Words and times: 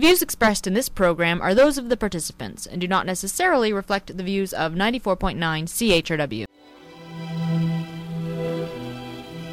The 0.00 0.06
views 0.06 0.22
expressed 0.22 0.66
in 0.66 0.72
this 0.72 0.88
program 0.88 1.42
are 1.42 1.54
those 1.54 1.76
of 1.76 1.90
the 1.90 1.96
participants 1.98 2.64
and 2.64 2.80
do 2.80 2.88
not 2.88 3.04
necessarily 3.04 3.70
reflect 3.70 4.16
the 4.16 4.22
views 4.22 4.54
of 4.54 4.72
94.9 4.72 5.36
CHRW. 5.36 6.46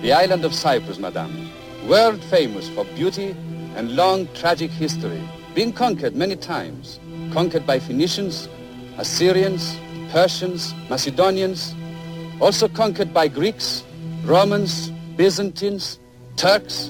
The 0.01 0.13
island 0.13 0.45
of 0.45 0.55
Cyprus, 0.55 0.99
madame, 0.99 1.49
world 1.85 2.23
famous 2.23 2.69
for 2.69 2.85
beauty 2.95 3.35
and 3.75 3.97
long 3.97 4.29
tragic 4.35 4.71
history, 4.71 5.21
being 5.53 5.73
conquered 5.73 6.15
many 6.15 6.37
times, 6.37 7.01
conquered 7.33 7.67
by 7.67 7.77
Phoenicians, 7.77 8.47
Assyrians, 8.97 9.77
Persians, 10.13 10.73
Macedonians, 10.89 11.75
also 12.39 12.69
conquered 12.69 13.13
by 13.13 13.27
Greeks, 13.27 13.83
Romans, 14.23 14.91
Byzantines, 15.17 15.99
Turks, 16.37 16.89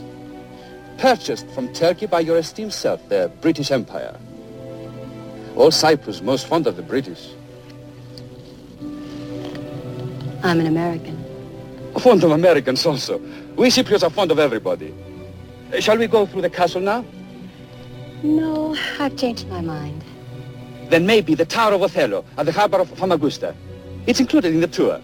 purchased 0.98 1.48
from 1.52 1.72
Turkey 1.74 2.06
by 2.06 2.20
your 2.20 2.38
esteemed 2.38 2.74
self, 2.74 3.08
the 3.10 3.32
British 3.42 3.72
Empire. 3.72 4.18
All 5.56 5.72
Cyprus 5.72 6.22
most 6.22 6.48
fond 6.48 6.68
of 6.68 6.76
the 6.76 6.84
British. 6.84 7.30
I'm 10.44 10.60
an 10.60 10.68
American. 10.68 11.24
Fond 12.00 12.24
of 12.24 12.32
Americans 12.32 12.86
also. 12.86 13.18
We 13.56 13.70
Cypriots 13.70 14.04
are 14.04 14.10
fond 14.10 14.32
of 14.32 14.40
everybody. 14.40 14.94
Uh, 15.74 15.80
shall 15.80 15.98
we 15.98 16.08
go 16.08 16.26
through 16.26 16.44
the 16.44 16.50
castle 16.50 16.82
now? 16.82 17.04
No, 18.24 18.76
I've 19.00 19.16
changed 19.18 19.48
my 19.48 19.62
mind. 19.62 20.04
Then 20.90 21.06
maybe 21.06 21.36
the 21.36 21.46
Tower 21.46 21.74
of 21.74 21.82
Othello 21.82 22.24
at 22.38 22.46
the 22.46 22.52
harbor 22.52 22.80
of 22.80 22.90
Famagusta. 22.92 23.56
It's 24.06 24.20
included 24.20 24.54
in 24.54 24.62
the 24.62 24.68
tour. 24.68 25.02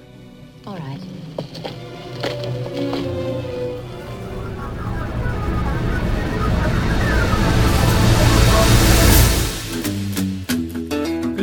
All 0.65 0.77
right. 0.77 0.92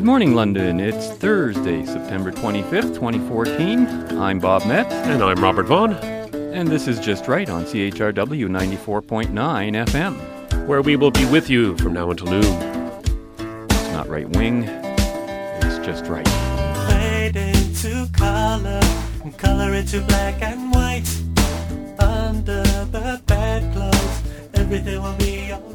Good 0.01 0.07
morning, 0.07 0.35
London. 0.35 0.81
It's 0.81 1.09
Thursday, 1.09 1.85
September 1.85 2.33
25th, 2.33 2.95
2014. 2.95 3.87
I'm 4.19 4.39
Bob 4.39 4.65
Metz, 4.65 4.91
And 4.95 5.23
I'm 5.23 5.45
Robert 5.45 5.67
Vaughn, 5.67 5.93
and 5.93 6.67
this 6.69 6.89
is 6.89 6.99
Just 6.99 7.29
Right 7.29 7.51
on 7.51 7.65
CHRW 7.67 8.49
94.9 8.49 9.29
FM. 9.29 10.67
where 10.67 10.81
we 10.81 10.97
will 10.97 11.11
be 11.11 11.27
with 11.27 11.51
you 11.51 11.77
from 11.77 11.93
now 11.93 12.11
until 12.11 12.29
noon. 12.29 12.45
It's 13.69 13.93
not 13.93 14.09
right 14.09 14.27
wing, 14.31 14.63
it's 14.65 15.77
just 15.85 16.07
right. 16.07 16.27
fade 16.89 17.37
into 17.37 18.11
color 18.15 18.81
and 19.23 19.37
color 19.37 19.75
into 19.75 20.01
black 20.01 20.41
and 20.41 20.73
white. 20.73 21.11
Under 21.99 22.63
the 22.63 23.21
bedclothes, 23.27 24.23
everything 24.55 25.03
will 25.03 25.17
be 25.17 25.53
alright. 25.53 25.70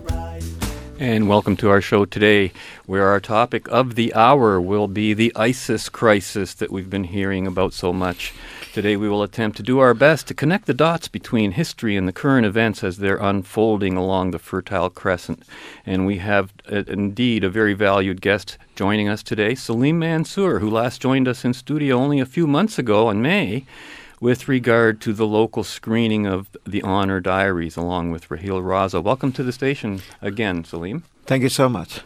And 0.98 1.28
welcome 1.28 1.58
to 1.58 1.70
our 1.70 1.82
show 1.82 2.06
today, 2.06 2.54
where 2.86 3.10
our 3.10 3.20
topic 3.20 3.68
of 3.68 3.96
the 3.96 4.14
hour 4.14 4.62
will 4.62 4.88
be 4.88 5.14
the 5.14 5.34
ISIS 5.36 5.90
crisis 5.90 6.54
that 6.54 6.72
we've 6.72 6.90
been 6.90 7.04
hearing 7.04 7.46
about 7.46 7.74
so 7.74 7.92
much. 7.92 8.34
Today, 8.72 8.96
we 8.96 9.10
will 9.10 9.22
attempt 9.22 9.58
to 9.58 9.64
do 9.64 9.80
our 9.80 9.94
best 9.94 10.26
to 10.28 10.34
connect 10.34 10.68
the 10.68 10.74
dots 10.74 11.10
between 11.10 11.52
history 11.52 11.98
and 11.98 12.08
the 12.08 12.14
current 12.14 12.46
events 12.46 12.82
as 12.82 12.98
they're 12.98 13.18
unfolding 13.18 13.98
along 13.98 14.32
the 14.32 14.40
Fertile 14.40 14.90
Crescent. 14.90 15.44
And 15.86 16.06
we 16.06 16.20
have 16.20 16.54
uh, 16.72 16.84
indeed 16.88 17.44
a 17.44 17.50
very 17.50 17.74
valued 17.74 18.22
guest 18.22 18.58
joining 18.78 19.10
us 19.10 19.22
today, 19.22 19.54
Salim 19.54 20.00
Mansur, 20.00 20.60
who 20.60 20.70
last 20.70 21.02
joined 21.02 21.28
us 21.28 21.44
in 21.44 21.54
studio 21.54 21.98
only 21.98 22.22
a 22.22 22.26
few 22.26 22.48
months 22.48 22.80
ago 22.80 23.10
in 23.10 23.22
May 23.22 23.66
with 24.26 24.48
regard 24.48 25.00
to 25.00 25.14
the 25.14 25.28
local 25.28 25.64
screening 25.64 26.26
of 26.26 26.50
the 26.66 26.82
Honor 26.82 27.20
Diaries 27.20 27.78
along 27.78 28.10
with 28.10 28.32
Raheel 28.32 28.60
Raza. 28.60 29.00
Welcome 29.04 29.32
to 29.34 29.44
the 29.44 29.52
station 29.52 30.02
again, 30.20 30.64
Salim. 30.64 31.04
Thank 31.28 31.44
you 31.44 31.50
so 31.50 31.70
much. 31.70 32.02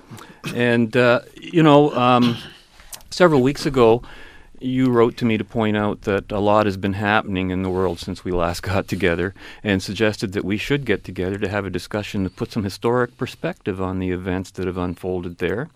And, 0.53 0.97
uh, 0.97 1.21
you 1.39 1.63
know, 1.63 1.95
um, 1.95 2.35
several 3.09 3.41
weeks 3.41 3.65
ago, 3.65 4.03
you 4.59 4.89
wrote 4.89 5.15
to 5.15 5.23
me 5.23 5.37
to 5.37 5.45
point 5.45 5.77
out 5.77 6.01
that 6.01 6.29
a 6.29 6.39
lot 6.39 6.65
has 6.65 6.75
been 6.75 6.91
happening 6.91 7.51
in 7.51 7.63
the 7.63 7.69
world 7.69 7.99
since 7.99 8.25
we 8.25 8.33
last 8.33 8.63
got 8.63 8.89
together 8.89 9.33
and 9.63 9.81
suggested 9.81 10.33
that 10.33 10.43
we 10.43 10.57
should 10.57 10.83
get 10.83 11.05
together 11.05 11.37
to 11.37 11.47
have 11.47 11.63
a 11.63 11.69
discussion 11.69 12.25
to 12.25 12.29
put 12.29 12.51
some 12.51 12.65
historic 12.65 13.17
perspective 13.17 13.81
on 13.81 13.99
the 13.99 14.11
events 14.11 14.51
that 14.51 14.67
have 14.67 14.77
unfolded 14.77 15.37
there. 15.37 15.69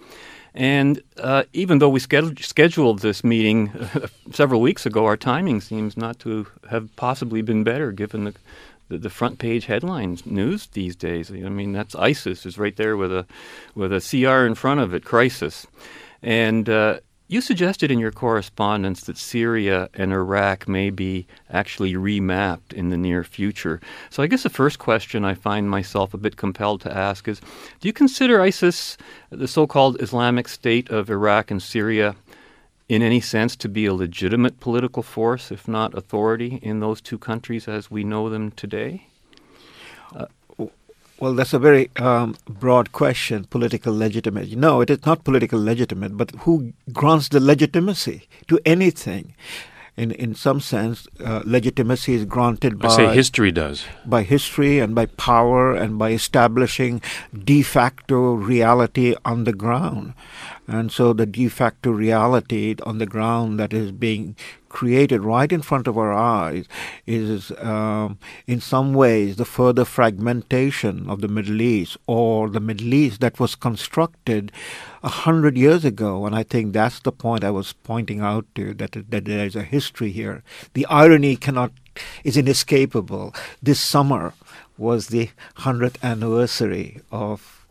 And 0.55 1.01
uh, 1.17 1.43
even 1.53 1.79
though 1.79 1.89
we 1.89 1.99
scheduled 1.99 2.99
this 2.99 3.23
meeting 3.23 3.71
several 4.31 4.61
weeks 4.61 4.85
ago, 4.85 5.05
our 5.05 5.17
timing 5.17 5.61
seems 5.61 5.97
not 5.97 6.19
to 6.19 6.47
have 6.69 6.95
possibly 6.95 7.41
been 7.41 7.63
better 7.63 7.91
given 7.91 8.25
the, 8.25 8.33
the, 8.89 8.97
the 8.99 9.09
front 9.09 9.39
page 9.39 9.65
headlines 9.65 10.25
news 10.25 10.67
these 10.67 10.95
days. 10.95 11.31
I 11.31 11.49
mean, 11.49 11.73
that's 11.73 11.95
ISIS 11.95 12.45
is 12.45 12.59
right 12.59 12.75
there 12.75 12.95
with 12.95 13.11
a 13.11 13.25
with 13.73 13.91
a 13.91 13.99
CR 13.99 14.45
in 14.45 14.53
front 14.53 14.79
of 14.79 14.93
it, 14.93 15.03
crisis. 15.03 15.65
And 16.21 16.69
uh, 16.69 16.99
you 17.33 17.41
suggested 17.41 17.89
in 17.89 17.97
your 17.97 18.11
correspondence 18.11 19.01
that 19.05 19.17
Syria 19.17 19.89
and 19.95 20.13
Iraq 20.13 20.67
may 20.67 20.91
be 20.91 21.25
actually 21.49 21.95
remapped 21.95 22.73
in 22.73 22.89
the 22.89 22.97
near 22.97 23.23
future. 23.23 23.81
So 24.11 24.21
I 24.21 24.27
guess 24.27 24.43
the 24.43 24.51
first 24.51 24.77
question 24.77 25.25
I 25.25 25.33
find 25.33 25.67
myself 25.67 26.13
a 26.13 26.17
bit 26.17 26.37
compelled 26.37 26.81
to 26.81 26.95
ask 26.95 27.27
is 27.27 27.41
Do 27.79 27.87
you 27.87 27.93
consider 27.93 28.39
ISIS, 28.39 28.97
the 29.31 29.47
so 29.47 29.65
called 29.65 29.99
Islamic 29.99 30.47
State 30.47 30.91
of 30.91 31.09
Iraq 31.09 31.49
and 31.49 31.61
Syria, 31.61 32.15
in 32.87 33.01
any 33.01 33.19
sense 33.19 33.55
to 33.55 33.67
be 33.67 33.87
a 33.87 33.95
legitimate 33.95 34.59
political 34.59 35.01
force, 35.01 35.51
if 35.51 35.67
not 35.67 35.97
authority, 35.97 36.59
in 36.61 36.81
those 36.81 37.01
two 37.01 37.17
countries 37.17 37.67
as 37.67 37.89
we 37.89 38.03
know 38.03 38.29
them 38.29 38.51
today? 38.51 39.07
Uh, 40.15 40.27
Well, 41.23 41.35
that's 41.35 41.53
a 41.53 41.59
very 41.59 41.89
um, 41.95 42.35
broad 42.49 42.91
question, 42.91 43.45
political 43.45 43.97
legitimacy. 43.97 44.57
No, 44.57 44.81
it 44.81 44.89
is 44.89 45.05
not 45.05 45.23
political 45.23 45.63
legitimate, 45.63 46.17
but 46.17 46.31
who 46.39 46.73
grants 46.91 47.29
the 47.29 47.39
legitimacy 47.39 48.27
to 48.49 48.59
anything? 48.65 49.33
In, 49.95 50.11
in 50.11 50.35
some 50.35 50.59
sense, 50.59 51.07
uh, 51.23 51.41
legitimacy 51.45 52.15
is 52.15 52.25
granted 52.25 52.77
by 52.77 52.89
I 52.89 52.95
say 52.97 53.15
history 53.15 53.53
does. 53.53 53.85
by 54.05 54.23
history 54.23 54.79
and 54.79 54.93
by 54.95 55.05
power 55.05 55.73
and 55.73 55.97
by 55.97 56.11
establishing 56.11 57.01
de 57.31 57.61
facto 57.61 58.33
reality 58.33 59.15
on 59.23 59.45
the 59.45 59.53
ground. 59.53 60.15
And 60.67 60.91
so 60.91 61.11
the 61.11 61.25
de 61.25 61.49
facto 61.49 61.91
reality 61.91 62.75
on 62.83 62.97
the 62.97 63.05
ground 63.05 63.59
that 63.59 63.73
is 63.73 63.91
being 63.91 64.35
created 64.69 65.21
right 65.21 65.51
in 65.51 65.61
front 65.61 65.87
of 65.87 65.97
our 65.97 66.13
eyes 66.13 66.65
is, 67.05 67.51
um, 67.59 68.17
in 68.47 68.59
some 68.59 68.93
ways, 68.93 69.35
the 69.35 69.45
further 69.45 69.85
fragmentation 69.85 71.09
of 71.09 71.21
the 71.21 71.27
Middle 71.27 71.61
East 71.61 71.97
or 72.07 72.49
the 72.49 72.59
Middle 72.59 72.93
East 72.93 73.19
that 73.21 73.39
was 73.39 73.55
constructed 73.55 74.51
a 75.03 75.09
hundred 75.09 75.57
years 75.57 75.85
ago. 75.85 76.25
And 76.25 76.35
I 76.35 76.43
think 76.43 76.73
that's 76.73 76.99
the 76.99 77.11
point 77.11 77.43
I 77.43 77.51
was 77.51 77.73
pointing 77.73 78.21
out 78.21 78.45
to 78.55 78.73
that, 78.75 78.91
that 79.09 79.25
there 79.25 79.45
is 79.45 79.55
a 79.55 79.63
history 79.63 80.11
here. 80.11 80.43
The 80.73 80.85
irony 80.87 81.35
cannot 81.35 81.71
is 82.23 82.37
inescapable. 82.37 83.35
This 83.61 83.79
summer 83.79 84.33
was 84.77 85.07
the 85.07 85.29
hundredth 85.57 86.03
anniversary 86.03 87.01
of 87.11 87.62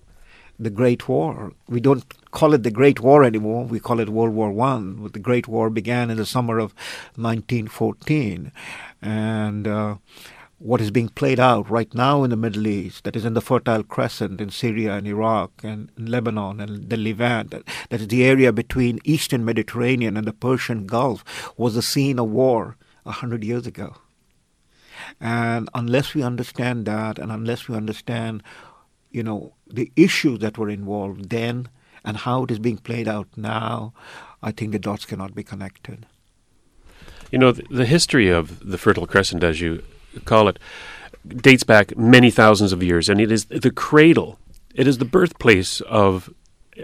the 0.62 0.70
Great 0.70 1.08
War. 1.08 1.52
We 1.68 1.80
don't 1.80 2.04
call 2.30 2.54
it 2.54 2.62
the 2.62 2.70
Great 2.70 3.00
War 3.00 3.24
anymore. 3.24 3.64
We 3.64 3.80
call 3.80 4.00
it 4.00 4.08
World 4.08 4.34
War 4.34 4.52
One. 4.52 5.10
The 5.12 5.18
Great 5.18 5.48
War 5.48 5.70
began 5.70 6.10
in 6.10 6.16
the 6.16 6.26
summer 6.26 6.58
of 6.58 6.74
1914, 7.16 8.52
and 9.00 9.68
uh, 9.68 9.96
what 10.62 10.80
is 10.80 10.92
being 10.92 11.08
played 11.08 11.40
out 11.40 11.68
right 11.68 11.92
now 11.92 12.22
in 12.22 12.30
the 12.30 12.36
Middle 12.36 12.68
East, 12.68 13.02
that 13.02 13.16
is 13.16 13.24
in 13.24 13.34
the 13.34 13.40
Fertile 13.40 13.82
Crescent 13.82 14.40
in 14.40 14.50
Syria 14.50 14.94
and 14.94 15.08
Iraq 15.08 15.50
and 15.64 15.90
Lebanon 15.98 16.60
and 16.60 16.88
the 16.88 16.96
Levant, 16.96 17.50
that, 17.50 17.64
that 17.90 18.00
is 18.00 18.08
the 18.08 18.24
area 18.24 18.52
between 18.52 19.00
Eastern 19.04 19.44
Mediterranean 19.44 20.16
and 20.16 20.26
the 20.26 20.32
Persian 20.32 20.86
Gulf, 20.86 21.24
was 21.58 21.74
the 21.74 21.82
scene 21.82 22.18
of 22.20 22.28
war 22.28 22.76
a 23.04 23.10
hundred 23.10 23.42
years 23.42 23.66
ago. 23.66 23.96
And 25.20 25.68
unless 25.74 26.14
we 26.14 26.22
understand 26.22 26.86
that, 26.86 27.18
and 27.18 27.32
unless 27.32 27.66
we 27.66 27.76
understand, 27.76 28.42
you 29.12 29.22
know, 29.22 29.54
the 29.66 29.92
issues 29.96 30.40
that 30.40 30.58
were 30.58 30.68
involved 30.70 31.30
then 31.30 31.68
and 32.04 32.16
how 32.16 32.44
it 32.44 32.50
is 32.50 32.58
being 32.58 32.78
played 32.78 33.08
out 33.08 33.28
now, 33.36 33.92
I 34.42 34.50
think 34.50 34.72
the 34.72 34.78
dots 34.78 35.04
cannot 35.04 35.34
be 35.34 35.44
connected. 35.44 36.06
You 37.30 37.38
know, 37.38 37.52
the, 37.52 37.62
the 37.70 37.86
history 37.86 38.28
of 38.28 38.68
the 38.68 38.78
Fertile 38.78 39.06
Crescent, 39.06 39.44
as 39.44 39.60
you 39.60 39.82
call 40.24 40.48
it, 40.48 40.58
dates 41.28 41.62
back 41.62 41.96
many 41.96 42.30
thousands 42.30 42.72
of 42.72 42.82
years, 42.82 43.08
and 43.08 43.20
it 43.20 43.30
is 43.30 43.46
the 43.46 43.70
cradle. 43.70 44.38
It 44.74 44.86
is 44.86 44.98
the 44.98 45.04
birthplace 45.04 45.80
of 45.82 46.32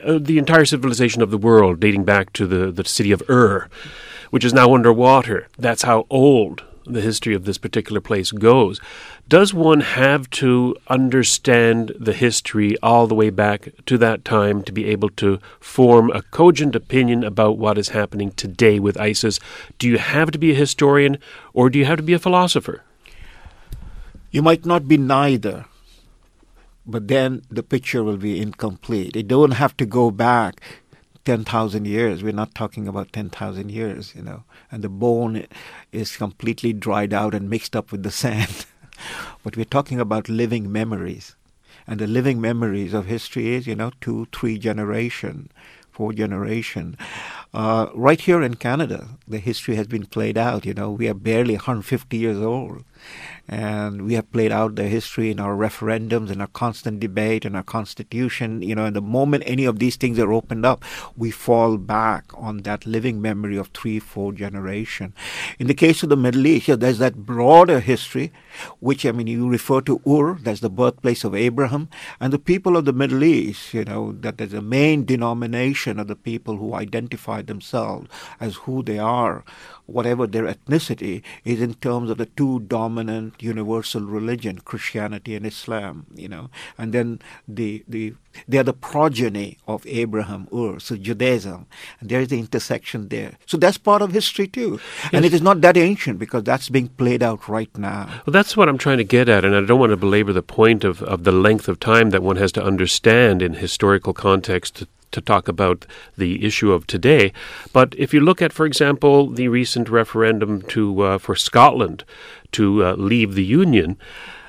uh, 0.04 0.18
the 0.20 0.38
entire 0.38 0.64
civilization 0.64 1.22
of 1.22 1.30
the 1.30 1.38
world, 1.38 1.80
dating 1.80 2.04
back 2.04 2.32
to 2.34 2.46
the, 2.46 2.70
the 2.70 2.84
city 2.84 3.10
of 3.12 3.22
Ur, 3.28 3.68
which 4.30 4.44
is 4.44 4.54
now 4.54 4.74
underwater. 4.74 5.48
That's 5.58 5.82
how 5.82 6.06
old 6.08 6.62
the 6.92 7.00
history 7.00 7.34
of 7.34 7.44
this 7.44 7.58
particular 7.58 8.00
place 8.00 8.30
goes. 8.32 8.80
Does 9.28 9.52
one 9.52 9.80
have 9.80 10.28
to 10.30 10.76
understand 10.88 11.92
the 11.98 12.12
history 12.12 12.76
all 12.82 13.06
the 13.06 13.14
way 13.14 13.30
back 13.30 13.68
to 13.86 13.98
that 13.98 14.24
time 14.24 14.62
to 14.64 14.72
be 14.72 14.86
able 14.86 15.10
to 15.10 15.38
form 15.60 16.10
a 16.10 16.22
cogent 16.22 16.74
opinion 16.74 17.24
about 17.24 17.58
what 17.58 17.78
is 17.78 17.90
happening 17.90 18.32
today 18.32 18.78
with 18.78 18.98
ISIS? 18.98 19.38
Do 19.78 19.88
you 19.88 19.98
have 19.98 20.30
to 20.30 20.38
be 20.38 20.52
a 20.52 20.54
historian 20.54 21.18
or 21.52 21.70
do 21.70 21.78
you 21.78 21.84
have 21.84 21.98
to 21.98 22.02
be 22.02 22.14
a 22.14 22.18
philosopher? 22.18 22.82
You 24.30 24.42
might 24.42 24.66
not 24.66 24.88
be 24.88 24.98
neither, 24.98 25.66
but 26.86 27.08
then 27.08 27.42
the 27.50 27.62
picture 27.62 28.04
will 28.04 28.18
be 28.18 28.40
incomplete. 28.40 29.16
It 29.16 29.28
don't 29.28 29.52
have 29.52 29.76
to 29.78 29.86
go 29.86 30.10
back 30.10 30.60
10,000 31.28 31.86
years. 31.86 32.22
We're 32.22 32.32
not 32.32 32.54
talking 32.54 32.88
about 32.88 33.12
10,000 33.12 33.70
years, 33.70 34.14
you 34.14 34.22
know, 34.22 34.44
and 34.72 34.82
the 34.82 34.88
bone 34.88 35.46
is 35.92 36.16
completely 36.16 36.72
dried 36.72 37.12
out 37.12 37.34
and 37.34 37.50
mixed 37.50 37.76
up 37.76 37.92
with 37.92 38.02
the 38.02 38.10
sand. 38.10 38.64
but 39.44 39.54
we're 39.54 39.66
talking 39.66 40.00
about 40.00 40.30
living 40.30 40.72
memories. 40.72 41.36
And 41.86 42.00
the 42.00 42.06
living 42.06 42.40
memories 42.40 42.94
of 42.94 43.04
history 43.04 43.54
is, 43.54 43.66
you 43.66 43.74
know, 43.74 43.92
two, 44.00 44.26
three 44.32 44.56
generation, 44.56 45.50
four 45.92 46.14
generation. 46.14 46.96
Uh, 47.52 47.88
right 47.92 48.22
here 48.22 48.40
in 48.40 48.54
Canada, 48.54 49.08
the 49.28 49.38
history 49.38 49.76
has 49.76 49.86
been 49.86 50.06
played 50.06 50.38
out. 50.38 50.64
You 50.64 50.72
know, 50.72 50.92
we 50.92 51.08
are 51.08 51.14
barely 51.14 51.56
150 51.56 52.16
years 52.16 52.38
old, 52.38 52.84
and 53.48 54.02
we 54.02 54.12
have 54.14 54.30
played 54.30 54.52
out 54.52 54.76
the 54.76 54.84
history 54.84 55.30
in 55.30 55.40
our 55.40 55.56
referendums, 55.56 56.30
in 56.30 56.40
our 56.40 56.48
constant 56.48 57.00
debate, 57.00 57.46
in 57.46 57.56
our 57.56 57.62
constitution. 57.62 58.60
You 58.60 58.74
know, 58.74 58.84
and 58.84 58.94
the 58.94 59.00
moment 59.00 59.44
any 59.46 59.64
of 59.64 59.78
these 59.78 59.96
things 59.96 60.18
are 60.18 60.32
opened 60.32 60.66
up, 60.66 60.84
we 61.16 61.30
fall 61.30 61.78
back 61.78 62.26
on 62.34 62.58
that 62.58 62.84
living 62.84 63.22
memory 63.22 63.56
of 63.56 63.68
three, 63.68 63.98
four 63.98 64.32
generation. 64.32 65.14
In 65.58 65.66
the 65.66 65.74
case 65.74 66.02
of 66.02 66.10
the 66.10 66.16
Middle 66.16 66.46
East, 66.46 66.68
yeah, 66.68 66.76
there's 66.76 66.98
that 66.98 67.24
broader 67.24 67.80
history, 67.80 68.32
which 68.80 69.06
I 69.06 69.12
mean, 69.12 69.26
you 69.26 69.48
refer 69.48 69.80
to 69.82 70.00
Ur, 70.06 70.34
that's 70.34 70.60
the 70.60 70.70
birthplace 70.70 71.24
of 71.24 71.34
Abraham, 71.34 71.88
and 72.20 72.32
the 72.32 72.38
people 72.38 72.76
of 72.76 72.84
the 72.84 72.92
Middle 72.92 73.24
East. 73.24 73.72
You 73.72 73.84
know, 73.84 74.12
that 74.20 74.36
there's 74.36 74.52
a 74.52 74.60
main 74.60 75.06
denomination 75.06 75.98
of 75.98 76.06
the 76.06 76.16
people 76.16 76.58
who 76.58 76.74
identify 76.74 77.40
themselves 77.40 78.08
as 78.40 78.56
who 78.56 78.82
they 78.82 78.98
are 78.98 79.44
whatever 79.88 80.26
their 80.26 80.44
ethnicity 80.44 81.22
is 81.44 81.60
in 81.60 81.74
terms 81.74 82.10
of 82.10 82.18
the 82.18 82.26
two 82.26 82.60
dominant 82.60 83.42
universal 83.42 84.02
religion 84.02 84.58
christianity 84.58 85.34
and 85.34 85.46
islam 85.46 86.06
you 86.14 86.28
know. 86.28 86.50
And 86.76 86.92
then 86.92 87.20
the 87.46 87.84
the 87.88 88.14
they 88.46 88.58
are 88.58 88.68
the 88.70 88.72
progeny 88.72 89.58
of 89.66 89.86
abraham 89.86 90.46
ur 90.52 90.78
so 90.78 90.96
judaism. 90.96 91.66
And 92.00 92.08
there 92.10 92.20
is 92.20 92.28
the 92.28 92.38
intersection 92.38 93.08
there. 93.08 93.32
So 93.46 93.56
that's 93.56 93.78
part 93.78 94.02
of 94.02 94.12
history 94.12 94.46
too. 94.46 94.78
And 95.12 95.24
it 95.24 95.32
is 95.32 95.42
not 95.42 95.60
that 95.62 95.76
ancient 95.76 96.18
because 96.18 96.44
that's 96.44 96.68
being 96.68 96.88
played 96.88 97.22
out 97.22 97.48
right 97.48 97.74
now. 97.76 98.08
Well, 98.26 98.32
that's 98.32 98.56
what 98.56 98.68
I'm 98.68 98.78
trying 98.78 98.98
to 98.98 99.04
get 99.04 99.28
at, 99.28 99.44
and 99.44 99.56
I 99.56 99.62
don't 99.62 99.80
want 99.80 99.90
to 99.90 99.96
belabor 99.96 100.32
the 100.32 100.42
point 100.42 100.84
of, 100.84 101.02
of 101.02 101.24
the 101.24 101.32
length 101.32 101.68
of 101.68 101.80
time 101.80 102.10
that 102.10 102.22
one 102.22 102.36
has 102.36 102.52
to 102.52 102.62
understand 102.62 103.42
in 103.42 103.54
historical 103.54 104.12
context 104.12 104.84
to, 105.12 105.20
talk 105.20 105.48
about 105.48 105.84
the 106.16 106.44
issue 106.44 106.72
of 106.72 106.86
today. 106.86 107.32
But 107.72 107.94
if 107.98 108.14
you 108.14 108.20
look 108.20 108.40
at, 108.40 108.52
for 108.52 108.64
example, 108.64 109.28
the 109.28 109.48
recent 109.48 109.88
referendum 109.88 110.62
to 110.62 111.02
uh, 111.02 111.18
for 111.18 111.34
Scotland 111.34 112.04
to 112.52 112.84
uh, 112.84 112.94
leave 112.94 113.34
the 113.34 113.44
Union, 113.44 113.98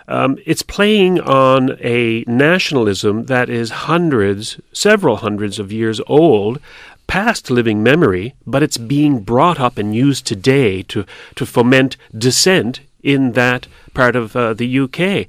um, 0.08 0.40
it's 0.46 0.64
playing 0.64 1.20
on 1.22 1.78
a 1.82 2.24
nationalism 2.26 3.26
that 3.26 3.50
is 3.50 3.70
hundreds, 3.70 4.60
several 4.74 5.18
hundreds 5.18 5.60
of 5.60 5.72
years 5.72 6.02
old, 6.08 6.60
past 7.06 7.52
living 7.52 7.84
memory, 7.84 8.34
but 8.46 8.64
it's 8.64 8.78
being 8.78 9.20
brought 9.20 9.60
up 9.60 9.78
and 9.78 9.96
used 9.96 10.26
today 10.26 10.82
to, 10.84 11.06
to 11.36 11.46
foment 11.46 11.98
dissent 12.18 12.82
in 13.04 13.34
that 13.34 13.68
part 13.94 14.16
of 14.16 14.36
uh, 14.36 14.54
the 14.54 14.80
UK. 14.80 15.28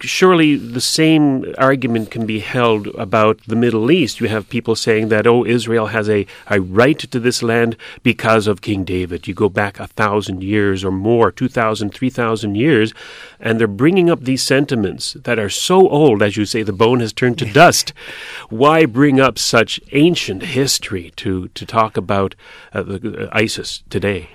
Surely 0.00 0.56
the 0.56 0.80
same 0.80 1.54
argument 1.56 2.10
can 2.10 2.26
be 2.26 2.40
held 2.40 2.86
about 2.88 3.40
the 3.46 3.56
Middle 3.56 3.90
East. 3.90 4.20
You 4.20 4.28
have 4.28 4.48
people 4.48 4.76
saying 4.76 5.08
that, 5.08 5.26
oh, 5.26 5.44
Israel 5.44 5.86
has 5.86 6.08
a, 6.08 6.26
a 6.48 6.60
right 6.60 6.98
to 6.98 7.20
this 7.20 7.42
land 7.42 7.76
because 8.02 8.46
of 8.46 8.60
King 8.60 8.84
David. 8.84 9.26
You 9.26 9.34
go 9.34 9.48
back 9.48 9.78
a 9.80 9.86
thousand 9.86 10.42
years 10.42 10.84
or 10.84 10.90
more, 10.90 11.30
two 11.30 11.48
thousand, 11.48 11.94
three 11.94 12.10
thousand 12.10 12.54
years, 12.54 12.92
and 13.40 13.58
they're 13.58 13.66
bringing 13.66 14.10
up 14.10 14.24
these 14.24 14.42
sentiments 14.42 15.14
that 15.24 15.38
are 15.38 15.50
so 15.50 15.88
old, 15.88 16.22
as 16.22 16.36
you 16.36 16.44
say, 16.44 16.62
the 16.62 16.72
bone 16.72 17.00
has 17.00 17.12
turned 17.12 17.38
to 17.38 17.52
dust. 17.52 17.92
Why 18.50 18.86
bring 18.86 19.20
up 19.20 19.38
such 19.38 19.80
ancient 19.92 20.42
history 20.42 21.12
to, 21.16 21.48
to 21.48 21.66
talk 21.66 21.96
about 21.96 22.34
uh, 22.72 22.82
the, 22.82 23.26
uh, 23.26 23.28
ISIS 23.32 23.82
today? 23.90 24.30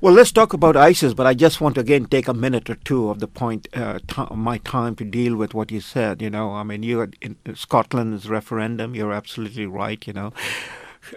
Well, 0.00 0.14
let's 0.14 0.30
talk 0.30 0.52
about 0.52 0.76
ISIS, 0.76 1.12
but 1.12 1.26
I 1.26 1.34
just 1.34 1.60
want 1.60 1.74
to 1.74 1.80
again 1.80 2.04
take 2.04 2.28
a 2.28 2.32
minute 2.32 2.70
or 2.70 2.76
two 2.76 3.10
of 3.10 3.18
the 3.18 3.26
point, 3.26 3.66
uh, 3.74 3.98
t- 4.06 4.32
my 4.32 4.58
time 4.58 4.94
to 4.94 5.04
deal 5.04 5.34
with 5.34 5.54
what 5.54 5.72
you 5.72 5.80
said. 5.80 6.22
You 6.22 6.30
know, 6.30 6.52
I 6.52 6.62
mean, 6.62 6.84
you 6.84 7.00
had 7.00 7.16
in 7.20 7.34
Scotland's 7.56 8.30
referendum. 8.30 8.94
You're 8.94 9.12
absolutely 9.12 9.66
right. 9.66 10.06
You 10.06 10.12
know, 10.12 10.32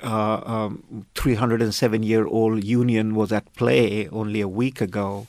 uh, 0.01 0.42
um, 0.44 1.06
307 1.13 2.01
year 2.01 2.25
old 2.25 2.63
union 2.63 3.13
was 3.13 3.31
at 3.31 3.54
play 3.54 4.10
only 4.10 4.42
a 4.42 4.48
week 4.48 4.81
ago. 4.81 5.28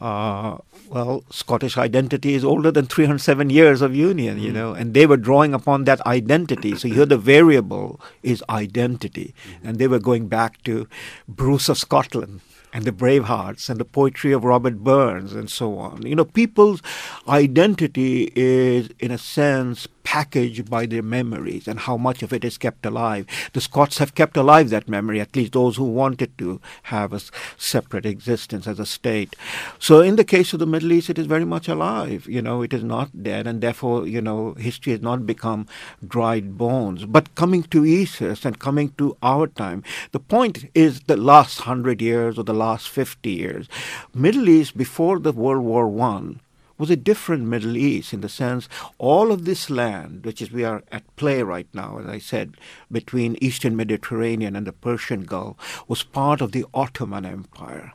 Uh, 0.00 0.56
well, 0.88 1.22
Scottish 1.28 1.76
identity 1.76 2.32
is 2.32 2.46
older 2.46 2.70
than 2.70 2.86
307 2.86 3.50
years 3.50 3.82
of 3.82 3.94
union, 3.94 4.38
you 4.38 4.52
know, 4.52 4.72
and 4.72 4.94
they 4.94 5.04
were 5.04 5.18
drawing 5.18 5.52
upon 5.52 5.84
that 5.84 6.00
identity. 6.06 6.74
So 6.76 6.88
here 6.88 7.04
the 7.04 7.18
variable 7.18 8.00
is 8.22 8.42
identity, 8.48 9.34
and 9.62 9.78
they 9.78 9.86
were 9.86 9.98
going 9.98 10.28
back 10.28 10.62
to 10.64 10.88
Bruce 11.28 11.68
of 11.68 11.76
Scotland 11.76 12.40
and 12.76 12.84
the 12.84 12.92
Bravehearts 12.92 13.70
and 13.70 13.80
the 13.80 13.86
poetry 13.86 14.32
of 14.32 14.44
Robert 14.44 14.84
Burns 14.84 15.32
and 15.32 15.50
so 15.50 15.78
on. 15.78 16.04
You 16.04 16.14
know, 16.14 16.26
people's 16.26 16.82
identity 17.26 18.30
is, 18.36 18.90
in 18.98 19.10
a 19.10 19.16
sense, 19.16 19.86
packaged 20.06 20.70
by 20.70 20.86
their 20.86 21.02
memories 21.02 21.66
and 21.66 21.80
how 21.80 21.96
much 21.96 22.22
of 22.22 22.32
it 22.32 22.44
is 22.44 22.56
kept 22.56 22.86
alive. 22.86 23.26
The 23.54 23.60
Scots 23.60 23.98
have 23.98 24.14
kept 24.14 24.36
alive 24.36 24.70
that 24.70 24.88
memory, 24.88 25.20
at 25.20 25.34
least 25.34 25.52
those 25.52 25.76
who 25.76 25.84
wanted 25.84 26.38
to 26.38 26.60
have 26.84 27.12
a 27.12 27.20
separate 27.56 28.06
existence 28.06 28.68
as 28.68 28.78
a 28.78 28.86
state. 28.86 29.34
So 29.80 30.00
in 30.02 30.14
the 30.14 30.22
case 30.22 30.52
of 30.52 30.60
the 30.60 30.72
Middle 30.74 30.92
East, 30.92 31.10
it 31.10 31.18
is 31.18 31.26
very 31.26 31.44
much 31.44 31.66
alive. 31.66 32.28
You 32.28 32.40
know, 32.40 32.62
it 32.62 32.72
is 32.72 32.84
not 32.84 33.24
dead, 33.24 33.48
and 33.48 33.60
therefore, 33.60 34.06
you 34.06 34.22
know, 34.22 34.54
history 34.54 34.92
has 34.92 35.02
not 35.02 35.26
become 35.26 35.66
dried 36.06 36.56
bones. 36.56 37.04
But 37.04 37.34
coming 37.34 37.64
to 37.64 37.84
ISIS 37.84 38.44
and 38.44 38.60
coming 38.60 38.90
to 38.98 39.16
our 39.24 39.48
time, 39.48 39.82
the 40.12 40.20
point 40.20 40.66
is 40.72 41.00
the 41.00 41.16
last 41.16 41.62
hundred 41.62 42.00
years 42.00 42.38
or 42.38 42.44
the 42.44 42.54
last 42.54 42.88
fifty 42.88 43.32
years. 43.32 43.68
Middle 44.14 44.48
East 44.48 44.76
before 44.76 45.18
the 45.18 45.32
World 45.32 45.64
War 45.64 45.88
One 45.88 46.40
was 46.78 46.90
a 46.90 46.96
different 46.96 47.44
Middle 47.44 47.76
East 47.76 48.12
in 48.12 48.20
the 48.20 48.28
sense 48.28 48.68
all 48.98 49.32
of 49.32 49.44
this 49.44 49.70
land, 49.70 50.24
which 50.24 50.42
is 50.42 50.50
we 50.50 50.64
are 50.64 50.82
at 50.92 51.16
play 51.16 51.42
right 51.42 51.68
now, 51.72 51.98
as 51.98 52.06
I 52.06 52.18
said, 52.18 52.56
between 52.90 53.38
Eastern 53.40 53.76
Mediterranean 53.76 54.56
and 54.56 54.66
the 54.66 54.72
Persian 54.72 55.22
Gulf, 55.22 55.88
was 55.88 56.02
part 56.02 56.40
of 56.40 56.52
the 56.52 56.66
Ottoman 56.74 57.24
Empire. 57.24 57.92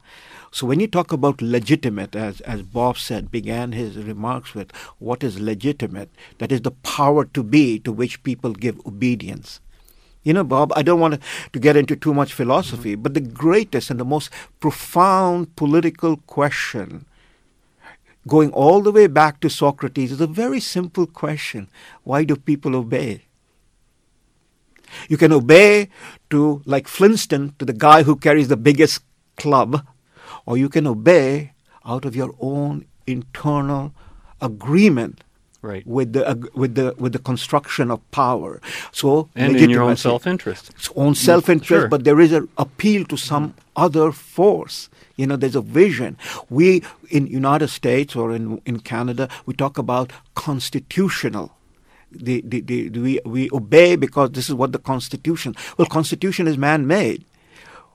So 0.51 0.67
when 0.67 0.81
you 0.81 0.87
talk 0.87 1.13
about 1.13 1.41
legitimate, 1.41 2.13
as 2.13 2.41
as 2.41 2.61
Bob 2.61 2.97
said, 2.97 3.31
began 3.31 3.71
his 3.71 3.95
remarks 3.95 4.53
with 4.53 4.75
what 4.99 5.23
is 5.23 5.39
legitimate, 5.39 6.09
that 6.39 6.51
is 6.51 6.61
the 6.61 6.71
power 6.71 7.23
to 7.25 7.41
be 7.41 7.79
to 7.79 7.91
which 7.91 8.23
people 8.23 8.51
give 8.51 8.85
obedience. 8.85 9.61
You 10.23 10.33
know, 10.33 10.43
Bob, 10.43 10.71
I 10.75 10.83
don't 10.83 10.99
want 10.99 11.15
to, 11.15 11.19
to 11.53 11.59
get 11.59 11.77
into 11.77 11.95
too 11.95 12.13
much 12.13 12.33
philosophy, 12.33 12.93
mm-hmm. 12.93 13.01
but 13.01 13.13
the 13.13 13.21
greatest 13.21 13.89
and 13.89 13.99
the 13.99 14.05
most 14.05 14.29
profound 14.59 15.55
political 15.55 16.17
question 16.17 17.05
going 18.27 18.51
all 18.51 18.81
the 18.81 18.91
way 18.91 19.07
back 19.07 19.39
to 19.39 19.49
Socrates 19.49 20.11
is 20.11 20.21
a 20.21 20.27
very 20.27 20.59
simple 20.59 21.05
question. 21.05 21.69
Why 22.03 22.23
do 22.23 22.35
people 22.35 22.75
obey? 22.75 23.25
You 25.07 25.17
can 25.17 25.31
obey 25.31 25.89
to, 26.29 26.61
like 26.65 26.87
Flintstone, 26.87 27.55
to 27.59 27.65
the 27.65 27.73
guy 27.73 28.03
who 28.03 28.15
carries 28.15 28.49
the 28.49 28.57
biggest 28.57 29.01
club, 29.37 29.85
or 30.45 30.57
you 30.57 30.69
can 30.69 30.85
obey 30.85 31.53
out 31.85 32.05
of 32.05 32.15
your 32.15 32.35
own 32.39 32.85
internal 33.07 33.93
agreement 34.41 35.23
Right. 35.63 35.85
with 35.85 36.13
the 36.13 36.27
ag- 36.27 36.49
with 36.55 36.73
the 36.75 36.95
with 36.97 37.13
the 37.13 37.19
construction 37.19 37.91
of 37.91 37.99
power. 38.11 38.59
So 38.91 39.29
And 39.35 39.55
in 39.55 39.69
your 39.69 39.83
own 39.83 39.95
self-interest. 39.95 40.69
its 40.71 40.89
own 40.95 41.13
self-interest, 41.15 41.81
Sure. 41.83 41.87
but 41.87 42.03
there 42.03 42.19
is 42.19 42.31
an 42.31 42.47
appeal 42.57 43.05
to 43.05 43.17
some 43.17 43.53
other 43.75 44.11
force. 44.11 44.89
You 45.17 45.27
know, 45.27 45.35
there's 45.35 45.55
a 45.55 45.61
vision. 45.61 46.17
We 46.49 46.81
in 47.09 47.27
United 47.27 47.69
States 47.69 48.15
or 48.15 48.33
in 48.37 48.59
in 48.65 48.79
Canada, 48.79 49.29
we 49.45 49.53
talk 49.53 49.77
about 49.77 50.11
constitutional. 50.65 51.51
The, 52.11 52.41
the, 52.51 52.59
the, 52.61 52.89
we 52.89 53.19
we 53.25 53.49
obey 53.53 53.95
because 53.95 54.31
this 54.31 54.49
is 54.49 54.55
what 54.55 54.71
the 54.73 54.79
Constitution. 54.79 55.55
Well, 55.77 55.87
Constitution 55.87 56.45
is 56.51 56.57
man-made, 56.57 57.23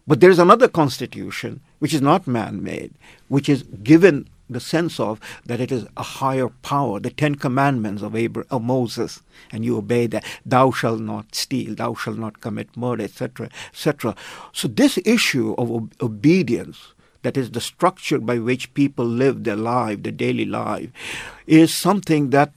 but 0.06 0.20
there's 0.20 0.38
another 0.38 0.68
Constitution 0.68 1.60
which 1.80 1.92
is 1.92 2.00
not 2.00 2.26
man-made, 2.26 2.92
which 3.28 3.48
is 3.54 3.62
given 3.82 4.26
the 4.48 4.60
sense 4.60 5.00
of 5.00 5.20
that 5.46 5.60
it 5.60 5.72
is 5.72 5.86
a 5.96 6.02
higher 6.02 6.48
power, 6.48 7.00
the 7.00 7.10
Ten 7.10 7.34
Commandments 7.34 8.02
of, 8.02 8.14
Abra- 8.14 8.46
of 8.50 8.62
Moses, 8.62 9.20
and 9.52 9.64
you 9.64 9.76
obey 9.76 10.06
that. 10.08 10.24
Thou 10.44 10.70
shalt 10.70 11.00
not 11.00 11.34
steal, 11.34 11.74
thou 11.74 11.94
shalt 11.94 12.18
not 12.18 12.40
commit 12.40 12.76
murder, 12.76 13.04
etc., 13.04 13.50
etc. 13.72 14.14
So 14.52 14.68
this 14.68 14.98
issue 15.04 15.54
of 15.58 15.70
ob- 15.70 15.94
obedience, 16.00 16.92
that 17.22 17.36
is 17.36 17.50
the 17.50 17.60
structure 17.60 18.18
by 18.18 18.38
which 18.38 18.72
people 18.74 19.04
live 19.04 19.44
their 19.44 19.56
life, 19.56 20.02
their 20.02 20.12
daily 20.12 20.44
life, 20.44 20.90
is 21.46 21.74
something 21.74 22.30
that 22.30 22.52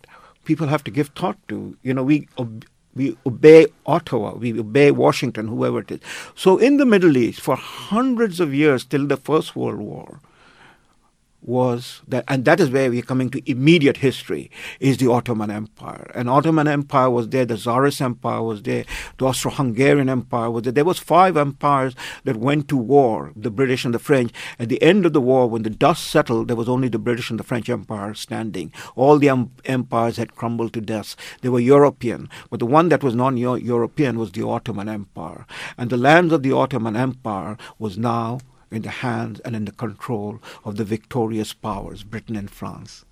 people 0.46 0.68
have 0.68 0.84
to 0.86 0.92
give 0.92 1.10
thought 1.10 1.38
to. 1.50 1.78
You 1.84 1.94
know, 1.94 2.04
we. 2.04 2.28
Ob- 2.38 2.66
we 2.96 3.16
obey 3.26 3.68
Ottawa, 3.86 4.34
we 4.34 4.60
obey 4.60 4.92
Washington, 4.92 5.48
whoever 5.48 5.80
it 5.80 5.92
is. 5.92 6.00
So 6.36 6.58
in 6.58 6.78
the 6.78 6.86
Middle 6.86 7.16
East, 7.16 7.40
for 7.40 7.56
hundreds 7.56 8.40
of 8.42 8.54
years 8.54 8.84
till 8.84 9.08
the 9.08 9.16
First 9.16 9.56
World 9.56 9.80
War, 9.80 10.20
was 11.42 12.02
that, 12.08 12.24
and 12.28 12.46
that 12.46 12.60
is 12.60 12.70
where 12.70 12.90
we're 12.90 13.02
coming 13.02 13.30
to 13.30 13.50
immediate 13.50 13.98
history, 13.98 14.52
is 14.80 14.98
the 14.98 15.10
Ottoman 15.10 15.50
Empire. 15.50 16.12
And 16.14 16.30
Ottoman 16.30 16.68
Empire 16.68 17.10
was 17.10 17.30
there, 17.30 17.46
the 17.46 17.58
Tsarist 17.58 18.02
Empire 18.02 18.44
was 18.44 18.64
there, 18.64 18.86
the 19.18 19.26
Austro-Hungarian 19.26 20.10
Empire 20.10 20.52
was 20.52 20.64
there. 20.64 20.74
There 20.74 20.86
was 20.86 21.00
five 21.00 21.38
empires 21.38 21.96
that 22.26 22.36
went 22.36 22.68
to 22.70 22.78
war, 22.78 23.32
the 23.36 23.52
British 23.52 23.86
and 23.86 23.94
the 23.94 24.00
French. 24.00 24.32
At 24.60 24.70
the 24.70 24.82
end 24.82 25.06
of 25.06 25.14
the 25.14 25.22
war, 25.22 25.50
when 25.50 25.64
the 25.64 25.70
dust 25.70 26.08
settled, 26.08 26.48
there 26.48 26.58
was 26.58 26.70
only 26.70 26.90
the 26.90 27.00
British 27.00 27.30
and 27.30 27.40
the 27.40 27.44
French 27.44 27.70
Empire 27.70 28.14
standing. 28.14 28.74
All 28.96 29.18
the 29.18 29.30
um, 29.30 29.52
empires 29.66 30.18
had 30.18 30.36
crumbled 30.36 30.74
to 30.74 30.82
dust. 30.82 31.18
They 31.42 31.50
were 31.50 31.60
European, 31.60 32.30
but 32.50 32.60
the 32.60 32.66
one 32.66 32.90
that 32.90 33.04
was 33.04 33.16
non-European 33.16 34.20
was 34.20 34.32
the 34.32 34.46
Ottoman 34.46 34.90
Empire. 34.90 35.46
And 35.78 35.90
the 35.90 35.98
lands 35.98 36.34
of 36.34 36.44
the 36.44 36.52
Ottoman 36.52 36.96
Empire 36.96 37.58
was 37.78 37.98
now 37.98 38.40
in 38.72 38.82
the 38.82 38.90
hands 38.90 39.40
and 39.42 39.56
in 39.56 39.66
the 39.66 39.72
control 39.72 40.40
of 40.64 40.78
the 40.78 40.84
victorious 40.84 41.54
powers, 41.54 42.04
Britain 42.04 42.36
and 42.36 42.50
France. 42.50 43.06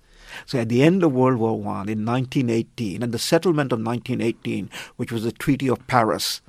So 0.46 0.58
at 0.58 0.68
the 0.68 0.82
end 0.82 1.02
of 1.02 1.12
World 1.12 1.38
War 1.38 1.54
I 1.54 1.90
in 1.90 2.04
1918, 2.04 3.02
and 3.02 3.12
the 3.12 3.18
settlement 3.18 3.72
of 3.72 3.80
1918, 3.80 4.70
which 4.96 5.12
was 5.12 5.24
the 5.24 5.32
Treaty 5.32 5.68
of 5.68 5.86
Paris, 5.86 6.42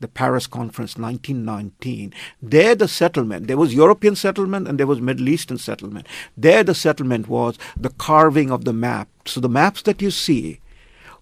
the 0.00 0.08
Paris 0.08 0.46
Conference 0.46 0.96
1919, 0.96 2.12
there 2.42 2.74
the 2.74 2.88
settlement, 2.88 3.46
there 3.46 3.56
was 3.56 3.74
European 3.74 4.14
settlement 4.14 4.68
and 4.68 4.78
there 4.78 4.86
was 4.86 5.00
Middle 5.00 5.28
Eastern 5.28 5.58
settlement. 5.58 6.06
There 6.36 6.62
the 6.62 6.74
settlement 6.74 7.28
was 7.28 7.58
the 7.76 7.90
carving 7.90 8.50
of 8.50 8.64
the 8.64 8.72
map. 8.72 9.08
So 9.26 9.40
the 9.40 9.48
maps 9.48 9.82
that 9.82 10.02
you 10.02 10.10
see, 10.10 10.60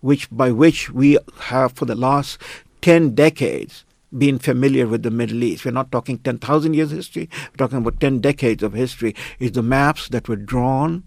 which 0.00 0.28
by 0.30 0.50
which 0.50 0.90
we 0.90 1.18
have 1.40 1.72
for 1.72 1.84
the 1.84 1.94
last 1.94 2.40
10 2.82 3.14
decades 3.14 3.84
been 4.18 4.38
familiar 4.38 4.86
with 4.86 5.02
the 5.02 5.10
Middle 5.10 5.42
East. 5.42 5.64
We're 5.64 5.72
not 5.72 5.92
talking 5.92 6.18
10,000 6.18 6.74
years 6.74 6.90
history, 6.90 7.28
we're 7.50 7.56
talking 7.56 7.78
about 7.78 8.00
10 8.00 8.20
decades 8.20 8.62
of 8.62 8.72
history, 8.72 9.14
is 9.38 9.52
the 9.52 9.62
maps 9.62 10.08
that 10.08 10.28
were 10.28 10.36
drawn 10.36 11.04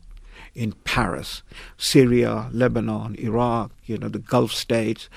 in 0.56 0.74
Paris, 0.84 1.44
Syria, 1.78 2.50
Lebanon, 2.52 3.16
Iraq, 3.20 3.72
you 3.86 3.98
know, 3.98 4.10
the 4.10 4.20
Gulf 4.20 4.52
states, 4.52 5.08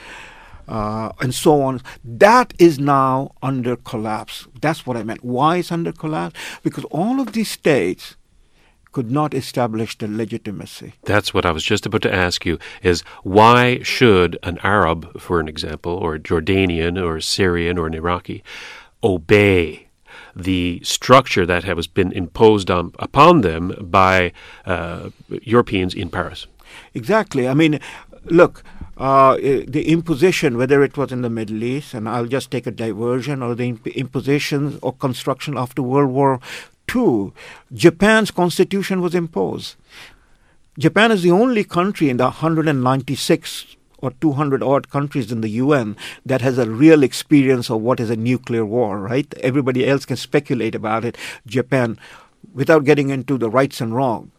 uh, 0.69 1.11
and 1.21 1.35
so 1.35 1.63
on. 1.63 1.81
That 2.05 2.53
is 2.59 2.79
now 2.79 3.33
under 3.43 3.77
collapse. 3.77 4.47
That's 4.61 4.87
what 4.87 4.97
I 4.97 5.03
meant. 5.03 5.25
Why 5.25 5.57
is 5.57 5.73
under 5.73 5.93
collapse? 5.93 6.39
Because 6.63 6.85
all 6.85 7.21
of 7.21 7.33
these 7.33 7.51
states 7.51 8.17
could 8.93 9.11
not 9.11 9.35
establish 9.35 9.97
the 9.99 10.09
legitimacy. 10.09 10.95
That's 11.05 11.33
what 11.33 11.47
I 11.47 11.53
was 11.53 11.65
just 11.65 11.87
about 11.87 12.03
to 12.03 12.15
ask 12.15 12.45
you 12.45 12.59
is 12.83 13.03
why 13.23 13.83
should 13.83 14.39
an 14.43 14.59
Arab, 14.63 15.21
for 15.21 15.41
an 15.41 15.49
example, 15.49 15.93
or 15.93 16.15
a 16.15 16.19
Jordanian 16.19 17.01
or 17.03 17.17
a 17.17 17.23
Syrian 17.23 17.79
or 17.79 17.87
an 17.87 17.95
Iraqi 17.95 18.43
obey 19.03 19.89
the 20.35 20.81
structure 20.83 21.47
that 21.47 21.65
has 21.65 21.87
been 21.87 22.13
imposed 22.13 22.71
on, 22.71 22.93
upon 22.99 23.41
them 23.41 23.75
by 23.81 24.33
uh, 24.67 25.11
Europeans 25.43 25.95
in 25.95 26.11
Paris? 26.11 26.47
Exactly. 26.95 27.49
I 27.49 27.55
mean, 27.55 27.81
look, 28.25 28.63
uh, 28.97 29.37
the 29.37 29.89
imposition, 29.89 30.59
whether 30.59 30.83
it 30.83 30.97
was 30.97 31.11
in 31.11 31.23
the 31.23 31.31
Middle 31.31 31.63
East, 31.63 31.95
and 31.95 32.07
I'll 32.09 32.27
just 32.27 32.51
take 32.51 32.67
a 32.67 32.71
diversion, 32.71 33.43
or 33.43 33.55
the 33.55 33.69
imp- 33.71 33.87
imposition 33.87 34.79
or 34.83 34.93
construction 34.93 35.57
after 35.57 35.81
World 35.81 36.11
War 36.11 36.39
II, 36.95 37.33
Japan's 37.73 38.31
constitution 38.31 39.01
was 39.01 39.15
imposed. 39.15 39.77
Japan 40.79 41.13
is 41.13 41.23
the 41.23 41.31
only 41.31 41.65
country 41.65 42.09
in 42.09 42.17
the 42.17 42.25
196 42.25 43.77
or 43.99 44.13
200 44.13 44.63
odd 44.63 44.89
countries 44.91 45.31
in 45.31 45.41
the 45.41 45.49
UN 45.49 45.97
that 46.25 46.41
has 46.41 46.59
a 46.59 46.71
real 46.71 47.03
experience 47.03 47.71
of 47.71 47.81
what 47.81 48.01
is 48.01 48.11
a 48.11 48.17
nuclear 48.17 48.65
war, 48.65 48.99
right? 48.99 49.33
Everybody 49.41 49.87
else 49.87 50.05
can 50.07 50.17
speculate 50.17 50.75
about 50.75 51.05
it. 51.05 51.19
Japan, 51.47 51.99
without 52.55 52.85
getting 52.85 53.11
into 53.11 53.37
the 53.37 53.51
rights 53.51 53.81
and 53.81 53.95
wrong. 53.95 54.31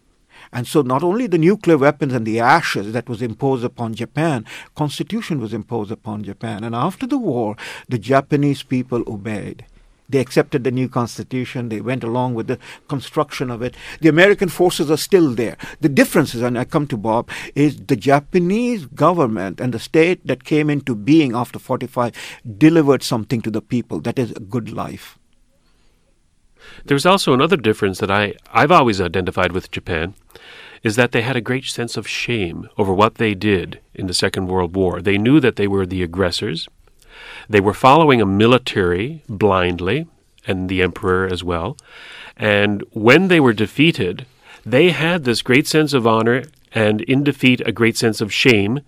And 0.51 0.67
so 0.67 0.81
not 0.81 1.03
only 1.03 1.27
the 1.27 1.37
nuclear 1.37 1.77
weapons 1.77 2.13
and 2.13 2.25
the 2.25 2.39
ashes 2.39 2.91
that 2.93 3.07
was 3.07 3.21
imposed 3.21 3.63
upon 3.63 3.93
Japan, 3.93 4.45
constitution 4.75 5.39
was 5.39 5.53
imposed 5.53 5.91
upon 5.91 6.23
Japan. 6.23 6.63
And 6.63 6.75
after 6.75 7.07
the 7.07 7.17
war, 7.17 7.55
the 7.87 7.99
Japanese 7.99 8.63
people 8.63 9.03
obeyed. 9.07 9.65
They 10.11 10.19
accepted 10.19 10.63
the 10.63 10.71
new 10.71 10.89
constitution. 10.89 11.69
They 11.69 11.81
went 11.81 12.03
along 12.03 12.35
with 12.35 12.47
the 12.47 12.59
construction 12.87 13.49
of 13.49 13.61
it. 13.61 13.75
The 14.01 14.09
American 14.09 14.49
forces 14.49 14.91
are 14.91 14.97
still 14.97 15.33
there. 15.33 15.57
The 15.79 15.89
difference 15.89 16.35
is, 16.35 16.41
and 16.41 16.59
I 16.59 16.65
come 16.65 16.87
to 16.87 16.97
Bob, 16.97 17.29
is 17.55 17.77
the 17.77 17.95
Japanese 17.95 18.85
government 18.85 19.59
and 19.59 19.73
the 19.73 19.79
state 19.79 20.25
that 20.27 20.43
came 20.43 20.69
into 20.69 20.95
being 20.95 21.33
after 21.33 21.59
45 21.59 22.13
delivered 22.57 23.03
something 23.03 23.41
to 23.41 23.51
the 23.51 23.61
people. 23.61 23.99
That 24.01 24.19
is 24.19 24.31
a 24.31 24.39
good 24.39 24.71
life. 24.71 25.17
There's 26.85 27.05
also 27.05 27.33
another 27.33 27.57
difference 27.57 27.99
that 27.99 28.11
I, 28.11 28.33
I've 28.53 28.71
always 28.71 29.01
identified 29.01 29.51
with 29.51 29.71
Japan 29.71 30.13
is 30.83 30.95
that 30.95 31.11
they 31.11 31.21
had 31.21 31.35
a 31.35 31.41
great 31.41 31.65
sense 31.65 31.95
of 31.95 32.07
shame 32.07 32.67
over 32.77 32.93
what 32.93 33.15
they 33.15 33.35
did 33.35 33.79
in 33.93 34.07
the 34.07 34.13
Second 34.13 34.47
World 34.47 34.75
War. 34.75 35.01
They 35.01 35.17
knew 35.17 35.39
that 35.39 35.55
they 35.55 35.67
were 35.67 35.85
the 35.85 36.03
aggressors. 36.03 36.67
They 37.51 37.59
were 37.59 37.73
following 37.73 38.21
a 38.21 38.25
military 38.25 39.23
blindly, 39.27 40.07
and 40.47 40.69
the 40.69 40.81
emperor 40.81 41.27
as 41.27 41.43
well. 41.43 41.75
And 42.37 42.81
when 42.91 43.27
they 43.27 43.41
were 43.41 43.51
defeated, 43.51 44.25
they 44.65 44.91
had 44.91 45.25
this 45.25 45.41
great 45.41 45.67
sense 45.67 45.91
of 45.91 46.07
honor 46.07 46.43
and 46.71 47.01
in 47.01 47.25
defeat 47.25 47.61
a 47.65 47.73
great 47.73 47.97
sense 47.97 48.21
of 48.21 48.31
shame. 48.31 48.79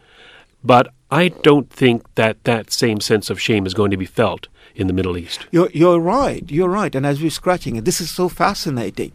But 0.64 0.94
I 1.12 1.28
don't 1.28 1.70
think 1.70 2.16
that 2.16 2.42
that 2.46 2.72
same 2.72 3.02
sense 3.02 3.30
of 3.30 3.42
shame 3.42 3.66
is 3.66 3.74
going 3.74 3.92
to 3.92 3.98
be 3.98 4.06
felt 4.06 4.48
in 4.76 4.88
the 4.88 4.94
Middle 4.94 5.18
East. 5.18 5.46
You're, 5.52 5.70
you're 5.74 6.00
right. 6.00 6.50
You're 6.50 6.70
right. 6.70 6.96
And 6.96 7.06
as 7.06 7.22
we're 7.22 7.32
scratching 7.32 7.76
it, 7.76 7.84
this 7.84 8.00
is 8.00 8.12
so 8.12 8.30
fascinating. 8.30 9.12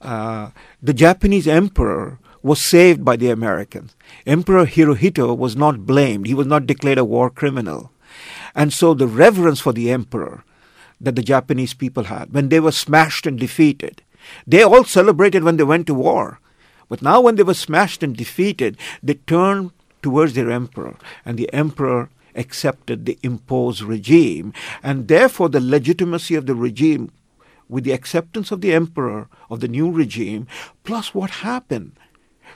Uh, 0.00 0.50
the 0.80 0.94
Japanese 0.94 1.48
emperor 1.48 2.20
was 2.44 2.62
saved 2.62 3.04
by 3.04 3.16
the 3.16 3.30
Americans. 3.30 3.96
Emperor 4.24 4.66
Hirohito 4.66 5.36
was 5.36 5.56
not 5.56 5.84
blamed. 5.84 6.28
He 6.28 6.34
was 6.34 6.46
not 6.46 6.68
declared 6.68 6.98
a 6.98 7.04
war 7.04 7.28
criminal. 7.28 7.90
And 8.54 8.72
so 8.72 8.94
the 8.94 9.06
reverence 9.06 9.60
for 9.60 9.72
the 9.72 9.90
emperor 9.90 10.44
that 11.00 11.16
the 11.16 11.22
Japanese 11.22 11.74
people 11.74 12.04
had 12.04 12.32
when 12.32 12.48
they 12.48 12.60
were 12.60 12.72
smashed 12.72 13.26
and 13.26 13.38
defeated, 13.38 14.02
they 14.46 14.62
all 14.62 14.84
celebrated 14.84 15.44
when 15.44 15.56
they 15.56 15.64
went 15.64 15.86
to 15.86 15.94
war. 15.94 16.40
But 16.88 17.02
now, 17.02 17.20
when 17.20 17.36
they 17.36 17.42
were 17.42 17.54
smashed 17.54 18.02
and 18.02 18.16
defeated, 18.16 18.76
they 19.02 19.14
turned 19.14 19.72
towards 20.02 20.32
their 20.32 20.50
emperor, 20.50 20.96
and 21.24 21.38
the 21.38 21.52
emperor 21.52 22.08
accepted 22.34 23.04
the 23.04 23.18
imposed 23.22 23.82
regime. 23.82 24.54
And 24.82 25.08
therefore, 25.08 25.50
the 25.50 25.60
legitimacy 25.60 26.34
of 26.34 26.46
the 26.46 26.54
regime, 26.54 27.10
with 27.68 27.84
the 27.84 27.92
acceptance 27.92 28.50
of 28.50 28.62
the 28.62 28.72
emperor 28.72 29.28
of 29.50 29.60
the 29.60 29.68
new 29.68 29.90
regime, 29.90 30.46
plus 30.84 31.14
what 31.14 31.30
happened 31.44 31.92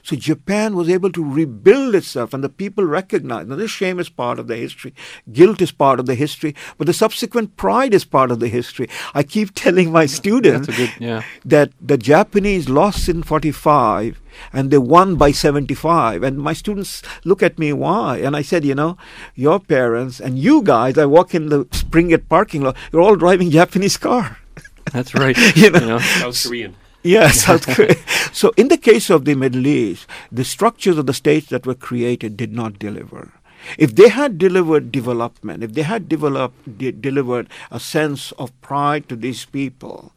so 0.03 0.17
Japan 0.17 0.75
was 0.75 0.89
able 0.89 1.13
to 1.13 1.25
rebuild 1.25 1.95
itself, 1.95 2.35
and 2.35 2.43
the 2.43 2.49
people 2.49 2.85
recognized. 2.85 3.49
Now, 3.49 3.57
this 3.57 3.71
shame 3.71 4.01
is 4.01 4.09
part 4.09 4.39
of 4.39 4.49
the 4.49 4.57
history, 4.57 4.95
guilt 5.33 5.61
is 5.61 5.73
part 5.73 6.01
of 6.01 6.07
the 6.07 6.15
history, 6.15 6.55
but 6.77 6.87
the 6.87 6.93
subsequent 6.93 7.57
pride 7.57 7.95
is 7.95 8.05
part 8.05 8.31
of 8.31 8.41
the 8.41 8.49
history. 8.49 8.89
I 9.15 9.23
keep 9.23 9.55
telling 9.55 9.93
my 9.93 10.07
students 10.07 10.69
good, 10.69 10.91
yeah. 10.99 11.23
that 11.45 11.71
the 11.81 11.99
Japanese 11.99 12.69
lost 12.69 13.09
in 13.09 13.23
45 13.23 14.21
and 14.53 14.71
they 14.71 14.79
won 14.79 15.17
by 15.17 15.31
75. 15.31 16.23
And 16.23 16.39
my 16.39 16.53
students 16.53 17.03
look 17.25 17.43
at 17.43 17.59
me, 17.59 17.73
why? 17.73 18.19
And 18.19 18.35
I 18.35 18.43
said, 18.43 18.65
you 18.65 18.75
know, 18.75 18.97
your 19.35 19.61
parents 19.61 20.21
and 20.21 20.39
you 20.39 20.63
guys, 20.63 20.99
I 20.99 21.07
walk 21.07 21.35
in 21.35 21.49
the 21.49 21.67
Springate 21.73 22.29
parking 22.29 22.63
lot, 22.63 22.77
you're 22.93 23.03
all 23.03 23.17
driving 23.17 23.51
Japanese 23.51 23.97
car. 23.97 24.39
That's 24.93 25.15
right. 25.15 25.37
You 25.57 25.71
know? 25.71 25.81
you 25.81 25.87
know? 25.87 25.99
South 25.99 26.43
Korean. 26.43 26.77
Yeah, 27.03 27.31
South 27.45 27.67
Korea. 27.67 27.97
So, 28.33 28.53
in 28.57 28.69
the 28.69 28.77
case 28.79 29.11
of 29.11 29.25
the 29.25 29.35
Middle 29.35 29.67
East, 29.67 30.07
the 30.31 30.45
structures 30.45 30.99
of 30.99 31.07
the 31.07 31.15
states 31.15 31.49
that 31.49 31.67
were 31.67 31.75
created 31.75 32.37
did 32.37 32.53
not 32.53 32.79
deliver. 32.79 33.33
If 33.79 33.95
they 33.95 34.09
had 34.09 34.39
delivered 34.39 34.91
development, 34.91 35.63
if 35.63 35.75
they 35.75 35.83
had 35.83 36.09
developed, 36.09 36.79
de- 36.79 36.93
delivered 36.93 37.49
a 37.71 37.79
sense 37.79 38.33
of 38.33 38.59
pride 38.61 39.09
to 39.09 39.17
these 39.17 39.45
people 39.45 40.13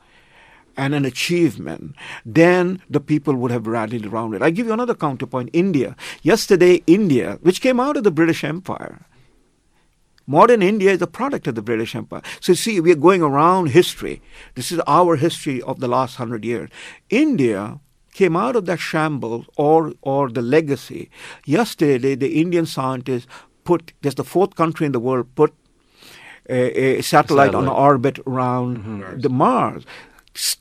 and 0.77 0.93
an 0.93 1.05
achievement, 1.05 1.95
then 2.25 2.81
the 2.89 2.99
people 2.99 3.35
would 3.35 3.51
have 3.51 3.67
rallied 3.67 4.05
around 4.05 4.33
it. 4.33 4.41
I 4.41 4.49
give 4.49 4.67
you 4.67 4.73
another 4.73 4.95
counterpoint 4.95 5.49
India. 5.53 5.95
Yesterday, 6.21 6.83
India, 6.87 7.37
which 7.41 7.61
came 7.61 7.79
out 7.79 7.97
of 7.97 8.03
the 8.03 8.11
British 8.11 8.43
Empire, 8.43 9.01
Modern 10.27 10.61
India 10.61 10.91
is 10.91 11.01
a 11.01 11.07
product 11.07 11.47
of 11.47 11.55
the 11.55 11.61
British 11.61 11.95
Empire. 11.95 12.21
So, 12.39 12.53
see, 12.53 12.79
we 12.79 12.91
are 12.91 12.95
going 12.95 13.21
around 13.21 13.67
history. 13.67 14.21
This 14.55 14.71
is 14.71 14.79
our 14.87 15.15
history 15.17 15.61
of 15.61 15.79
the 15.79 15.87
last 15.87 16.15
hundred 16.15 16.43
years. 16.43 16.69
India 17.09 17.79
came 18.13 18.35
out 18.35 18.55
of 18.55 18.65
that 18.65 18.79
shambles 18.79 19.45
or, 19.57 19.93
or 20.01 20.29
the 20.29 20.41
legacy. 20.41 21.09
Yesterday, 21.45 22.15
the 22.15 22.39
Indian 22.41 22.65
scientists 22.65 23.27
put, 23.65 23.93
there's 24.01 24.15
the 24.15 24.23
fourth 24.23 24.55
country 24.55 24.85
in 24.85 24.93
the 24.93 24.99
world, 24.99 25.27
put 25.35 25.53
a, 26.49 26.97
a 26.99 27.01
satellite, 27.01 27.53
on 27.53 27.65
satellite. 27.65 27.79
orbit 27.81 28.19
around 28.25 28.77
mm-hmm. 28.79 29.19
the 29.19 29.29
Mars. 29.29 29.83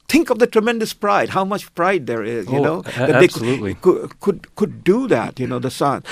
Think 0.09 0.31
of 0.31 0.39
the 0.39 0.47
tremendous 0.47 0.93
pride, 0.93 1.31
how 1.31 1.45
much 1.45 1.73
pride 1.75 2.07
there 2.07 2.23
is, 2.23 2.47
you 2.49 2.59
Oh, 2.59 2.63
know, 2.63 2.83
that 2.83 3.21
they 3.21 3.29
could- 3.29 3.43
absolutely. 3.43 3.75
could, 3.75 4.21
could, 4.21 4.55
could 4.57 4.85
do 4.85 5.07
that, 5.09 5.39
you 5.41 5.47
know, 5.47 5.59
the 5.59 5.71
science. 5.71 6.07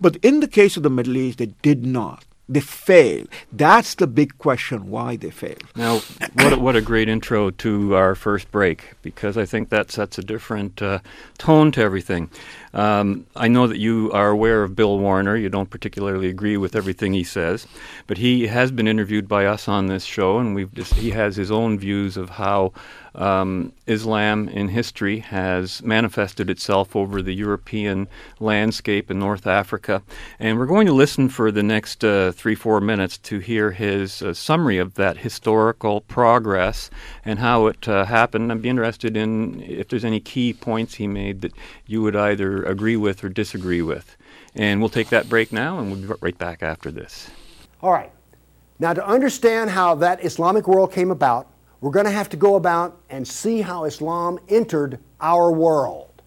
But 0.00 0.16
in 0.16 0.40
the 0.40 0.48
case 0.48 0.76
of 0.76 0.82
the 0.82 0.90
Middle 0.90 1.16
East, 1.16 1.38
they 1.38 1.46
did 1.62 1.84
not. 1.84 2.24
They 2.50 2.60
fail. 2.60 3.26
That's 3.52 3.94
the 3.94 4.08
big 4.08 4.36
question 4.38 4.90
why 4.90 5.16
they 5.16 5.30
fail. 5.30 5.56
Now, 5.76 6.00
what 6.34 6.52
a, 6.52 6.58
what 6.58 6.76
a 6.76 6.80
great 6.80 7.08
intro 7.08 7.50
to 7.50 7.94
our 7.94 8.16
first 8.16 8.50
break 8.50 8.94
because 9.02 9.38
I 9.38 9.46
think 9.46 9.68
that 9.68 9.92
sets 9.92 10.18
a 10.18 10.22
different 10.22 10.82
uh, 10.82 10.98
tone 11.38 11.70
to 11.72 11.80
everything. 11.80 12.28
Um, 12.74 13.26
I 13.36 13.46
know 13.46 13.68
that 13.68 13.78
you 13.78 14.10
are 14.12 14.30
aware 14.30 14.64
of 14.64 14.74
Bill 14.74 14.98
Warner. 14.98 15.36
You 15.36 15.48
don't 15.48 15.70
particularly 15.70 16.28
agree 16.28 16.56
with 16.56 16.74
everything 16.74 17.12
he 17.12 17.24
says, 17.24 17.68
but 18.08 18.18
he 18.18 18.48
has 18.48 18.72
been 18.72 18.88
interviewed 18.88 19.28
by 19.28 19.46
us 19.46 19.68
on 19.68 19.86
this 19.86 20.04
show, 20.04 20.38
and 20.38 20.54
we've 20.54 20.74
just, 20.74 20.94
he 20.94 21.10
has 21.10 21.36
his 21.36 21.52
own 21.52 21.78
views 21.78 22.16
of 22.16 22.30
how 22.30 22.72
um, 23.14 23.72
Islam 23.86 24.48
in 24.48 24.68
history 24.68 25.18
has 25.18 25.82
manifested 25.82 26.48
itself 26.50 26.94
over 26.94 27.22
the 27.22 27.34
European 27.34 28.08
landscape 28.38 29.10
in 29.10 29.18
North 29.18 29.46
Africa. 29.46 30.02
And 30.38 30.58
we're 30.58 30.66
going 30.66 30.86
to 30.86 30.92
listen 30.92 31.28
for 31.28 31.50
the 31.50 31.62
next 31.62 32.04
uh, 32.04 32.32
three, 32.32 32.54
four 32.54 32.80
minutes 32.80 33.18
to 33.18 33.38
hear 33.38 33.72
his 33.72 34.22
uh, 34.22 34.34
summary 34.34 34.78
of 34.78 34.94
that 34.94 35.18
historical 35.18 36.00
progress 36.02 36.90
and 37.24 37.38
how 37.38 37.66
it 37.66 37.88
uh, 37.88 38.04
happened. 38.04 38.52
I'd 38.52 38.62
be 38.62 38.68
interested 38.68 39.16
in 39.16 39.62
if 39.62 39.88
there's 39.88 40.04
any 40.04 40.20
key 40.20 40.52
points 40.52 40.94
he 40.94 41.06
made 41.06 41.40
that 41.40 41.52
you 41.86 42.02
would 42.02 42.16
either 42.16 42.62
agree 42.64 42.96
with 42.96 43.24
or 43.24 43.28
disagree 43.28 43.82
with. 43.82 44.16
And 44.54 44.80
we'll 44.80 44.88
take 44.88 45.10
that 45.10 45.28
break 45.28 45.52
now, 45.52 45.78
and 45.78 45.90
we'll 45.90 46.00
be 46.00 46.14
right 46.20 46.36
back 46.36 46.62
after 46.62 46.90
this. 46.90 47.30
All 47.82 47.92
right. 47.92 48.10
Now, 48.78 48.94
to 48.94 49.06
understand 49.06 49.70
how 49.70 49.94
that 49.96 50.24
Islamic 50.24 50.66
world 50.66 50.92
came 50.92 51.10
about, 51.10 51.46
we're 51.80 51.90
going 51.90 52.06
to 52.06 52.12
have 52.12 52.28
to 52.30 52.36
go 52.36 52.56
about 52.56 53.00
and 53.08 53.26
see 53.26 53.62
how 53.62 53.84
Islam 53.84 54.38
entered 54.48 54.98
our 55.20 55.50
world. 55.50 56.22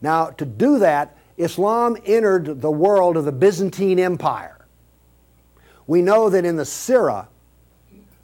Now, 0.00 0.26
to 0.26 0.44
do 0.44 0.78
that, 0.80 1.16
Islam 1.36 1.96
entered 2.04 2.60
the 2.60 2.70
world 2.70 3.16
of 3.16 3.24
the 3.24 3.32
Byzantine 3.32 3.98
Empire. 3.98 4.66
We 5.86 6.02
know 6.02 6.28
that 6.28 6.44
in 6.44 6.56
the 6.56 6.64
Sirah, 6.64 7.28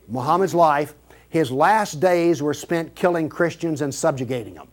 Muhammad's 0.09 0.55
life, 0.55 0.95
his 1.29 1.51
last 1.51 2.01
days 2.01 2.43
were 2.43 2.55
spent 2.55 2.95
killing 2.95 3.29
Christians 3.29 3.81
and 3.81 3.95
subjugating 3.95 4.55
them. 4.55 4.69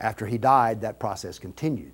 After 0.00 0.26
he 0.26 0.38
died, 0.38 0.80
that 0.80 0.98
process 0.98 1.38
continued. 1.38 1.92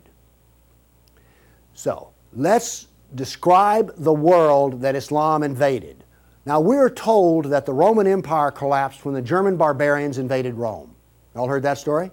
So, 1.74 2.10
let's 2.34 2.86
describe 3.14 3.94
the 3.96 4.12
world 4.12 4.82
that 4.82 4.94
Islam 4.94 5.42
invaded. 5.42 6.03
Now, 6.46 6.60
we're 6.60 6.90
told 6.90 7.46
that 7.46 7.64
the 7.64 7.72
Roman 7.72 8.06
Empire 8.06 8.50
collapsed 8.50 9.04
when 9.04 9.14
the 9.14 9.22
German 9.22 9.56
barbarians 9.56 10.18
invaded 10.18 10.54
Rome. 10.54 10.94
Y'all 11.34 11.48
heard 11.48 11.62
that 11.62 11.78
story? 11.78 12.10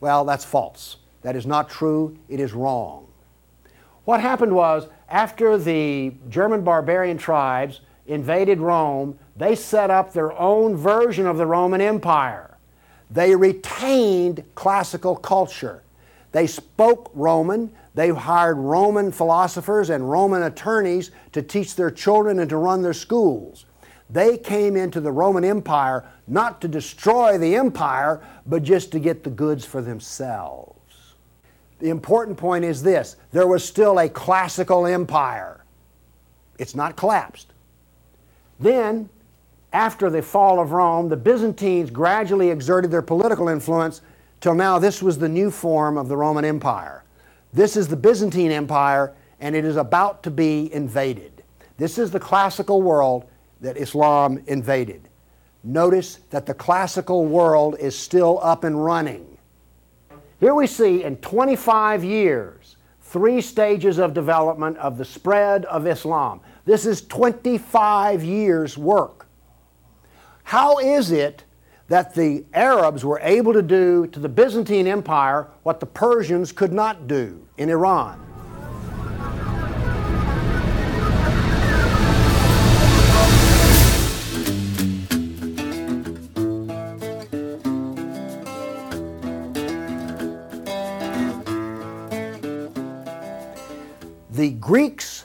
Well, 0.00 0.24
that's 0.24 0.44
false. 0.44 0.98
That 1.22 1.34
is 1.34 1.46
not 1.46 1.70
true. 1.70 2.18
It 2.28 2.40
is 2.40 2.52
wrong. 2.52 3.06
What 4.04 4.20
happened 4.20 4.54
was, 4.54 4.88
after 5.08 5.56
the 5.56 6.12
German 6.28 6.62
barbarian 6.62 7.16
tribes 7.16 7.80
invaded 8.06 8.60
Rome, 8.60 9.18
they 9.36 9.54
set 9.54 9.90
up 9.90 10.12
their 10.12 10.32
own 10.38 10.76
version 10.76 11.26
of 11.26 11.38
the 11.38 11.46
Roman 11.46 11.80
Empire. 11.80 12.56
They 13.10 13.34
retained 13.34 14.44
classical 14.54 15.16
culture. 15.16 15.82
They 16.38 16.46
spoke 16.46 17.10
Roman. 17.14 17.72
They 17.96 18.10
hired 18.10 18.58
Roman 18.58 19.10
philosophers 19.10 19.90
and 19.90 20.08
Roman 20.08 20.44
attorneys 20.44 21.10
to 21.32 21.42
teach 21.42 21.74
their 21.74 21.90
children 21.90 22.38
and 22.38 22.48
to 22.48 22.56
run 22.58 22.80
their 22.80 22.92
schools. 22.92 23.64
They 24.08 24.38
came 24.38 24.76
into 24.76 25.00
the 25.00 25.10
Roman 25.10 25.44
Empire 25.44 26.04
not 26.28 26.60
to 26.60 26.68
destroy 26.68 27.38
the 27.38 27.56
empire, 27.56 28.22
but 28.46 28.62
just 28.62 28.92
to 28.92 29.00
get 29.00 29.24
the 29.24 29.30
goods 29.30 29.64
for 29.64 29.82
themselves. 29.82 31.16
The 31.80 31.90
important 31.90 32.38
point 32.38 32.64
is 32.64 32.84
this 32.84 33.16
there 33.32 33.48
was 33.48 33.64
still 33.64 33.98
a 33.98 34.08
classical 34.08 34.86
empire, 34.86 35.64
it's 36.56 36.76
not 36.76 36.94
collapsed. 36.94 37.48
Then, 38.60 39.08
after 39.72 40.08
the 40.08 40.22
fall 40.22 40.60
of 40.60 40.70
Rome, 40.70 41.08
the 41.08 41.16
Byzantines 41.16 41.90
gradually 41.90 42.50
exerted 42.50 42.92
their 42.92 43.02
political 43.02 43.48
influence 43.48 44.02
till 44.40 44.54
now 44.54 44.78
this 44.78 45.02
was 45.02 45.18
the 45.18 45.28
new 45.28 45.50
form 45.50 45.96
of 45.96 46.08
the 46.08 46.16
Roman 46.16 46.44
Empire. 46.44 47.04
This 47.52 47.76
is 47.76 47.88
the 47.88 47.96
Byzantine 47.96 48.50
Empire, 48.50 49.14
and 49.40 49.56
it 49.56 49.64
is 49.64 49.76
about 49.76 50.22
to 50.24 50.30
be 50.30 50.72
invaded. 50.72 51.42
This 51.76 51.98
is 51.98 52.10
the 52.10 52.20
classical 52.20 52.82
world 52.82 53.24
that 53.60 53.76
Islam 53.76 54.42
invaded. 54.46 55.08
Notice 55.64 56.20
that 56.30 56.46
the 56.46 56.54
classical 56.54 57.26
world 57.26 57.76
is 57.78 57.98
still 57.98 58.38
up 58.42 58.64
and 58.64 58.84
running. 58.84 59.38
Here 60.40 60.54
we 60.54 60.66
see 60.66 61.02
in 61.02 61.16
25 61.16 62.04
years, 62.04 62.76
three 63.02 63.40
stages 63.40 63.98
of 63.98 64.14
development 64.14 64.76
of 64.78 64.98
the 64.98 65.04
spread 65.04 65.64
of 65.64 65.86
Islam. 65.86 66.40
This 66.64 66.86
is 66.86 67.02
25 67.02 68.22
years' 68.22 68.78
work. 68.78 69.26
How 70.44 70.78
is 70.78 71.10
it 71.10 71.44
that 71.88 72.14
the 72.14 72.44
Arabs 72.52 73.04
were 73.04 73.18
able 73.22 73.52
to 73.54 73.62
do 73.62 74.06
to 74.08 74.20
the 74.20 74.28
Byzantine 74.28 74.86
Empire 74.86 75.48
what 75.62 75.80
the 75.80 75.86
Persians 75.86 76.52
could 76.52 76.72
not 76.72 77.08
do 77.08 77.46
in 77.56 77.70
Iran? 77.70 78.24
The 94.30 94.50
Greeks 94.50 95.24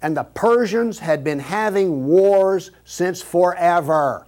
and 0.00 0.16
the 0.16 0.24
Persians 0.24 0.98
had 0.98 1.22
been 1.22 1.38
having 1.38 2.06
wars 2.06 2.70
since 2.84 3.20
forever. 3.20 4.26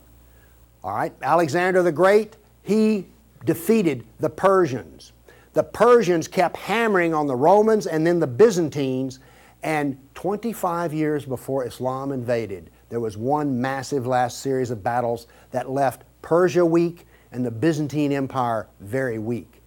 All 0.86 0.94
right, 0.94 1.12
Alexander 1.20 1.82
the 1.82 1.90
Great, 1.90 2.36
he 2.62 3.06
defeated 3.44 4.04
the 4.20 4.30
Persians. 4.30 5.10
The 5.52 5.64
Persians 5.64 6.28
kept 6.28 6.56
hammering 6.56 7.12
on 7.12 7.26
the 7.26 7.34
Romans 7.34 7.88
and 7.88 8.06
then 8.06 8.20
the 8.20 8.26
Byzantines, 8.28 9.18
and 9.64 9.98
25 10.14 10.94
years 10.94 11.24
before 11.24 11.66
Islam 11.66 12.12
invaded, 12.12 12.70
there 12.88 13.00
was 13.00 13.16
one 13.16 13.60
massive 13.60 14.06
last 14.06 14.42
series 14.42 14.70
of 14.70 14.84
battles 14.84 15.26
that 15.50 15.68
left 15.68 16.04
Persia 16.22 16.64
weak 16.64 17.04
and 17.32 17.44
the 17.44 17.50
Byzantine 17.50 18.12
Empire 18.12 18.68
very 18.78 19.18
weak. 19.18 19.62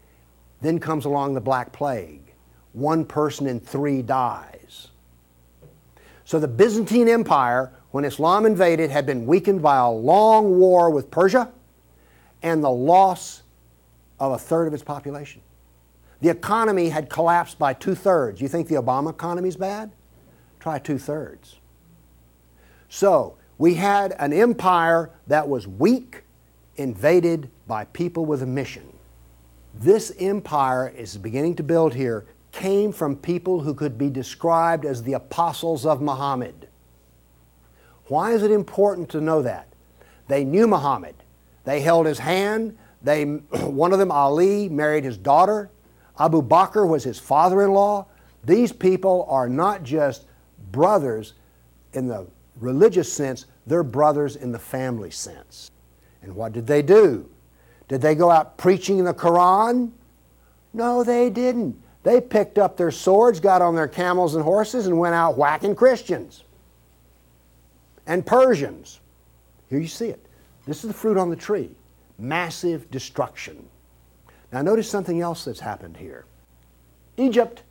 Then 0.62 0.80
comes 0.80 1.04
along 1.04 1.34
the 1.34 1.42
Black 1.42 1.74
Plague. 1.74 2.32
One 2.72 3.04
person 3.04 3.46
in 3.46 3.60
three 3.60 4.02
dies. 4.02 4.88
So 6.24 6.40
the 6.40 6.48
Byzantine 6.48 7.10
Empire 7.10 7.74
when 7.92 8.06
Islam 8.06 8.46
invaded, 8.46 8.92
had 8.92 9.06
been 9.06 9.26
weakened 9.26 9.62
by 9.62 9.78
a 9.78 9.90
long 9.90 10.58
war 10.60 10.90
with 10.90 11.10
Persia 11.10 11.52
and 12.42 12.64
the 12.64 12.70
loss 12.70 13.44
of 14.20 14.32
a 14.32 14.38
third 14.38 14.68
of 14.68 14.74
its 14.74 14.84
population. 14.84 15.42
The 16.22 16.30
economy 16.30 16.90
had 16.90 17.10
collapsed 17.10 17.58
by 17.58 17.74
two 17.74 17.96
thirds. 17.96 18.42
You 18.42 18.48
think 18.48 18.68
the 18.68 18.76
Obama 18.76 19.10
economy 19.10 19.50
is 19.50 19.56
bad? 19.56 19.92
Try 20.60 20.80
two 20.80 20.98
thirds. 20.98 21.58
So, 22.90 23.38
we 23.58 23.76
had 23.76 24.16
an 24.20 24.34
empire 24.34 25.12
that 25.28 25.48
was 25.48 25.68
weak, 25.68 26.24
invaded 26.78 27.50
by 27.68 27.86
people 27.86 28.26
with 28.26 28.42
a 28.42 28.46
mission. 28.46 28.92
This 29.74 30.14
empire 30.18 30.90
is 30.96 31.18
beginning 31.18 31.56
to 31.56 31.64
build 31.64 31.94
here 31.94 32.26
came 32.52 32.92
from 32.92 33.16
people 33.16 33.60
who 33.60 33.74
could 33.74 33.98
be 33.98 34.10
described 34.10 34.86
as 34.86 35.04
the 35.04 35.14
apostles 35.14 35.86
of 35.86 36.02
Muhammad. 36.02 36.69
Why 38.10 38.32
is 38.32 38.42
it 38.42 38.52
important 38.52 39.10
to 39.10 39.22
know 39.22 39.44
that? 39.44 39.68
They 40.28 40.44
knew 40.44 40.68
Muhammad. 40.68 41.16
They 41.64 41.80
held 41.80 42.08
his 42.08 42.20
hand. 42.20 42.78
They, 43.04 43.24
one 43.52 43.94
of 43.94 44.00
them, 44.00 44.12
Ali, 44.12 44.68
married 44.68 45.04
his 45.04 45.18
daughter. 45.18 45.70
Abu 46.20 46.42
Bakr 46.42 46.88
was 46.88 47.04
his 47.04 47.20
father 47.20 47.62
in 47.62 47.72
law. 47.72 48.08
These 48.44 48.74
people 48.74 49.26
are 49.30 49.48
not 49.48 49.84
just 49.84 50.26
brothers 50.72 51.34
in 51.94 52.08
the 52.08 52.28
religious 52.58 53.12
sense, 53.12 53.46
they're 53.68 53.84
brothers 53.84 54.36
in 54.36 54.52
the 54.52 54.60
family 54.60 55.12
sense. 55.12 55.72
And 56.22 56.36
what 56.36 56.52
did 56.52 56.68
they 56.68 56.82
do? 56.82 57.30
Did 57.88 58.02
they 58.02 58.16
go 58.16 58.30
out 58.30 58.58
preaching 58.58 59.04
the 59.04 59.14
Quran? 59.14 59.92
No, 60.74 61.04
they 61.04 61.30
didn't. 61.30 61.82
They 62.04 62.22
picked 62.22 62.58
up 62.58 62.76
their 62.76 62.92
swords, 62.92 63.40
got 63.40 63.62
on 63.62 63.76
their 63.76 63.88
camels 63.88 64.36
and 64.36 64.44
horses, 64.44 64.88
and 64.88 64.98
went 64.98 65.16
out 65.16 65.38
whacking 65.38 65.76
Christians 65.76 66.44
and 68.10 68.26
Persians. 68.26 69.00
Here 69.70 69.80
you 69.80 69.88
see 69.88 70.08
it. 70.08 70.26
This 70.66 70.84
is 70.84 70.90
the 70.90 70.94
fruit 70.94 71.18
on 71.18 71.30
the 71.30 71.36
tree 71.38 71.70
massive 72.18 72.92
destruction. 72.92 73.66
Now, 74.52 74.62
notice 74.62 74.90
something 74.90 75.22
else 75.22 75.46
that's 75.46 75.62
happened 75.62 75.96
here. 75.96 76.26
Egypt 77.16 77.64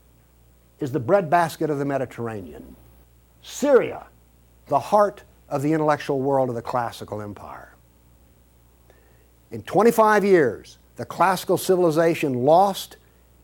is 0.81 0.90
the 0.90 1.01
breadbasket 1.01 1.68
of 1.68 1.79
the 1.79 1.85
Mediterranean. 1.85 2.74
Syria, 3.42 4.07
the 4.68 4.79
heart 4.79 5.22
of 5.51 5.61
the 5.61 5.74
intellectual 5.74 6.20
world 6.20 6.48
of 6.48 6.55
the 6.55 6.62
classical 6.62 7.20
empire. 7.20 7.74
In 9.51 9.62
25 9.64 10.24
years, 10.24 10.79
the 10.96 11.05
classical 11.05 11.59
civilization 11.59 12.44
lost 12.44 12.96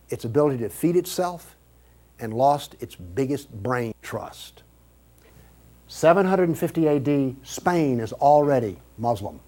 its 0.09 0.25
ability 0.25 0.59
to 0.59 0.71
feed 0.71 0.97
itself 0.97 1.55
and 2.19 2.33
lost 2.33 2.77
its 2.81 2.95
biggest 2.95 3.53
brain 3.63 3.93
trust. 4.01 4.64
750 5.89 6.89
AD, 6.89 7.37
Spain 7.43 8.01
is 8.01 8.13
already 8.13 8.79
Muslim. 8.99 9.41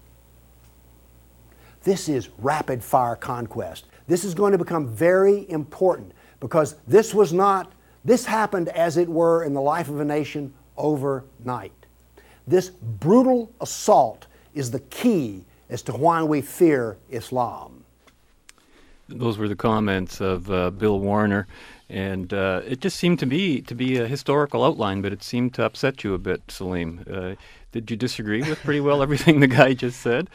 This 1.83 2.09
is 2.09 2.29
rapid 2.37 2.83
fire 2.83 3.15
conquest. 3.15 3.85
This 4.07 4.23
is 4.23 4.33
going 4.33 4.51
to 4.51 4.57
become 4.57 4.87
very 4.87 5.49
important 5.49 6.11
because 6.39 6.75
this 6.87 7.13
was 7.13 7.33
not, 7.33 7.71
this 8.05 8.25
happened 8.25 8.69
as 8.69 8.97
it 8.97 9.07
were 9.07 9.43
in 9.43 9.53
the 9.53 9.61
life 9.61 9.89
of 9.89 9.99
a 9.99 10.05
nation 10.05 10.53
overnight. 10.77 11.71
This 12.45 12.69
brutal 12.69 13.51
assault 13.59 14.27
is 14.53 14.71
the 14.71 14.79
key 14.79 15.43
as 15.69 15.81
to 15.83 15.91
why 15.93 16.23
we 16.23 16.41
fear 16.41 16.97
Islam. 17.09 17.83
Those 19.09 19.37
were 19.37 19.47
the 19.47 19.55
comments 19.55 20.21
of 20.21 20.49
uh, 20.51 20.69
Bill 20.71 20.99
Warner, 20.99 21.47
and 21.89 22.33
uh, 22.33 22.61
it 22.67 22.81
just 22.81 22.97
seemed 22.97 23.19
to 23.19 23.25
me 23.25 23.61
to 23.61 23.75
be 23.75 23.97
a 23.97 24.07
historical 24.07 24.63
outline, 24.65 25.01
but 25.01 25.13
it 25.13 25.23
seemed 25.23 25.53
to 25.55 25.63
upset 25.63 26.03
you 26.03 26.13
a 26.13 26.17
bit, 26.17 26.41
Salim. 26.49 27.05
Uh, 27.09 27.35
did 27.71 27.89
you 27.89 27.97
disagree 27.97 28.41
with 28.41 28.59
pretty 28.59 28.79
well 28.81 29.01
everything 29.01 29.39
the 29.45 29.47
guy 29.47 29.73
just 29.73 30.01
said? 30.01 30.29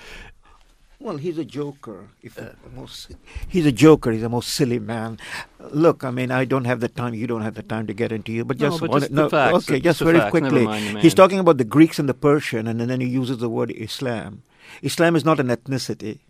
Well, 0.98 1.16
he's 1.16 1.36
a 1.36 1.44
joker. 1.44 2.10
If 2.22 2.38
uh, 2.38 2.50
most, 2.76 3.10
he's 3.48 3.66
a 3.66 3.72
joker. 3.72 4.12
He's 4.12 4.22
a 4.22 4.28
most 4.28 4.50
silly 4.50 4.78
man. 4.78 5.18
Look, 5.58 6.04
I 6.04 6.12
mean, 6.12 6.30
I 6.30 6.44
don't 6.44 6.64
have 6.64 6.78
the 6.78 6.88
time. 6.88 7.12
You 7.12 7.26
don't 7.26 7.42
have 7.42 7.54
the 7.54 7.64
time 7.64 7.88
to 7.88 7.92
get 7.92 8.12
into 8.12 8.30
you. 8.30 8.44
But 8.44 8.60
No, 8.60 8.68
just, 8.68 8.80
but 8.80 8.90
one- 8.90 9.00
just 9.00 9.10
no, 9.10 9.24
the 9.24 9.30
facts, 9.30 9.68
okay, 9.68 9.80
just 9.80 9.98
just 9.98 10.00
very 10.00 10.20
facts, 10.20 10.30
quickly. 10.30 10.64
mind 10.64 11.00
He's 11.00 11.14
talking 11.14 11.40
about 11.40 11.58
the 11.58 11.64
Greeks 11.64 11.98
and 11.98 12.08
the 12.08 12.14
Persian, 12.14 12.68
and 12.68 12.78
then 12.80 13.00
he 13.00 13.08
uses 13.08 13.38
the 13.38 13.48
word 13.48 13.72
Islam. 13.72 14.44
Islam 14.80 15.16
is 15.16 15.24
not 15.24 15.40
an 15.40 15.48
ethnicity. 15.48 16.20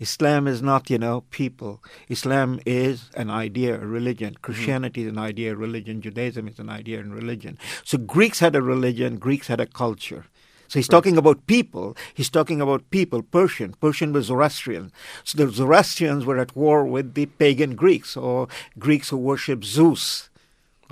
Islam 0.00 0.48
is 0.48 0.62
not, 0.62 0.90
you 0.90 0.98
know, 0.98 1.22
people. 1.30 1.82
Islam 2.08 2.58
is 2.66 3.10
an 3.14 3.30
idea, 3.30 3.74
a 3.74 3.86
religion. 3.86 4.34
Mm-hmm. 4.34 4.42
Christianity 4.42 5.02
is 5.02 5.08
an 5.08 5.18
idea, 5.18 5.52
a 5.52 5.56
religion. 5.56 6.00
Judaism 6.00 6.48
is 6.48 6.58
an 6.58 6.70
idea 6.70 6.98
and 6.98 7.14
religion. 7.14 7.58
So 7.84 7.98
Greeks 7.98 8.40
had 8.40 8.56
a 8.56 8.62
religion, 8.62 9.18
Greeks 9.18 9.46
had 9.46 9.60
a 9.60 9.66
culture. 9.66 10.24
So 10.68 10.78
he's 10.78 10.86
talking 10.86 11.18
about 11.18 11.48
people. 11.48 11.96
He's 12.14 12.30
talking 12.30 12.60
about 12.60 12.88
people, 12.90 13.22
Persian. 13.22 13.74
Persian 13.80 14.12
was 14.12 14.26
Zoroastrian. 14.26 14.92
So 15.24 15.44
the 15.44 15.52
Zoroastrians 15.52 16.24
were 16.24 16.38
at 16.38 16.54
war 16.54 16.84
with 16.84 17.14
the 17.14 17.26
pagan 17.26 17.74
Greeks 17.74 18.16
or 18.16 18.46
Greeks 18.78 19.08
who 19.08 19.16
worship 19.16 19.64
Zeus. 19.64 20.30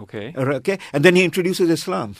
Okay. 0.01 0.35
Uh, 0.37 0.43
okay? 0.55 0.81
And 0.93 1.05
then 1.05 1.15
he 1.15 1.23
introduces 1.23 1.71
Islam. 1.71 2.17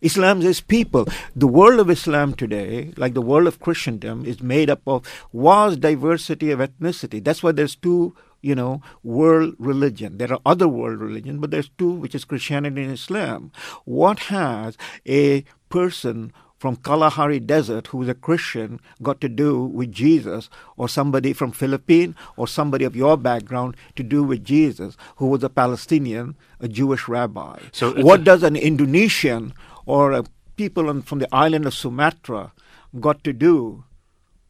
Islam 0.00 0.42
is 0.42 0.60
people. 0.60 1.06
The 1.34 1.46
world 1.46 1.80
of 1.80 1.90
Islam 1.90 2.34
today, 2.34 2.92
like 2.96 3.14
the 3.14 3.22
world 3.22 3.46
of 3.46 3.60
Christendom, 3.60 4.24
is 4.24 4.40
made 4.40 4.70
up 4.70 4.82
of 4.86 5.06
vast 5.32 5.80
diversity 5.80 6.50
of 6.50 6.60
ethnicity. 6.60 7.22
That's 7.22 7.42
why 7.42 7.52
there's 7.52 7.74
two, 7.74 8.14
you 8.40 8.54
know, 8.54 8.80
world 9.02 9.54
religion. 9.58 10.18
There 10.18 10.32
are 10.32 10.40
other 10.46 10.68
world 10.68 11.00
religion, 11.00 11.40
but 11.40 11.50
there's 11.50 11.70
two, 11.78 11.90
which 11.90 12.14
is 12.14 12.24
Christianity 12.24 12.82
and 12.82 12.92
Islam. 12.92 13.50
What 13.84 14.20
has 14.30 14.76
a 15.06 15.44
person 15.68 16.32
from 16.58 16.76
Kalahari 16.76 17.38
Desert 17.38 17.88
who 17.88 18.02
is 18.02 18.08
a 18.08 18.14
Christian 18.14 18.80
got 19.00 19.20
to 19.20 19.28
do 19.28 19.64
with 19.64 19.92
Jesus, 19.92 20.50
or 20.76 20.88
somebody 20.88 21.32
from 21.32 21.52
Philippines, 21.52 22.14
or 22.36 22.48
somebody 22.48 22.84
of 22.84 22.96
your 22.96 23.16
background 23.16 23.76
to 23.96 24.02
do 24.02 24.24
with 24.24 24.44
Jesus, 24.44 24.96
who 25.16 25.26
was 25.26 25.44
a 25.44 25.48
Palestinian, 25.48 26.36
a 26.60 26.68
Jewish 26.68 27.06
rabbi. 27.08 27.58
So 27.72 27.94
what 28.02 28.24
does 28.24 28.42
an 28.42 28.56
Indonesian 28.56 29.54
or 29.88 30.12
a 30.12 30.24
people 30.60 30.90
on, 30.90 31.00
from 31.00 31.18
the 31.18 31.34
island 31.34 31.64
of 31.64 31.72
Sumatra 31.72 32.52
got 33.00 33.24
to 33.24 33.32
do 33.32 33.84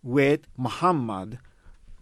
with 0.02 0.40
Muhammad 0.58 1.38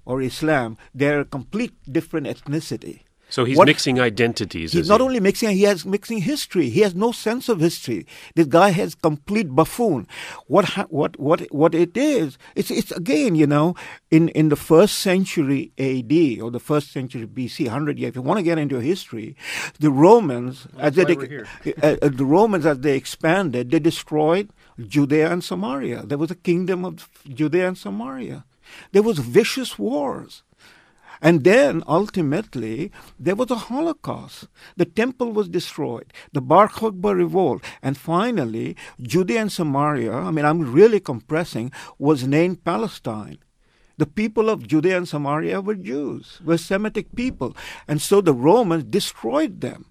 or 0.06 0.22
Islam? 0.22 0.78
They're 0.94 1.20
a 1.20 1.24
complete 1.26 1.76
different 1.84 2.26
ethnicity. 2.26 3.05
So 3.28 3.44
he's 3.44 3.56
What- 3.56 3.66
mixing 3.66 3.98
identities. 4.00 4.72
He's 4.72 4.88
not 4.88 5.00
he? 5.00 5.04
only 5.04 5.20
mixing, 5.20 5.50
he 5.50 5.62
has 5.64 5.84
mixing 5.84 6.18
history. 6.18 6.68
He 6.70 6.80
has 6.80 6.94
no 6.94 7.10
sense 7.10 7.48
of 7.48 7.58
history. 7.60 8.06
This 8.36 8.46
guy 8.46 8.70
has 8.70 8.94
complete 8.94 9.48
buffoon. 9.54 10.06
What 10.46 10.66
what 10.90 11.18
what 11.18 11.40
what 11.50 11.74
it 11.74 11.96
is? 11.96 12.38
It's 12.54 12.70
it's 12.70 12.92
again, 12.92 13.34
you 13.34 13.46
know, 13.46 13.74
in 14.12 14.28
in 14.30 14.48
the 14.48 14.56
first 14.56 14.98
century 15.00 15.72
A.D. 15.78 16.40
or 16.40 16.50
the 16.52 16.60
first 16.60 16.92
century 16.92 17.26
B.C., 17.26 17.66
hundred 17.66 17.98
years. 17.98 18.10
If 18.10 18.16
you 18.16 18.22
want 18.22 18.38
to 18.38 18.44
get 18.44 18.58
into 18.58 18.78
history, 18.78 19.34
the 19.80 19.90
Romans 19.90 20.68
as 20.78 20.94
they 20.94 21.02
uh, 21.04 21.96
uh, 22.02 22.08
the 22.08 22.24
Romans 22.24 22.64
as 22.64 22.78
they 22.80 22.96
expanded, 22.96 23.70
they 23.72 23.80
destroyed 23.80 24.50
Judea 24.78 25.32
and 25.32 25.42
Samaria. 25.42 26.04
There 26.06 26.18
was 26.18 26.30
a 26.30 26.36
kingdom 26.36 26.84
of 26.84 27.08
Judea 27.28 27.68
and 27.68 27.78
Samaria. 27.78 28.44
There 28.92 29.02
was 29.02 29.18
vicious 29.18 29.78
wars. 29.78 30.42
And 31.20 31.44
then 31.44 31.82
ultimately, 31.86 32.92
there 33.18 33.34
was 33.34 33.50
a 33.50 33.56
Holocaust. 33.56 34.48
The 34.76 34.84
temple 34.84 35.32
was 35.32 35.48
destroyed, 35.48 36.12
the 36.32 36.40
Bar 36.40 36.68
Kokhba 36.68 37.16
revolt, 37.16 37.64
and 37.82 37.96
finally, 37.96 38.76
Judea 39.00 39.40
and 39.40 39.52
Samaria, 39.52 40.12
I 40.12 40.30
mean, 40.30 40.44
I'm 40.44 40.72
really 40.72 41.00
compressing, 41.00 41.72
was 41.98 42.26
named 42.26 42.64
Palestine. 42.64 43.38
The 43.98 44.06
people 44.06 44.50
of 44.50 44.66
Judea 44.66 44.98
and 44.98 45.08
Samaria 45.08 45.62
were 45.62 45.74
Jews, 45.74 46.40
were 46.44 46.58
Semitic 46.58 47.14
people, 47.16 47.56
and 47.88 48.02
so 48.02 48.20
the 48.20 48.34
Romans 48.34 48.84
destroyed 48.84 49.62
them. 49.62 49.86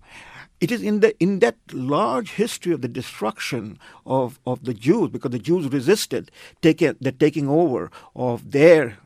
It 0.61 0.71
is 0.71 0.81
in 0.81 0.99
the 0.99 1.17
in 1.19 1.39
that 1.39 1.57
large 1.73 2.31
history 2.31 2.71
of 2.71 2.81
the 2.81 2.87
destruction 2.87 3.77
of, 4.05 4.39
of 4.45 4.63
the 4.63 4.73
Jews, 4.73 5.09
because 5.09 5.31
the 5.31 5.39
Jews 5.39 5.67
resisted 5.67 6.31
taking 6.61 6.95
the 7.01 7.11
taking 7.11 7.49
over 7.49 7.91
of 8.15 8.51
their 8.51 8.99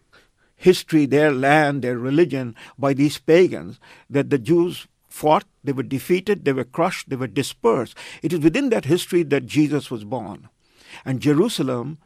history, 0.59 1.05
their 1.05 1.31
land, 1.31 1.81
their 1.81 1.97
religion 1.97 2.53
by 2.77 2.93
these 2.93 3.17
pagans, 3.17 3.79
that 4.09 4.29
the 4.29 4.37
Jews 4.37 4.87
fought, 5.07 5.45
they 5.63 5.71
were 5.71 5.83
defeated, 5.83 6.43
they 6.43 6.53
were 6.53 6.65
crushed, 6.65 7.09
they 7.09 7.15
were 7.15 7.27
dispersed. 7.27 7.95
It 8.21 8.33
is 8.33 8.41
within 8.41 8.69
that 8.69 8.85
history 8.85 9.23
that 9.23 9.45
Jesus 9.45 9.89
was 9.89 10.03
born. 10.03 10.49
And 11.05 11.21
Jerusalem 11.21 11.97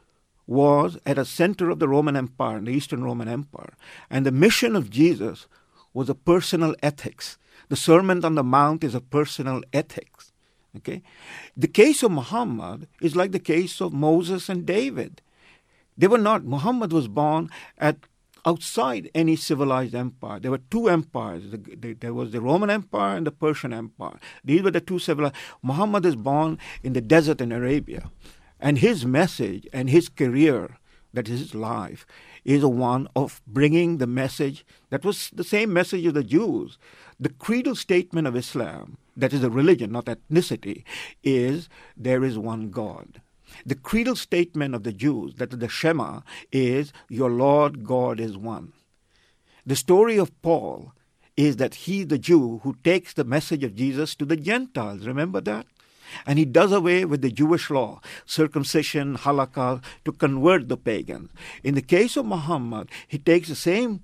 was 0.45 0.99
at 1.05 1.17
a 1.17 1.25
center 1.25 1.71
of 1.71 1.79
the 1.79 1.87
Roman 1.87 2.15
Empire, 2.15 2.61
the 2.61 2.71
Eastern 2.71 3.03
Roman 3.03 3.27
Empire. 3.27 3.73
And 4.09 4.25
the 4.25 4.31
mission 4.31 4.75
of 4.75 4.91
Jesus 4.91 5.47
was 5.93 6.09
a 6.09 6.15
personal 6.15 6.75
ethics. 6.83 7.37
The 7.69 7.75
Sermon 7.75 8.23
on 8.23 8.35
the 8.35 8.43
Mount 8.43 8.83
is 8.83 8.93
a 8.93 9.01
personal 9.01 9.63
ethics. 9.73 10.31
Okay? 10.77 11.01
The 11.57 11.67
case 11.67 12.03
of 12.03 12.11
Muhammad 12.11 12.87
is 13.01 13.15
like 13.15 13.31
the 13.31 13.39
case 13.39 13.81
of 13.81 13.93
Moses 13.93 14.47
and 14.47 14.65
David. 14.65 15.21
They 15.97 16.07
were 16.07 16.17
not, 16.17 16.43
Muhammad 16.43 16.91
was 16.91 17.07
born 17.07 17.49
at 17.77 17.97
outside 18.45 19.09
any 19.15 19.35
civilized 19.35 19.95
empire. 19.95 20.39
There 20.39 20.51
were 20.51 20.61
two 20.69 20.89
empires. 20.89 21.51
The, 21.51 21.57
the, 21.57 21.93
there 21.93 22.13
was 22.13 22.31
the 22.31 22.41
Roman 22.41 22.69
Empire 22.69 23.17
and 23.17 23.25
the 23.25 23.31
Persian 23.31 23.73
Empire. 23.73 24.19
These 24.43 24.63
were 24.63 24.71
the 24.71 24.81
two 24.81 24.99
civilized. 24.99 25.35
Muhammad 25.61 26.05
is 26.05 26.15
born 26.15 26.57
in 26.83 26.93
the 26.93 27.01
desert 27.01 27.41
in 27.41 27.51
Arabia. 27.51 28.11
And 28.59 28.77
his 28.77 29.05
message 29.05 29.67
and 29.73 29.89
his 29.89 30.09
career, 30.09 30.77
that 31.13 31.29
is 31.29 31.39
his 31.39 31.55
life, 31.55 32.05
is 32.45 32.63
one 32.65 33.07
of 33.15 33.41
bringing 33.47 33.97
the 33.97 34.07
message 34.07 34.65
that 34.89 35.05
was 35.05 35.29
the 35.33 35.43
same 35.43 35.71
message 35.71 36.05
of 36.05 36.13
the 36.13 36.23
Jews. 36.23 36.77
The 37.19 37.29
creedal 37.29 37.75
statement 37.75 38.27
of 38.27 38.35
Islam, 38.35 38.97
that 39.15 39.33
is 39.33 39.43
a 39.43 39.49
religion, 39.49 39.91
not 39.91 40.05
ethnicity, 40.05 40.83
is 41.23 41.69
there 41.95 42.23
is 42.23 42.37
one 42.37 42.69
God. 42.69 43.21
The 43.65 43.75
creedal 43.75 44.15
statement 44.15 44.75
of 44.75 44.83
the 44.83 44.93
Jews, 44.93 45.35
that 45.35 45.59
the 45.59 45.69
Shema, 45.69 46.21
is 46.51 46.91
your 47.09 47.29
Lord 47.29 47.83
God 47.85 48.19
is 48.19 48.37
one. 48.37 48.73
The 49.65 49.75
story 49.75 50.17
of 50.17 50.41
Paul 50.41 50.93
is 51.37 51.57
that 51.57 51.75
he, 51.75 52.03
the 52.03 52.17
Jew, 52.17 52.59
who 52.63 52.75
takes 52.83 53.13
the 53.13 53.23
message 53.23 53.63
of 53.63 53.75
Jesus 53.75 54.15
to 54.15 54.25
the 54.25 54.35
Gentiles. 54.35 55.07
Remember 55.07 55.41
that? 55.41 55.65
And 56.25 56.37
he 56.37 56.45
does 56.45 56.71
away 56.71 57.05
with 57.05 57.21
the 57.21 57.31
Jewish 57.31 57.69
law, 57.69 58.01
circumcision, 58.25 59.17
halakha, 59.17 59.83
to 60.05 60.11
convert 60.11 60.67
the 60.67 60.77
pagans. 60.77 61.31
In 61.63 61.75
the 61.75 61.81
case 61.81 62.17
of 62.17 62.25
Muhammad, 62.25 62.89
he 63.07 63.17
takes 63.17 63.47
the 63.49 63.55
same 63.55 64.03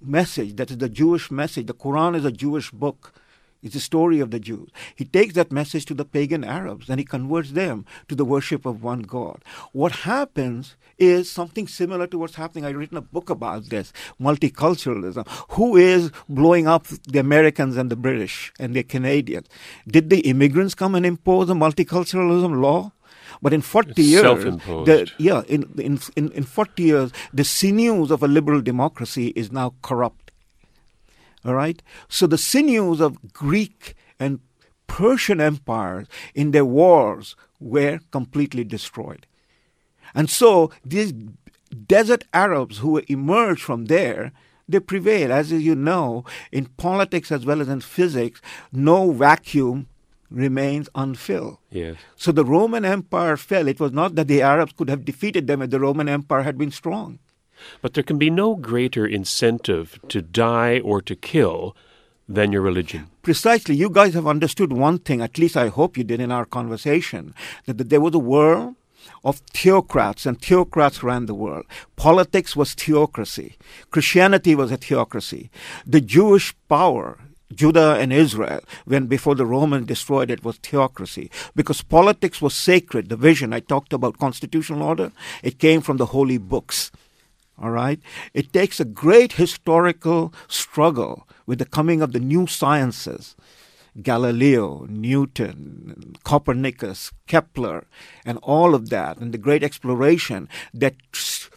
message, 0.00 0.56
that 0.56 0.70
is 0.70 0.78
the 0.78 0.88
Jewish 0.88 1.30
message. 1.30 1.66
The 1.66 1.74
Quran 1.74 2.16
is 2.16 2.24
a 2.24 2.32
Jewish 2.32 2.70
book. 2.70 3.14
It's 3.62 3.74
the 3.74 3.80
story 3.80 4.20
of 4.20 4.30
the 4.30 4.38
Jews. 4.38 4.70
He 4.94 5.04
takes 5.04 5.34
that 5.34 5.50
message 5.50 5.86
to 5.86 5.94
the 5.94 6.04
pagan 6.04 6.44
Arabs 6.44 6.88
and 6.88 7.00
he 7.00 7.04
converts 7.04 7.52
them 7.52 7.84
to 8.08 8.14
the 8.14 8.24
worship 8.24 8.66
of 8.66 8.82
one 8.82 9.02
God. 9.02 9.42
What 9.72 9.92
happens 9.92 10.76
is 10.98 11.30
something 11.30 11.66
similar 11.66 12.06
to 12.06 12.18
what's 12.18 12.36
happening. 12.36 12.64
I've 12.64 12.76
written 12.76 12.96
a 12.96 13.02
book 13.02 13.30
about 13.30 13.66
this 13.66 13.92
multiculturalism. 14.20 15.26
Who 15.50 15.76
is 15.76 16.10
blowing 16.28 16.66
up 16.66 16.86
the 16.86 17.18
Americans 17.18 17.76
and 17.76 17.90
the 17.90 17.96
British 17.96 18.52
and 18.58 18.74
the 18.74 18.82
Canadians? 18.82 19.48
Did 19.86 20.10
the 20.10 20.20
immigrants 20.20 20.74
come 20.74 20.94
and 20.94 21.04
impose 21.04 21.50
a 21.50 21.54
multiculturalism 21.54 22.60
law? 22.60 22.92
But 23.42 23.52
in 23.52 23.60
40 23.60 23.90
It's 23.90 23.98
years, 23.98 24.22
the, 24.22 25.10
yeah, 25.18 25.42
in, 25.48 25.64
in, 25.78 25.98
in, 26.14 26.30
in 26.32 26.44
40 26.44 26.82
years, 26.82 27.12
the 27.32 27.44
sinews 27.44 28.10
of 28.10 28.22
a 28.22 28.28
liberal 28.28 28.62
democracy 28.62 29.28
is 29.28 29.52
now 29.52 29.74
corrupt. 29.82 30.25
All 31.46 31.54
right? 31.54 31.80
So 32.08 32.26
the 32.26 32.38
sinews 32.38 33.00
of 33.00 33.32
Greek 33.32 33.94
and 34.18 34.40
Persian 34.88 35.40
empires 35.40 36.08
in 36.34 36.50
their 36.50 36.64
wars 36.64 37.36
were 37.60 38.00
completely 38.10 38.64
destroyed. 38.64 39.26
And 40.14 40.28
so 40.28 40.70
these 40.84 41.12
desert 41.86 42.24
Arabs 42.32 42.78
who 42.78 42.98
emerged 43.08 43.62
from 43.62 43.86
there, 43.86 44.32
they 44.68 44.80
prevail. 44.80 45.32
As 45.32 45.52
you 45.52 45.74
know, 45.74 46.24
in 46.50 46.66
politics 46.66 47.30
as 47.30 47.46
well 47.46 47.60
as 47.60 47.68
in 47.68 47.80
physics, 47.80 48.40
no 48.72 49.12
vacuum 49.12 49.86
remains 50.30 50.88
unfilled. 50.94 51.58
Yes. 51.70 51.96
So 52.16 52.32
the 52.32 52.44
Roman 52.44 52.84
Empire 52.84 53.36
fell. 53.36 53.68
It 53.68 53.78
was 53.78 53.92
not 53.92 54.16
that 54.16 54.26
the 54.28 54.42
Arabs 54.42 54.72
could 54.72 54.90
have 54.90 55.04
defeated 55.04 55.46
them 55.46 55.62
if 55.62 55.70
the 55.70 55.80
Roman 55.80 56.08
Empire 56.08 56.42
had 56.42 56.58
been 56.58 56.72
strong. 56.72 57.20
But 57.82 57.94
there 57.94 58.04
can 58.04 58.18
be 58.18 58.30
no 58.30 58.54
greater 58.54 59.06
incentive 59.06 59.98
to 60.08 60.22
die 60.22 60.80
or 60.80 61.00
to 61.02 61.14
kill 61.14 61.76
than 62.28 62.52
your 62.52 62.62
religion. 62.62 63.08
Precisely. 63.22 63.74
You 63.76 63.90
guys 63.90 64.14
have 64.14 64.26
understood 64.26 64.72
one 64.72 64.98
thing, 64.98 65.20
at 65.20 65.38
least 65.38 65.56
I 65.56 65.68
hope 65.68 65.96
you 65.96 66.04
did 66.04 66.20
in 66.20 66.32
our 66.32 66.44
conversation, 66.44 67.34
that, 67.66 67.88
there 67.88 68.00
was 68.00 68.14
a 68.14 68.18
world 68.18 68.74
of 69.24 69.44
theocrats, 69.46 70.26
and 70.26 70.40
theocrats 70.40 71.02
ran 71.02 71.26
the 71.26 71.34
world. 71.34 71.64
Politics 71.94 72.56
was 72.56 72.74
theocracy. 72.74 73.54
Christianity 73.90 74.54
was 74.54 74.72
a 74.72 74.76
theocracy. 74.76 75.50
The 75.86 76.00
Jewish 76.00 76.54
power, 76.68 77.18
Judah 77.54 77.96
and 78.00 78.12
Israel, 78.12 78.60
when 78.84 79.06
before 79.06 79.36
the 79.36 79.46
Romans 79.46 79.86
destroyed 79.86 80.30
it, 80.30 80.44
was 80.44 80.58
theocracy. 80.58 81.30
Because 81.54 81.82
politics 81.82 82.42
was 82.42 82.54
sacred. 82.54 83.08
The 83.08 83.16
vision 83.16 83.52
I 83.52 83.60
talked 83.60 83.92
about, 83.92 84.18
constitutional 84.18 84.82
order, 84.82 85.12
it 85.44 85.60
came 85.60 85.80
from 85.80 85.98
the 85.98 86.06
holy 86.06 86.38
books. 86.38 86.90
All 87.58 87.70
right? 87.70 88.00
It 88.34 88.52
takes 88.52 88.80
a 88.80 88.84
great 88.84 89.32
historical 89.34 90.32
struggle 90.48 91.26
with 91.46 91.58
the 91.58 91.64
coming 91.64 92.02
of 92.02 92.12
the 92.12 92.20
new 92.20 92.46
sciences. 92.46 93.34
Galileo, 94.02 94.86
Newton, 94.90 96.16
Copernicus, 96.22 97.12
Kepler, 97.26 97.86
and 98.26 98.38
all 98.42 98.74
of 98.74 98.90
that, 98.90 99.16
and 99.16 99.32
the 99.32 99.38
great 99.38 99.62
exploration 99.62 100.50
that 100.74 100.94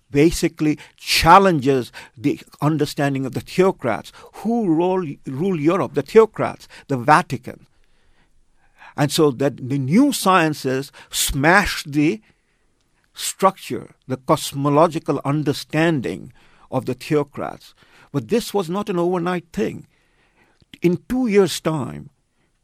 basically 0.10 0.80
challenges 0.96 1.92
the 2.18 2.40
understanding 2.62 3.26
of 3.26 3.34
the 3.34 3.42
theocrats. 3.42 4.12
Who 4.36 4.74
rule, 4.74 5.06
rule 5.26 5.60
Europe? 5.60 5.96
The 5.96 6.04
theocrats, 6.04 6.68
the 6.88 6.98
Vatican. 6.98 7.68
And 8.96 9.12
so 9.12 9.32
that 9.32 9.70
the 9.70 9.78
new 9.78 10.12
sciences 10.12 10.92
smash 11.10 11.84
the 11.84 12.22
structure, 13.20 13.96
the 14.08 14.18
cosmological 14.18 15.22
understanding 15.26 16.32
of 16.72 16.86
the 16.86 16.96
theocrats. 16.96 17.74
But 18.12 18.30
this 18.30 18.54
was 18.54 18.70
not 18.70 18.90
an 18.90 18.98
overnight 18.98 19.52
thing. 19.52 19.88
In 20.82 21.04
two 21.10 21.28
years' 21.28 21.60
time, 21.60 22.10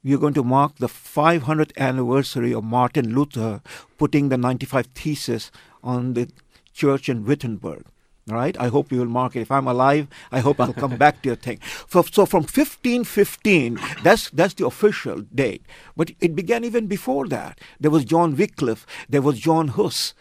we 0.03 0.13
are 0.13 0.19
going 0.19 0.33
to 0.35 0.43
mark 0.43 0.75
the 0.77 0.87
500th 0.87 1.75
anniversary 1.77 2.53
of 2.53 2.63
Martin 2.63 3.13
Luther 3.13 3.61
putting 3.97 4.29
the 4.29 4.37
95 4.37 4.87
Thesis 4.87 5.51
on 5.83 6.13
the 6.13 6.29
church 6.73 7.09
in 7.09 7.25
Wittenberg. 7.25 7.85
All 8.29 8.35
right, 8.35 8.59
I 8.59 8.69
hope 8.69 8.91
you 8.91 8.97
will 8.99 9.05
mark 9.05 9.35
it. 9.35 9.41
If 9.41 9.51
I'm 9.51 9.67
alive, 9.67 10.07
I 10.31 10.39
hope 10.39 10.59
I'll 10.59 10.73
come 10.73 10.97
back 10.97 11.21
to 11.21 11.29
your 11.29 11.35
thing. 11.35 11.59
So, 11.89 12.01
so 12.01 12.25
from 12.25 12.41
1515, 12.41 13.79
that's 14.01 14.31
that's 14.31 14.55
the 14.55 14.65
official 14.65 15.21
date. 15.21 15.63
But 15.95 16.11
it 16.19 16.35
began 16.35 16.63
even 16.63 16.87
before 16.87 17.27
that. 17.27 17.59
There 17.79 17.91
was 17.91 18.03
John 18.03 18.35
Wycliffe. 18.35 18.87
There 19.07 19.21
was 19.21 19.37
John 19.37 19.67
Huss 19.67 20.15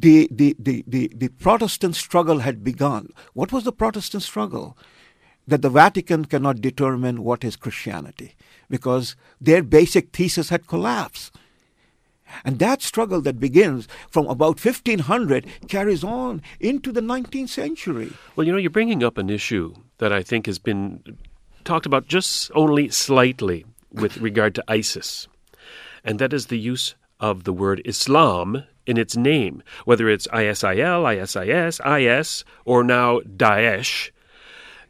the, 0.00 0.28
the, 0.30 0.56
the, 0.58 0.84
the, 0.86 1.10
the 1.14 1.28
Protestant 1.28 1.96
struggle 1.96 2.40
had 2.40 2.62
begun. 2.62 3.10
What 3.32 3.52
was 3.52 3.64
the 3.64 3.72
Protestant 3.72 4.22
struggle? 4.22 4.76
That 5.46 5.62
the 5.62 5.70
Vatican 5.70 6.26
cannot 6.26 6.60
determine 6.60 7.24
what 7.24 7.42
is 7.42 7.56
Christianity 7.56 8.34
because 8.68 9.16
their 9.40 9.62
basic 9.62 10.12
thesis 10.12 10.50
had 10.50 10.66
collapsed. 10.66 11.34
And 12.44 12.58
that 12.58 12.82
struggle 12.82 13.22
that 13.22 13.40
begins 13.40 13.88
from 14.10 14.26
about 14.26 14.62
1500 14.62 15.46
carries 15.68 16.04
on 16.04 16.42
into 16.60 16.92
the 16.92 17.00
19th 17.00 17.48
century. 17.48 18.12
Well, 18.36 18.46
you 18.46 18.52
know, 18.52 18.58
you're 18.58 18.70
bringing 18.70 19.02
up 19.02 19.16
an 19.16 19.30
issue 19.30 19.74
that 19.96 20.12
I 20.12 20.22
think 20.22 20.44
has 20.44 20.58
been 20.58 21.18
talked 21.64 21.86
about 21.86 22.06
just 22.06 22.50
only 22.54 22.90
slightly 22.90 23.64
with 23.90 24.18
regard 24.18 24.54
to 24.56 24.64
ISIS, 24.68 25.26
and 26.04 26.18
that 26.18 26.34
is 26.34 26.46
the 26.46 26.58
use 26.58 26.94
of 27.18 27.44
the 27.44 27.52
word 27.52 27.82
Islam 27.84 28.64
in 28.88 28.96
its 28.96 29.16
name, 29.16 29.62
whether 29.84 30.08
it's 30.08 30.26
ISIL, 30.28 31.04
ISIS, 31.04 31.78
IS, 31.84 32.44
or 32.64 32.82
now 32.82 33.20
Daesh. 33.20 34.10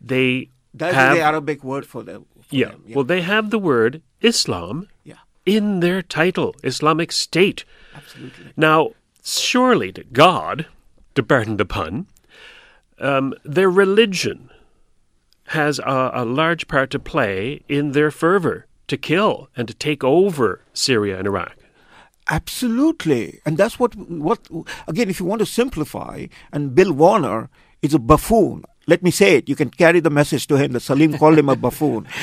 They 0.00 0.50
That's 0.72 0.94
have 0.94 1.16
the 1.16 1.22
Arabic 1.22 1.64
word 1.64 1.84
for 1.84 2.02
them. 2.04 2.26
for 2.40 2.54
yeah, 2.54 2.68
them, 2.70 2.84
Well, 2.94 3.04
they 3.04 3.22
have 3.22 3.50
the 3.50 3.58
word 3.58 4.00
Islam 4.22 4.88
yeah, 5.04 5.16
in 5.44 5.80
their 5.80 6.00
title, 6.00 6.54
Islamic 6.62 7.10
State. 7.12 7.64
absolutely. 7.94 8.52
Now, 8.56 8.92
surely 9.24 9.92
to 9.92 10.04
God, 10.04 10.66
to 11.16 11.22
pardon 11.22 11.56
the 11.56 11.66
pun, 11.66 12.06
um, 13.00 13.34
their 13.44 13.70
religion 13.70 14.50
has 15.48 15.78
a, 15.80 16.10
a 16.14 16.24
large 16.24 16.68
part 16.68 16.90
to 16.90 16.98
play 16.98 17.62
in 17.68 17.92
their 17.92 18.10
fervor 18.10 18.66
to 18.86 18.96
kill 18.96 19.48
and 19.56 19.66
to 19.68 19.74
take 19.74 20.04
over 20.04 20.60
Syria 20.72 21.18
and 21.18 21.26
Iraq. 21.26 21.56
Absolutely, 22.30 23.40
and 23.46 23.56
that's 23.56 23.78
what 23.78 23.94
what 23.96 24.40
again. 24.86 25.08
If 25.08 25.18
you 25.18 25.26
want 25.26 25.40
to 25.40 25.46
simplify, 25.46 26.26
and 26.52 26.74
Bill 26.74 26.92
Warner 26.92 27.48
is 27.80 27.94
a 27.94 27.98
buffoon. 27.98 28.64
Let 28.86 29.02
me 29.02 29.10
say 29.10 29.36
it. 29.36 29.48
You 29.48 29.56
can 29.56 29.70
carry 29.70 30.00
the 30.00 30.10
message 30.10 30.46
to 30.48 30.56
him 30.56 30.72
that 30.72 30.80
Salim 30.80 31.16
called 31.16 31.38
him 31.38 31.48
a 31.48 31.56
buffoon. 31.56 32.06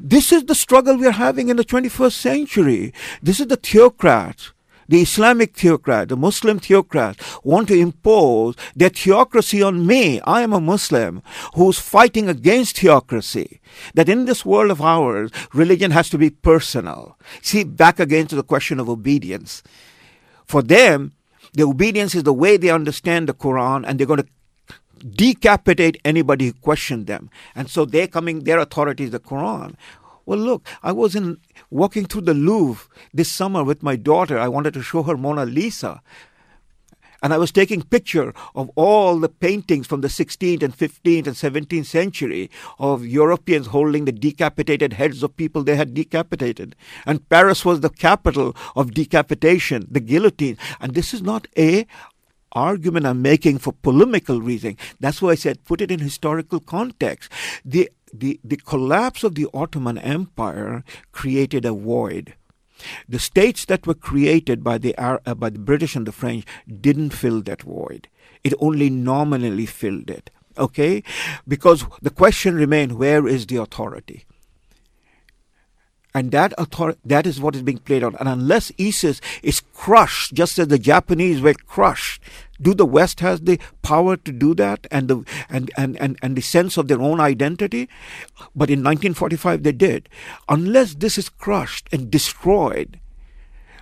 This 0.00 0.32
is 0.32 0.44
the 0.44 0.56
struggle 0.56 0.96
we 0.96 1.06
are 1.06 1.12
having 1.12 1.50
in 1.50 1.56
the 1.56 1.64
21st 1.64 2.12
century. 2.12 2.92
This 3.22 3.38
is 3.38 3.46
the 3.46 3.56
theocrats, 3.56 4.50
the 4.88 5.00
Islamic 5.00 5.56
theocrat, 5.56 6.08
the 6.08 6.16
Muslim 6.16 6.58
theocrat 6.58 7.18
want 7.42 7.68
to 7.68 7.78
impose 7.78 8.54
their 8.74 8.88
theocracy 8.88 9.62
on 9.62 9.86
me. 9.86 10.20
I 10.20 10.42
am 10.42 10.52
a 10.52 10.60
Muslim 10.60 11.22
who's 11.54 11.78
fighting 11.78 12.28
against 12.28 12.78
theocracy. 12.78 13.60
That 13.94 14.08
in 14.08 14.24
this 14.24 14.44
world 14.44 14.70
of 14.70 14.80
ours, 14.80 15.30
religion 15.52 15.90
has 15.90 16.08
to 16.10 16.18
be 16.18 16.30
personal. 16.30 17.18
See, 17.42 17.64
back 17.64 17.98
again 17.98 18.26
to 18.28 18.36
the 18.36 18.42
question 18.42 18.78
of 18.78 18.88
obedience. 18.88 19.62
For 20.46 20.62
them, 20.62 21.12
the 21.52 21.64
obedience 21.64 22.14
is 22.14 22.24
the 22.24 22.32
way 22.32 22.56
they 22.56 22.70
understand 22.70 23.28
the 23.28 23.34
Quran 23.34 23.84
and 23.86 23.98
they're 23.98 24.06
going 24.06 24.22
to 24.22 24.28
decapitate 25.04 26.00
anybody 26.04 26.46
who 26.46 26.52
questioned 26.54 27.06
them. 27.06 27.30
And 27.54 27.68
so 27.68 27.84
they're 27.84 28.08
coming, 28.08 28.44
their 28.44 28.58
authority 28.58 29.04
is 29.04 29.10
the 29.10 29.20
Quran. 29.20 29.74
Well, 30.26 30.38
look, 30.38 30.66
I 30.82 30.92
was 30.92 31.14
in 31.14 31.38
walking 31.70 32.06
through 32.06 32.22
the 32.22 32.34
Louvre 32.34 32.88
this 33.12 33.30
summer 33.30 33.64
with 33.64 33.82
my 33.82 33.96
daughter. 33.96 34.38
I 34.38 34.48
wanted 34.48 34.74
to 34.74 34.82
show 34.82 35.02
her 35.02 35.16
Mona 35.16 35.44
Lisa. 35.44 36.02
And 37.22 37.32
I 37.32 37.38
was 37.38 37.50
taking 37.50 37.80
picture 37.80 38.34
of 38.54 38.70
all 38.74 39.18
the 39.18 39.30
paintings 39.30 39.86
from 39.86 40.02
the 40.02 40.08
16th 40.08 40.62
and 40.62 40.76
15th 40.76 41.26
and 41.26 41.34
17th 41.34 41.86
century 41.86 42.50
of 42.78 43.06
Europeans 43.06 43.68
holding 43.68 44.04
the 44.04 44.12
decapitated 44.12 44.92
heads 44.92 45.22
of 45.22 45.34
people 45.34 45.62
they 45.62 45.74
had 45.74 45.94
decapitated. 45.94 46.76
And 47.06 47.26
Paris 47.30 47.64
was 47.64 47.80
the 47.80 47.88
capital 47.88 48.54
of 48.76 48.92
decapitation, 48.92 49.86
the 49.90 50.00
guillotine. 50.00 50.58
And 50.82 50.92
this 50.92 51.14
is 51.14 51.22
not 51.22 51.48
a 51.56 51.86
argument 52.52 53.06
I'm 53.06 53.22
making 53.22 53.58
for 53.58 53.72
polemical 53.72 54.42
reason. 54.42 54.76
That's 55.00 55.22
why 55.22 55.30
I 55.30 55.34
said 55.34 55.64
put 55.64 55.80
it 55.80 55.90
in 55.90 56.00
historical 56.00 56.60
context. 56.60 57.32
The 57.64 57.90
the, 58.14 58.40
the 58.44 58.56
collapse 58.56 59.24
of 59.24 59.34
the 59.34 59.48
Ottoman 59.52 59.98
Empire 59.98 60.84
created 61.12 61.64
a 61.64 61.72
void. 61.72 62.34
The 63.08 63.18
states 63.18 63.64
that 63.66 63.86
were 63.86 63.94
created 63.94 64.62
by 64.62 64.78
the, 64.78 64.96
uh, 64.96 65.34
by 65.34 65.50
the 65.50 65.58
British 65.58 65.96
and 65.96 66.06
the 66.06 66.12
French 66.12 66.44
didn't 66.80 67.10
fill 67.10 67.42
that 67.42 67.62
void. 67.62 68.08
It 68.42 68.54
only 68.60 68.90
nominally 68.90 69.66
filled 69.66 70.10
it. 70.10 70.30
Okay? 70.56 71.02
Because 71.46 71.84
the 72.02 72.10
question 72.10 72.54
remained 72.54 72.92
where 72.92 73.26
is 73.26 73.46
the 73.46 73.56
authority? 73.56 74.24
And 76.14 76.30
that 76.30 76.54
that 77.04 77.26
is 77.26 77.40
what 77.40 77.56
is 77.56 77.62
being 77.62 77.78
played 77.78 78.04
out. 78.04 78.14
And 78.20 78.28
unless 78.28 78.70
ISIS 78.78 79.20
is 79.42 79.60
crushed, 79.60 80.32
just 80.32 80.60
as 80.60 80.68
the 80.68 80.78
Japanese 80.78 81.40
were 81.40 81.54
crushed, 81.54 82.22
do 82.62 82.72
the 82.72 82.86
West 82.86 83.18
has 83.18 83.40
the 83.40 83.58
power 83.82 84.16
to 84.18 84.30
do 84.30 84.54
that 84.54 84.86
and 84.92 85.08
the 85.08 85.24
and, 85.48 85.72
and, 85.76 85.96
and, 86.00 86.16
and 86.22 86.36
the 86.36 86.40
sense 86.40 86.76
of 86.76 86.86
their 86.86 87.00
own 87.00 87.18
identity? 87.18 87.88
But 88.54 88.70
in 88.70 88.78
1945 88.78 89.64
they 89.64 89.72
did. 89.72 90.08
Unless 90.48 90.94
this 90.94 91.18
is 91.18 91.28
crushed 91.28 91.88
and 91.90 92.12
destroyed, 92.12 93.00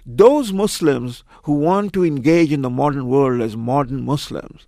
those 0.07 0.55
Muslims 0.55 1.25
who 1.43 1.53
want 1.53 1.93
to 1.93 2.05
engage 2.05 2.51
in 2.51 2.63
the 2.63 2.71
modern 2.71 3.09
world 3.09 3.43
as 3.43 3.57
modern 3.57 4.07
Muslims 4.07 4.67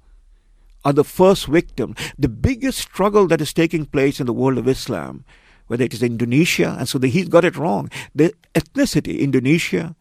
are 0.84 0.92
the 0.92 1.02
first 1.02 1.46
victim. 1.46 1.96
The 2.18 2.28
biggest 2.28 2.78
struggle 2.78 3.26
that 3.28 3.40
is 3.40 3.54
taking 3.54 3.86
place 3.86 4.20
in 4.20 4.26
the 4.26 4.34
world 4.34 4.58
of 4.58 4.68
Islam 4.68 5.24
whether 5.66 5.84
it 5.84 5.94
is 5.94 6.02
Indonesia, 6.02 6.76
and 6.78 6.88
so 6.88 6.98
the, 6.98 7.08
he's 7.08 7.28
got 7.28 7.44
it 7.44 7.56
wrong. 7.56 7.90
The 8.14 8.34
ethnicity, 8.54 9.18
Indonesia, 9.18 9.96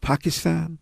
Pakistan, 0.00 0.78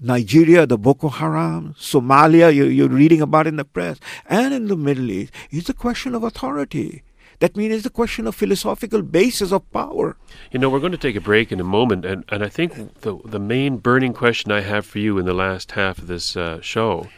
Nigeria, 0.00 0.66
the 0.66 0.78
Boko 0.78 1.08
Haram, 1.08 1.74
Somalia, 1.78 2.52
you, 2.52 2.64
you're 2.64 2.88
reading 2.88 3.20
about 3.22 3.46
in 3.46 3.56
the 3.56 3.64
press, 3.64 3.98
and 4.26 4.52
in 4.52 4.66
the 4.66 4.76
Middle 4.76 5.10
East, 5.10 5.32
is 5.50 5.68
a 5.68 5.74
question 5.74 6.14
of 6.14 6.24
authority. 6.24 7.02
That 7.38 7.56
means 7.56 7.74
it's 7.74 7.86
a 7.86 7.90
question 7.90 8.26
of 8.26 8.36
philosophical 8.36 9.02
basis 9.02 9.52
of 9.52 9.68
power. 9.72 10.16
You 10.52 10.60
know, 10.60 10.70
we're 10.70 10.78
going 10.78 10.92
to 10.92 10.98
take 10.98 11.16
a 11.16 11.20
break 11.20 11.50
in 11.50 11.58
a 11.58 11.64
moment, 11.64 12.04
and, 12.04 12.24
and 12.28 12.44
I 12.44 12.48
think 12.48 13.00
the, 13.00 13.18
the 13.24 13.40
main 13.40 13.78
burning 13.78 14.12
question 14.12 14.52
I 14.52 14.60
have 14.60 14.86
for 14.86 15.00
you 15.00 15.18
in 15.18 15.26
the 15.26 15.34
last 15.34 15.72
half 15.72 15.98
of 15.98 16.06
this 16.06 16.36
uh, 16.36 16.60
show 16.60 17.08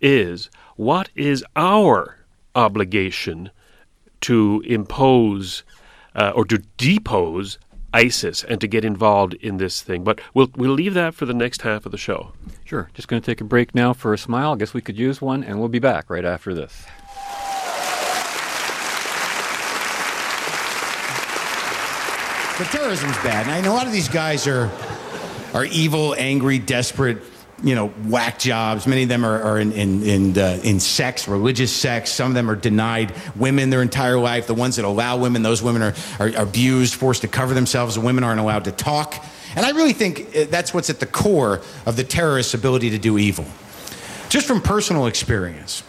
is 0.00 0.50
what 0.76 1.10
is 1.14 1.44
our 1.54 2.18
obligation 2.54 3.50
to 4.22 4.62
impose 4.66 5.64
uh, 6.14 6.32
or 6.34 6.44
to 6.46 6.58
depose 6.76 7.58
ISIS 7.94 8.44
and 8.44 8.60
to 8.60 8.66
get 8.66 8.84
involved 8.84 9.34
in 9.34 9.56
this 9.56 9.82
thing. 9.82 10.04
But 10.04 10.20
we'll 10.34 10.50
we'll 10.56 10.72
leave 10.72 10.94
that 10.94 11.14
for 11.14 11.26
the 11.26 11.34
next 11.34 11.62
half 11.62 11.86
of 11.86 11.92
the 11.92 11.98
show. 11.98 12.32
Sure. 12.64 12.90
Just 12.94 13.08
going 13.08 13.22
to 13.22 13.26
take 13.26 13.40
a 13.40 13.44
break 13.44 13.74
now 13.74 13.92
for 13.92 14.12
a 14.12 14.18
smile. 14.18 14.52
I 14.52 14.56
guess 14.56 14.74
we 14.74 14.82
could 14.82 14.98
use 14.98 15.22
one, 15.22 15.42
and 15.42 15.58
we'll 15.58 15.68
be 15.68 15.78
back 15.78 16.10
right 16.10 16.24
after 16.24 16.54
this. 16.54 16.84
The 22.58 22.64
terrorism's 22.64 23.16
bad. 23.18 23.46
And 23.46 23.52
I 23.52 23.60
know 23.60 23.72
a 23.72 23.76
lot 23.76 23.86
of 23.86 23.92
these 23.92 24.08
guys 24.08 24.46
are 24.48 24.70
are 25.54 25.64
evil, 25.64 26.14
angry, 26.18 26.58
desperate, 26.58 27.22
you 27.62 27.74
know, 27.74 27.88
whack 27.88 28.38
jobs. 28.38 28.86
Many 28.86 29.02
of 29.02 29.08
them 29.08 29.24
are, 29.24 29.42
are 29.42 29.58
in 29.58 29.72
in 29.72 30.02
in, 30.02 30.38
uh, 30.38 30.60
in 30.62 30.80
sex, 30.80 31.26
religious 31.26 31.72
sex. 31.72 32.10
Some 32.10 32.28
of 32.28 32.34
them 32.34 32.50
are 32.50 32.56
denied 32.56 33.12
women 33.34 33.70
their 33.70 33.82
entire 33.82 34.18
life. 34.18 34.46
The 34.46 34.54
ones 34.54 34.76
that 34.76 34.84
allow 34.84 35.16
women, 35.16 35.42
those 35.42 35.62
women 35.62 35.82
are, 35.82 35.94
are 36.20 36.28
abused, 36.36 36.94
forced 36.94 37.22
to 37.22 37.28
cover 37.28 37.54
themselves. 37.54 37.96
The 37.96 38.00
women 38.00 38.24
aren't 38.24 38.40
allowed 38.40 38.64
to 38.64 38.72
talk. 38.72 39.24
And 39.56 39.66
I 39.66 39.70
really 39.70 39.92
think 39.92 40.36
uh, 40.36 40.44
that's 40.50 40.72
what's 40.72 40.90
at 40.90 41.00
the 41.00 41.06
core 41.06 41.62
of 41.86 41.96
the 41.96 42.04
terrorists' 42.04 42.54
ability 42.54 42.90
to 42.90 42.98
do 42.98 43.18
evil. 43.18 43.46
Just 44.28 44.46
from 44.46 44.60
personal 44.60 45.06
experience. 45.06 45.82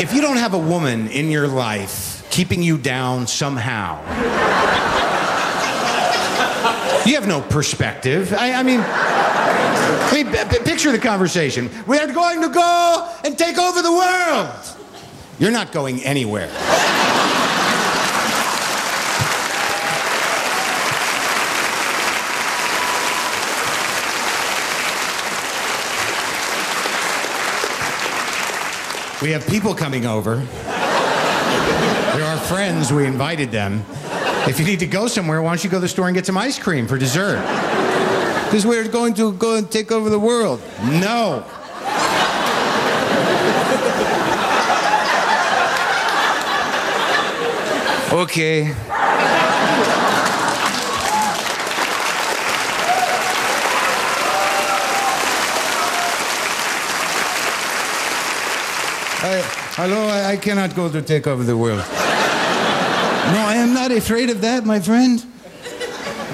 if 0.00 0.14
you 0.14 0.20
don't 0.20 0.38
have 0.38 0.54
a 0.54 0.58
woman 0.58 1.08
in 1.08 1.30
your 1.30 1.46
life 1.46 2.26
keeping 2.30 2.62
you 2.62 2.78
down 2.78 3.26
somehow, 3.26 4.00
you 7.10 7.16
have 7.16 7.26
no 7.26 7.40
perspective. 7.40 8.32
I, 8.32 8.52
I 8.52 8.62
mean, 8.62 8.80
p- 10.10 10.58
picture 10.64 10.92
the 10.92 10.98
conversation. 10.98 11.68
We 11.86 11.98
are 11.98 12.06
going 12.06 12.40
to 12.40 12.48
go 12.48 13.12
and 13.24 13.36
take 13.36 13.58
over 13.58 13.82
the 13.82 13.92
world. 13.92 14.54
You're 15.40 15.50
not 15.50 15.72
going 15.72 16.02
anywhere. 16.04 16.48
We 29.20 29.32
have 29.32 29.46
people 29.48 29.74
coming 29.74 30.06
over. 30.06 30.36
They're 30.36 32.24
our 32.24 32.38
friends. 32.38 32.92
We 32.92 33.04
invited 33.04 33.50
them. 33.50 33.84
If 34.48 34.58
you 34.58 34.64
need 34.64 34.80
to 34.80 34.86
go 34.86 35.06
somewhere, 35.06 35.42
why 35.42 35.50
don't 35.50 35.62
you 35.62 35.70
go 35.70 35.76
to 35.76 35.82
the 35.82 35.88
store 35.88 36.06
and 36.08 36.14
get 36.14 36.26
some 36.26 36.36
ice 36.36 36.58
cream 36.58 36.86
for 36.86 36.98
dessert? 36.98 37.40
Because 38.46 38.66
we're 38.66 38.88
going 38.88 39.14
to 39.14 39.32
go 39.34 39.56
and 39.56 39.70
take 39.70 39.92
over 39.92 40.10
the 40.10 40.18
world. 40.18 40.60
No. 40.82 41.44
Okay. 48.12 48.74
I, 59.22 59.42
hello, 59.76 60.06
I, 60.08 60.30
I 60.30 60.36
cannot 60.36 60.74
go 60.74 60.90
to 60.90 61.02
take 61.02 61.26
over 61.28 61.44
the 61.44 61.56
world. 61.56 61.84
No, 63.30 63.38
I 63.46 63.59
am 63.70 63.74
not 63.74 63.92
afraid 63.92 64.30
of 64.30 64.40
that, 64.40 64.64
my 64.64 64.80
friend. 64.80 65.24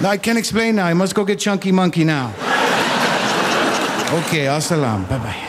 I 0.02 0.16
can't 0.16 0.38
explain 0.38 0.76
now. 0.76 0.86
I 0.86 0.94
must 0.94 1.14
go 1.14 1.24
get 1.24 1.38
Chunky 1.38 1.72
Monkey 1.72 2.04
now. 2.04 2.32
Okay, 4.12 4.46
al 4.46 4.60
salam. 4.60 5.04
Bye 5.04 5.18
bye. 5.18 5.42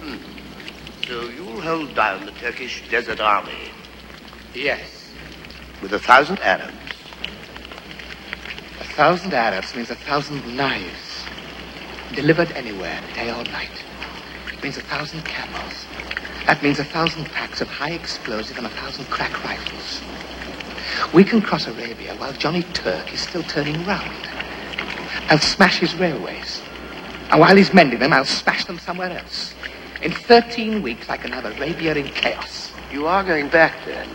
Hmm. 0.00 0.16
So 1.06 1.28
you'll 1.28 1.60
hold 1.60 1.94
down 1.94 2.26
the 2.26 2.32
Turkish 2.32 2.88
Desert 2.90 3.20
Army 3.20 3.70
Yes. 4.54 4.99
With 5.82 5.92
a 5.92 5.98
thousand 5.98 6.38
Arabs. 6.40 6.74
A 8.80 8.84
thousand 8.84 9.32
Arabs 9.32 9.74
means 9.74 9.90
a 9.90 9.94
thousand 9.94 10.56
knives. 10.56 11.24
Delivered 12.14 12.52
anywhere, 12.52 13.00
day 13.14 13.30
or 13.30 13.44
night. 13.44 13.84
It 14.52 14.62
means 14.62 14.76
a 14.76 14.82
thousand 14.82 15.24
camels. 15.24 15.86
That 16.46 16.62
means 16.62 16.78
a 16.78 16.84
thousand 16.84 17.26
packs 17.26 17.60
of 17.60 17.68
high 17.68 17.92
explosive 17.92 18.58
and 18.58 18.66
a 18.66 18.70
thousand 18.70 19.06
crack 19.06 19.44
rifles. 19.44 20.00
We 21.14 21.24
can 21.24 21.40
cross 21.40 21.66
Arabia 21.66 22.14
while 22.16 22.32
Johnny 22.32 22.62
Turk 22.74 23.12
is 23.14 23.20
still 23.20 23.42
turning 23.44 23.84
round. 23.86 24.28
I'll 25.28 25.38
smash 25.38 25.78
his 25.78 25.94
railways. 25.94 26.60
And 27.30 27.40
while 27.40 27.56
he's 27.56 27.72
mending 27.72 28.00
them, 28.00 28.12
I'll 28.12 28.24
smash 28.24 28.64
them 28.64 28.78
somewhere 28.78 29.10
else. 29.16 29.54
In 30.02 30.12
13 30.12 30.82
weeks, 30.82 31.08
I 31.08 31.16
can 31.16 31.30
have 31.30 31.44
Arabia 31.44 31.94
in 31.94 32.08
chaos. 32.08 32.72
You 32.90 33.06
are 33.06 33.22
going 33.22 33.48
back 33.48 33.76
then. 33.86 34.08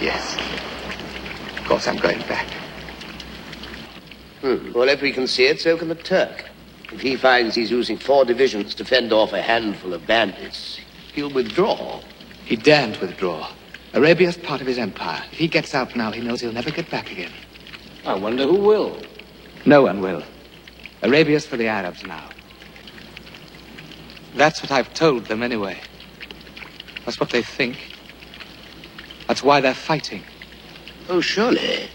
Yes. 0.00 0.36
Of 1.58 1.64
course, 1.66 1.86
I'm 1.86 1.96
going 1.96 2.20
back. 2.20 2.46
Hmm. 4.40 4.72
Well, 4.72 4.88
if 4.88 5.00
we 5.00 5.12
can 5.12 5.26
see 5.26 5.46
it, 5.46 5.60
so 5.60 5.76
can 5.76 5.88
the 5.88 5.94
Turk. 5.94 6.44
If 6.92 7.00
he 7.00 7.16
finds 7.16 7.54
he's 7.54 7.70
using 7.70 7.96
four 7.96 8.24
divisions 8.24 8.74
to 8.76 8.84
fend 8.84 9.12
off 9.12 9.32
a 9.32 9.40
handful 9.40 9.94
of 9.94 10.06
bandits, 10.06 10.78
he'll 11.14 11.30
withdraw. 11.30 12.00
He 12.44 12.56
daren't 12.56 13.00
withdraw. 13.00 13.50
Arabia's 13.94 14.36
part 14.36 14.60
of 14.60 14.66
his 14.66 14.78
empire. 14.78 15.22
If 15.32 15.38
he 15.38 15.48
gets 15.48 15.74
out 15.74 15.96
now, 15.96 16.10
he 16.10 16.20
knows 16.20 16.40
he'll 16.40 16.52
never 16.52 16.70
get 16.70 16.90
back 16.90 17.10
again. 17.10 17.32
I 18.04 18.14
wonder 18.14 18.44
who 18.44 18.56
will. 18.56 19.00
No 19.64 19.82
one 19.82 20.00
will. 20.00 20.22
Arabia's 21.02 21.46
for 21.46 21.56
the 21.56 21.68
Arabs 21.68 22.04
now. 22.04 22.28
That's 24.34 24.62
what 24.62 24.70
I've 24.70 24.92
told 24.94 25.26
them 25.26 25.42
anyway. 25.42 25.80
That's 27.04 27.18
what 27.18 27.30
they 27.30 27.42
think. 27.42 27.93
That's 29.34 29.42
why 29.42 29.60
they're 29.60 29.74
fighting. 29.74 30.22
Oh, 31.08 31.20
surely. 31.20 31.88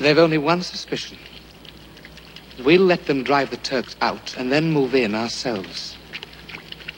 They've 0.00 0.18
only 0.18 0.36
one 0.36 0.62
suspicion. 0.62 1.16
We'll 2.64 2.80
let 2.80 3.06
them 3.06 3.22
drive 3.22 3.50
the 3.50 3.56
Turks 3.58 3.94
out 4.00 4.36
and 4.36 4.50
then 4.50 4.72
move 4.72 4.96
in 4.96 5.14
ourselves. 5.14 5.96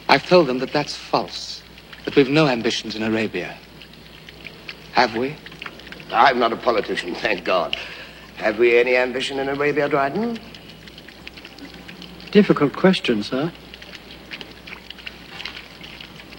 I've 0.09 0.27
told 0.27 0.47
them 0.47 0.59
that 0.61 0.73
that's 0.73 0.97
false, 0.97 1.63
that 2.07 2.17
we've 2.17 2.31
no 2.31 2.47
ambitions 2.47 2.97
in 2.97 3.03
Arabia. 3.03 3.59
Have 4.93 5.15
we? 5.15 5.37
I'm 6.11 6.39
not 6.39 6.55
a 6.55 6.57
politician, 6.57 7.15
thank 7.17 7.45
God. 7.45 7.77
Have 8.37 8.59
we 8.59 8.79
any 8.79 8.97
ambition 8.97 9.39
in 9.39 9.51
Arabia, 9.51 9.87
Dryden? 9.87 10.39
Difficult 12.31 12.73
question, 12.73 13.23
sir. 13.23 13.53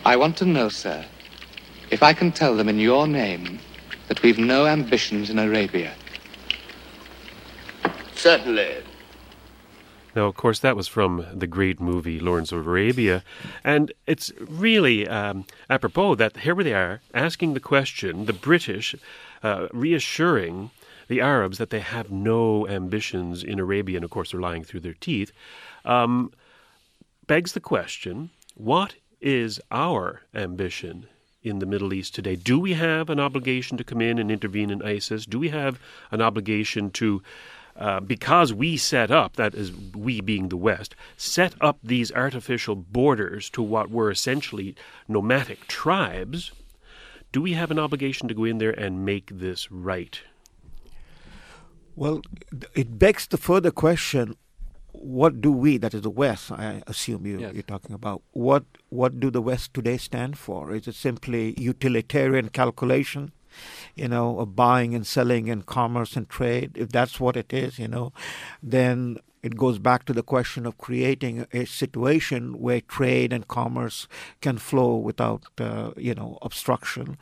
I 0.05 0.17
want 0.17 0.35
to 0.37 0.45
know, 0.45 0.67
sir, 0.67 1.05
if 1.89 2.03
I 2.03 2.13
can 2.13 2.31
tell 2.31 2.57
them 2.57 2.67
in 2.67 2.77
your 2.77 3.07
name 3.07 3.59
that 4.09 4.21
we've 4.21 4.37
no 4.37 4.65
ambitions 4.65 5.29
in 5.29 5.39
Arabia. 5.39 5.93
Certainly. 8.13 8.83
Now, 10.15 10.25
of 10.25 10.35
course, 10.35 10.59
that 10.59 10.75
was 10.75 10.87
from 10.87 11.25
the 11.33 11.47
great 11.47 11.79
movie 11.79 12.19
Lawrence 12.19 12.51
of 12.51 12.67
Arabia. 12.67 13.23
And 13.63 13.93
it's 14.05 14.31
really 14.39 15.07
um, 15.07 15.45
apropos 15.69 16.15
that 16.15 16.37
here 16.37 16.55
they 16.55 16.73
are 16.73 17.01
asking 17.13 17.53
the 17.53 17.59
question, 17.59 18.25
the 18.25 18.33
British 18.33 18.95
uh, 19.41 19.67
reassuring 19.71 20.71
the 21.07 21.21
Arabs 21.21 21.57
that 21.57 21.69
they 21.69 21.79
have 21.79 22.11
no 22.11 22.67
ambitions 22.67 23.43
in 23.43 23.59
Arabia, 23.59 23.97
and 23.97 24.03
of 24.03 24.11
course, 24.11 24.31
they're 24.31 24.39
lying 24.39 24.63
through 24.63 24.81
their 24.81 24.93
teeth. 24.93 25.31
Um, 25.85 26.31
begs 27.25 27.53
the 27.53 27.59
question 27.59 28.29
what 28.55 28.95
is 29.23 29.59
our 29.71 30.21
ambition 30.35 31.07
in 31.41 31.59
the 31.59 31.65
Middle 31.65 31.93
East 31.93 32.13
today? 32.13 32.35
Do 32.35 32.59
we 32.59 32.73
have 32.73 33.09
an 33.09 33.19
obligation 33.19 33.77
to 33.77 33.83
come 33.83 34.01
in 34.01 34.19
and 34.19 34.29
intervene 34.29 34.69
in 34.69 34.81
ISIS? 34.81 35.25
Do 35.25 35.39
we 35.39 35.49
have 35.49 35.79
an 36.11 36.21
obligation 36.21 36.91
to, 36.91 37.23
uh, 37.75 38.01
because 38.01 38.53
we 38.53 38.77
set 38.77 39.11
up, 39.11 39.35
that 39.37 39.55
is, 39.55 39.71
we 39.95 40.21
being 40.21 40.49
the 40.49 40.57
West, 40.57 40.95
set 41.17 41.55
up 41.61 41.79
these 41.81 42.11
artificial 42.11 42.75
borders 42.75 43.49
to 43.51 43.61
what 43.61 43.89
were 43.89 44.11
essentially 44.11 44.75
nomadic 45.07 45.67
tribes? 45.67 46.51
Do 47.31 47.41
we 47.41 47.53
have 47.53 47.71
an 47.71 47.79
obligation 47.79 48.27
to 48.27 48.33
go 48.33 48.43
in 48.43 48.57
there 48.57 48.71
and 48.71 49.05
make 49.05 49.31
this 49.33 49.71
right? 49.71 50.21
Well, 51.95 52.21
it 52.75 52.99
begs 52.99 53.27
the 53.27 53.37
further 53.37 53.71
question 53.71 54.35
what 54.93 55.41
do 55.41 55.51
we, 55.51 55.77
that 55.77 55.93
is 55.93 56.01
the 56.01 56.09
West, 56.09 56.51
I 56.51 56.81
assume 56.87 57.25
you, 57.25 57.39
Yes. 57.39 57.53
you're 57.53 57.63
talking 57.63 57.93
about, 57.93 58.21
what, 58.31 58.63
what 58.89 59.19
do 59.19 59.29
the 59.29 59.41
West 59.41 59.73
today 59.73 59.97
stand 59.97 60.37
for? 60.37 60.73
Is 60.73 60.87
it 60.87 60.95
simply 60.95 61.53
utilitarian 61.59 62.49
calculation, 62.49 63.31
you 63.95 64.07
know, 64.07 64.39
of 64.39 64.55
buying 64.55 64.95
and 64.95 65.05
selling 65.05 65.49
and 65.49 65.65
commerce 65.65 66.15
and 66.15 66.29
trade? 66.29 66.71
If 66.75 66.89
that's 66.89 67.19
what 67.19 67.35
it 67.35 67.51
is, 67.51 67.79
you 67.79 67.87
know, 67.87 68.13
then 68.61 69.17
it 69.41 69.57
goes 69.57 69.77
back 69.77 70.05
to 70.05 70.13
the 70.13 70.23
question 70.23 70.65
of 70.65 70.77
creating 70.77 71.45
a 71.51 71.65
situation 71.65 72.61
where 72.61 72.79
trade 72.79 73.33
and 73.33 73.45
commerce 73.47 74.07
can 74.39 74.57
flow 74.57 74.95
without, 74.95 75.43
uh, 75.59 75.91
you 75.97 76.13
know, 76.15 76.37
obstruction, 76.41 77.17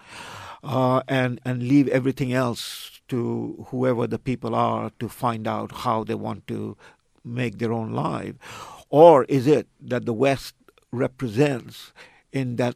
uh, 0.63 1.01
and 1.07 1.41
and 1.43 1.63
leave 1.63 1.87
everything 1.87 2.31
else 2.31 3.01
to 3.07 3.65
whoever 3.69 4.05
the 4.05 4.19
people 4.19 4.53
are 4.53 4.91
to 4.99 5.09
find 5.09 5.47
out 5.47 5.71
how 5.77 6.03
they 6.03 6.13
want 6.13 6.45
to 6.47 6.77
make 7.23 7.57
their 7.57 7.73
own 7.73 7.91
life, 7.91 8.35
or 8.89 9.25
is 9.25 9.47
it 9.47 9.67
that 9.79 10.05
the 10.05 10.13
West 10.13 10.55
represents 10.91 11.93
in 12.31 12.55
that 12.57 12.75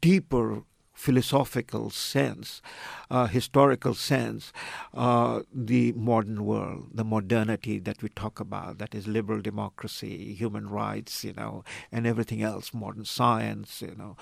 deeper 0.00 0.62
philosophical 0.96 1.90
sense, 1.90 2.62
uh, 3.10 3.26
historical 3.26 3.94
sense, 3.94 4.52
uh, 4.94 5.42
the 5.54 5.92
modern 5.92 6.44
world, 6.44 6.88
the 6.92 7.04
modernity 7.04 7.78
that 7.78 8.02
we 8.02 8.08
talk 8.08 8.40
about, 8.40 8.78
that 8.78 8.94
is 8.94 9.06
liberal 9.06 9.42
democracy, 9.42 10.34
human 10.34 10.68
rights, 10.68 11.22
you 11.22 11.34
know, 11.34 11.62
and 11.92 12.06
everything 12.06 12.42
else, 12.42 12.72
modern 12.72 13.04
science, 13.04 13.82
you 13.82 13.94
know, 13.96 14.16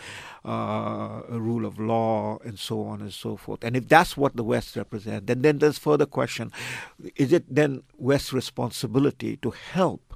uh, 0.44 1.22
rule 1.30 1.64
of 1.64 1.78
law, 1.78 2.38
and 2.44 2.58
so 2.58 2.82
on 2.82 3.00
and 3.00 3.12
so 3.12 3.36
forth. 3.36 3.62
And 3.62 3.76
if 3.76 3.88
that's 3.88 4.16
what 4.16 4.34
the 4.36 4.44
West 4.44 4.74
represents, 4.76 5.26
then, 5.26 5.42
then 5.42 5.58
there's 5.58 5.78
further 5.78 6.06
question: 6.06 6.52
Is 7.14 7.32
it 7.32 7.44
then 7.48 7.84
West's 7.96 8.32
responsibility 8.32 9.36
to 9.38 9.50
help 9.50 10.14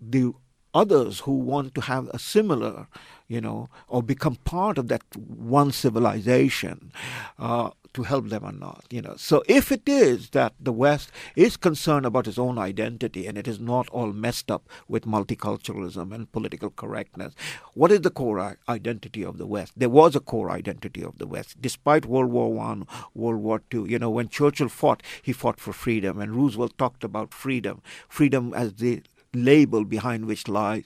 the 0.00 0.32
others 0.74 1.20
who 1.20 1.38
want 1.38 1.74
to 1.76 1.80
have 1.82 2.08
a 2.08 2.18
similar 2.18 2.88
you 3.28 3.40
know, 3.40 3.68
or 3.88 4.02
become 4.02 4.36
part 4.36 4.78
of 4.78 4.88
that 4.88 5.02
one 5.16 5.72
civilization 5.72 6.92
uh, 7.38 7.70
to 7.94 8.02
help 8.02 8.28
them 8.28 8.44
or 8.44 8.52
not, 8.52 8.84
you 8.90 9.00
know. 9.00 9.14
So 9.16 9.42
if 9.48 9.72
it 9.72 9.88
is 9.88 10.30
that 10.30 10.52
the 10.60 10.72
West 10.72 11.10
is 11.36 11.56
concerned 11.56 12.04
about 12.04 12.26
its 12.26 12.38
own 12.38 12.58
identity 12.58 13.26
and 13.26 13.38
it 13.38 13.48
is 13.48 13.60
not 13.60 13.88
all 13.90 14.12
messed 14.12 14.50
up 14.50 14.68
with 14.88 15.04
multiculturalism 15.04 16.12
and 16.12 16.30
political 16.32 16.70
correctness, 16.70 17.34
what 17.74 17.92
is 17.92 18.00
the 18.02 18.10
core 18.10 18.58
identity 18.68 19.24
of 19.24 19.38
the 19.38 19.46
West? 19.46 19.72
There 19.76 19.88
was 19.88 20.14
a 20.14 20.20
core 20.20 20.50
identity 20.50 21.02
of 21.02 21.18
the 21.18 21.26
West, 21.26 21.62
despite 21.62 22.04
World 22.04 22.30
War 22.30 22.52
One, 22.52 22.86
World 23.14 23.40
War 23.40 23.62
Two. 23.70 23.86
You 23.86 23.98
know, 23.98 24.10
when 24.10 24.28
Churchill 24.28 24.68
fought, 24.68 25.02
he 25.22 25.32
fought 25.32 25.60
for 25.60 25.72
freedom, 25.72 26.20
and 26.20 26.34
Roosevelt 26.34 26.76
talked 26.76 27.04
about 27.04 27.32
freedom, 27.32 27.80
freedom 28.08 28.52
as 28.54 28.74
the 28.74 29.02
label 29.32 29.84
behind 29.84 30.26
which 30.26 30.46
lies 30.48 30.84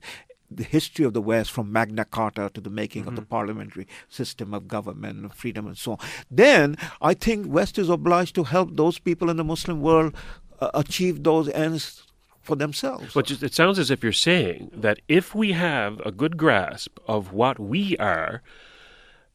the 0.51 0.65
history 0.65 1.05
of 1.05 1.13
the 1.13 1.21
West 1.21 1.51
from 1.51 1.73
Magna 1.73 2.05
Carta 2.05 2.51
to 2.55 2.61
the 2.61 2.71
making 2.71 3.03
mm-hmm. 3.03 3.11
of 3.11 3.17
the 3.17 3.23
mm-hmm. 3.23 3.31
parliamentary 3.31 3.87
system 4.09 4.55
of 4.55 4.69
government 4.69 5.19
and 5.19 5.35
freedom 5.35 5.67
and 5.67 5.77
so 5.77 5.93
on. 5.93 5.99
Then 6.31 6.77
I 7.01 7.15
think 7.15 7.47
West 7.53 7.79
is 7.79 7.89
obliged 7.89 8.35
to 8.37 8.45
help 8.45 8.77
those 8.77 8.99
people 8.99 9.31
in 9.31 9.37
the 9.37 9.45
Muslim 9.45 9.81
world 9.81 10.15
uh, 10.61 10.71
achieve 10.75 11.23
those 11.23 11.49
ends 11.51 12.05
for 12.43 12.57
themselves. 12.57 13.13
But 13.13 13.31
it 13.31 13.55
sounds 13.55 13.79
as 13.79 13.91
if 13.91 14.03
you're 14.03 14.13
saying 14.13 14.71
that 14.73 15.01
if 15.07 15.35
we 15.35 15.53
have 15.53 16.01
a 16.01 16.11
good 16.11 16.37
grasp 16.37 16.99
of 17.07 17.33
what 17.33 17.61
we 17.61 17.97
are 17.99 18.43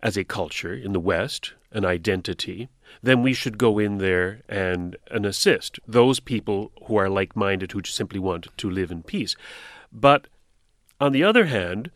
as 0.01 0.17
a 0.17 0.23
culture 0.23 0.73
in 0.73 0.93
the 0.93 0.99
West, 0.99 1.53
an 1.71 1.85
identity, 1.85 2.69
then 3.01 3.21
we 3.21 3.33
should 3.33 3.57
go 3.57 3.79
in 3.79 3.99
there 3.99 4.41
and, 4.49 4.95
and 5.11 5.25
assist 5.25 5.79
those 5.87 6.19
people 6.19 6.71
who 6.85 6.95
are 6.95 7.09
like 7.09 7.35
minded 7.35 7.71
who 7.71 7.81
simply 7.83 8.19
want 8.19 8.47
to 8.57 8.69
live 8.69 8.91
in 8.91 9.03
peace. 9.03 9.35
But 9.91 10.27
on 11.03 11.11
the 11.11 11.23
other 11.23 11.45
hand, 11.47 11.91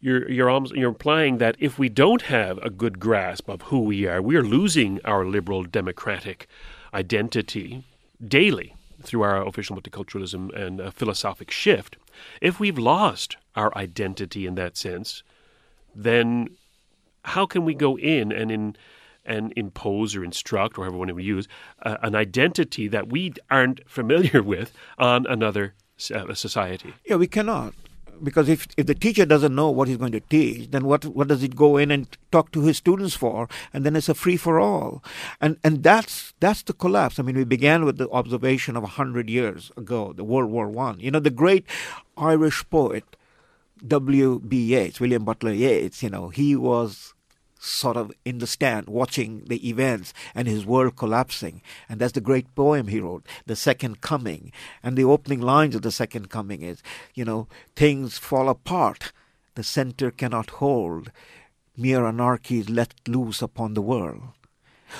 you're 0.00 0.28
you're 0.30 0.48
almost 0.48 0.74
you're 0.74 0.88
implying 0.88 1.36
that 1.36 1.54
if 1.58 1.78
we 1.78 1.90
don't 1.90 2.22
have 2.22 2.56
a 2.58 2.70
good 2.70 2.98
grasp 2.98 3.46
of 3.48 3.60
who 3.62 3.80
we 3.80 4.06
are, 4.06 4.22
we're 4.22 4.42
losing 4.58 5.00
our 5.04 5.26
liberal 5.26 5.64
democratic 5.64 6.48
identity 6.94 7.84
daily 8.26 8.74
through 9.02 9.22
our 9.22 9.46
official 9.46 9.76
multiculturalism 9.76 10.42
and 10.56 10.80
uh, 10.80 10.90
philosophic 10.90 11.50
shift. 11.50 11.96
If 12.40 12.58
we've 12.58 12.78
lost 12.78 13.36
our 13.54 13.70
identity 13.76 14.46
in 14.46 14.54
that 14.54 14.78
sense, 14.78 15.22
then 15.94 16.56
how 17.24 17.44
can 17.44 17.66
we 17.66 17.74
go 17.74 17.98
in 17.98 18.32
and 18.32 18.50
in 18.50 18.76
and 19.26 19.52
impose 19.56 20.16
or 20.16 20.24
instruct, 20.24 20.78
or 20.78 20.84
however 20.84 20.96
one 20.96 21.14
would 21.14 21.22
use, 21.22 21.46
uh, 21.82 21.98
an 22.02 22.14
identity 22.14 22.88
that 22.88 23.08
we 23.08 23.34
aren't 23.50 23.86
familiar 23.88 24.42
with 24.54 24.72
on 24.96 25.26
another 25.26 25.74
uh, 26.14 26.32
society? 26.32 26.94
Yeah, 27.04 27.16
we 27.16 27.26
cannot 27.26 27.74
because 28.22 28.48
if 28.48 28.66
if 28.76 28.86
the 28.86 28.94
teacher 28.94 29.24
doesn't 29.24 29.54
know 29.54 29.70
what 29.70 29.88
he's 29.88 29.96
going 29.96 30.12
to 30.12 30.20
teach, 30.20 30.70
then 30.70 30.84
what 30.84 31.04
what 31.04 31.28
does 31.28 31.42
it 31.42 31.56
go 31.56 31.76
in 31.76 31.90
and 31.90 32.08
talk 32.30 32.52
to 32.52 32.62
his 32.62 32.76
students 32.76 33.14
for? 33.14 33.48
And 33.72 33.84
then 33.84 33.96
it's 33.96 34.08
a 34.08 34.14
free 34.14 34.36
for 34.36 34.58
all, 34.60 35.02
and 35.40 35.56
and 35.62 35.82
that's 35.82 36.34
that's 36.40 36.62
the 36.62 36.72
collapse. 36.72 37.18
I 37.18 37.22
mean, 37.22 37.36
we 37.36 37.44
began 37.44 37.84
with 37.84 37.98
the 37.98 38.08
observation 38.10 38.76
of 38.76 38.84
hundred 38.84 39.30
years 39.30 39.70
ago, 39.76 40.12
the 40.12 40.24
World 40.24 40.50
War 40.50 40.68
One. 40.68 41.00
You 41.00 41.10
know, 41.10 41.20
the 41.20 41.30
great 41.30 41.64
Irish 42.16 42.64
poet 42.70 43.04
W. 43.86 44.40
B. 44.40 44.74
Yeats, 44.74 45.00
William 45.00 45.24
Butler 45.24 45.52
Yeats. 45.52 46.02
You 46.02 46.10
know, 46.10 46.28
he 46.28 46.56
was 46.56 47.14
sort 47.62 47.96
of 47.96 48.10
in 48.24 48.38
the 48.38 48.46
stand 48.46 48.88
watching 48.88 49.44
the 49.46 49.68
events 49.68 50.12
and 50.34 50.48
his 50.48 50.66
world 50.66 50.96
collapsing. 50.96 51.62
And 51.88 52.00
that's 52.00 52.12
the 52.12 52.20
great 52.20 52.52
poem 52.56 52.88
he 52.88 52.98
wrote, 52.98 53.24
The 53.46 53.54
Second 53.54 54.00
Coming. 54.00 54.52
And 54.82 54.96
the 54.96 55.04
opening 55.04 55.40
lines 55.40 55.76
of 55.76 55.82
The 55.82 55.92
Second 55.92 56.28
Coming 56.28 56.62
is, 56.62 56.82
you 57.14 57.24
know, 57.24 57.46
things 57.76 58.18
fall 58.18 58.48
apart, 58.48 59.12
the 59.54 59.62
center 59.62 60.10
cannot 60.10 60.50
hold, 60.50 61.12
mere 61.76 62.04
anarchy 62.04 62.58
is 62.58 62.68
let 62.68 62.94
loose 63.06 63.40
upon 63.40 63.74
the 63.74 63.82
world. 63.82 64.22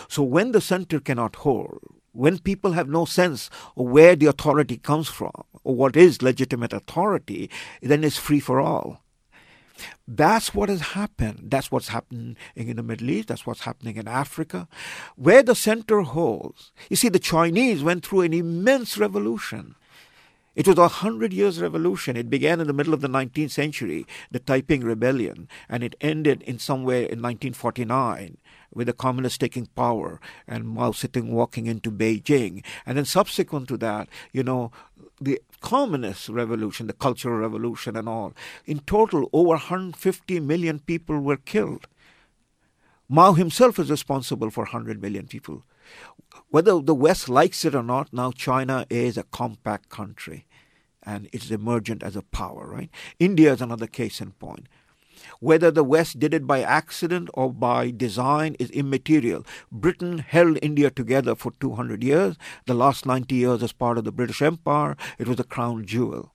So 0.08 0.22
when 0.22 0.52
the 0.52 0.60
center 0.60 1.00
cannot 1.00 1.36
hold, 1.36 1.80
when 2.12 2.38
people 2.38 2.72
have 2.72 2.88
no 2.88 3.04
sense 3.06 3.50
of 3.76 3.86
where 3.86 4.14
the 4.14 4.26
authority 4.26 4.76
comes 4.76 5.08
from 5.08 5.32
or 5.64 5.74
what 5.74 5.96
is 5.96 6.22
legitimate 6.22 6.72
authority, 6.72 7.50
then 7.80 8.04
it's 8.04 8.18
free 8.18 8.40
for 8.40 8.60
all. 8.60 9.01
That's 10.06 10.54
what 10.54 10.68
has 10.68 10.80
happened. 10.80 11.50
That's 11.50 11.70
what's 11.70 11.88
happening 11.88 12.36
in 12.54 12.76
the 12.76 12.82
Middle 12.82 13.10
East. 13.10 13.28
That's 13.28 13.46
what's 13.46 13.62
happening 13.62 13.96
in 13.96 14.08
Africa. 14.08 14.68
Where 15.16 15.42
the 15.42 15.54
center 15.54 16.00
holds. 16.02 16.72
You 16.90 16.96
see, 16.96 17.08
the 17.08 17.18
Chinese 17.18 17.82
went 17.82 18.04
through 18.04 18.22
an 18.22 18.32
immense 18.32 18.98
revolution. 18.98 19.74
It 20.54 20.68
was 20.68 20.76
a 20.76 20.88
hundred 20.88 21.32
years 21.32 21.62
revolution. 21.62 22.16
It 22.16 22.28
began 22.28 22.60
in 22.60 22.66
the 22.66 22.74
middle 22.74 22.92
of 22.92 23.00
the 23.00 23.08
19th 23.08 23.52
century, 23.52 24.06
the 24.30 24.38
Taiping 24.38 24.82
Rebellion, 24.82 25.48
and 25.66 25.82
it 25.82 25.96
ended 26.00 26.42
in 26.42 26.58
somewhere 26.58 27.04
in 27.04 27.22
1949 27.22 28.36
with 28.74 28.86
the 28.86 28.92
communists 28.92 29.38
taking 29.38 29.66
power 29.66 30.20
and 30.46 30.68
Mao 30.68 30.92
Zedong 30.92 31.30
walking 31.30 31.66
into 31.66 31.90
Beijing. 31.90 32.64
And 32.86 32.96
then 32.96 33.04
subsequent 33.04 33.68
to 33.68 33.76
that, 33.78 34.08
you 34.32 34.42
know, 34.42 34.70
the 35.20 35.40
communist 35.60 36.28
revolution, 36.28 36.86
the 36.86 36.92
cultural 36.92 37.38
revolution, 37.38 37.96
and 37.96 38.08
all. 38.08 38.32
In 38.66 38.80
total, 38.80 39.28
over 39.32 39.50
150 39.50 40.40
million 40.40 40.80
people 40.80 41.20
were 41.20 41.36
killed. 41.36 41.86
Mao 43.08 43.34
himself 43.34 43.78
is 43.78 43.90
responsible 43.90 44.50
for 44.50 44.64
100 44.64 45.00
million 45.00 45.26
people. 45.26 45.64
Whether 46.48 46.80
the 46.80 46.94
West 46.94 47.28
likes 47.28 47.64
it 47.64 47.74
or 47.74 47.82
not, 47.82 48.12
now 48.12 48.32
China 48.32 48.86
is 48.88 49.16
a 49.16 49.24
compact 49.24 49.88
country 49.90 50.46
and 51.02 51.28
it's 51.32 51.50
emergent 51.50 52.02
as 52.02 52.16
a 52.16 52.22
power, 52.22 52.66
right? 52.66 52.90
India 53.18 53.52
is 53.52 53.60
another 53.60 53.86
case 53.86 54.20
in 54.20 54.32
point. 54.32 54.68
Whether 55.40 55.70
the 55.70 55.84
West 55.84 56.18
did 56.18 56.34
it 56.34 56.46
by 56.46 56.62
accident 56.62 57.28
or 57.34 57.52
by 57.52 57.90
design 57.90 58.56
is 58.58 58.70
immaterial. 58.70 59.44
Britain 59.70 60.18
held 60.18 60.58
India 60.62 60.90
together 60.90 61.34
for 61.34 61.52
200 61.60 62.02
years. 62.02 62.36
The 62.66 62.74
last 62.74 63.06
90 63.06 63.34
years 63.34 63.62
as 63.62 63.72
part 63.72 63.98
of 63.98 64.04
the 64.04 64.12
British 64.12 64.42
Empire, 64.42 64.96
it 65.18 65.28
was 65.28 65.40
a 65.40 65.44
crown 65.44 65.84
jewel. 65.84 66.32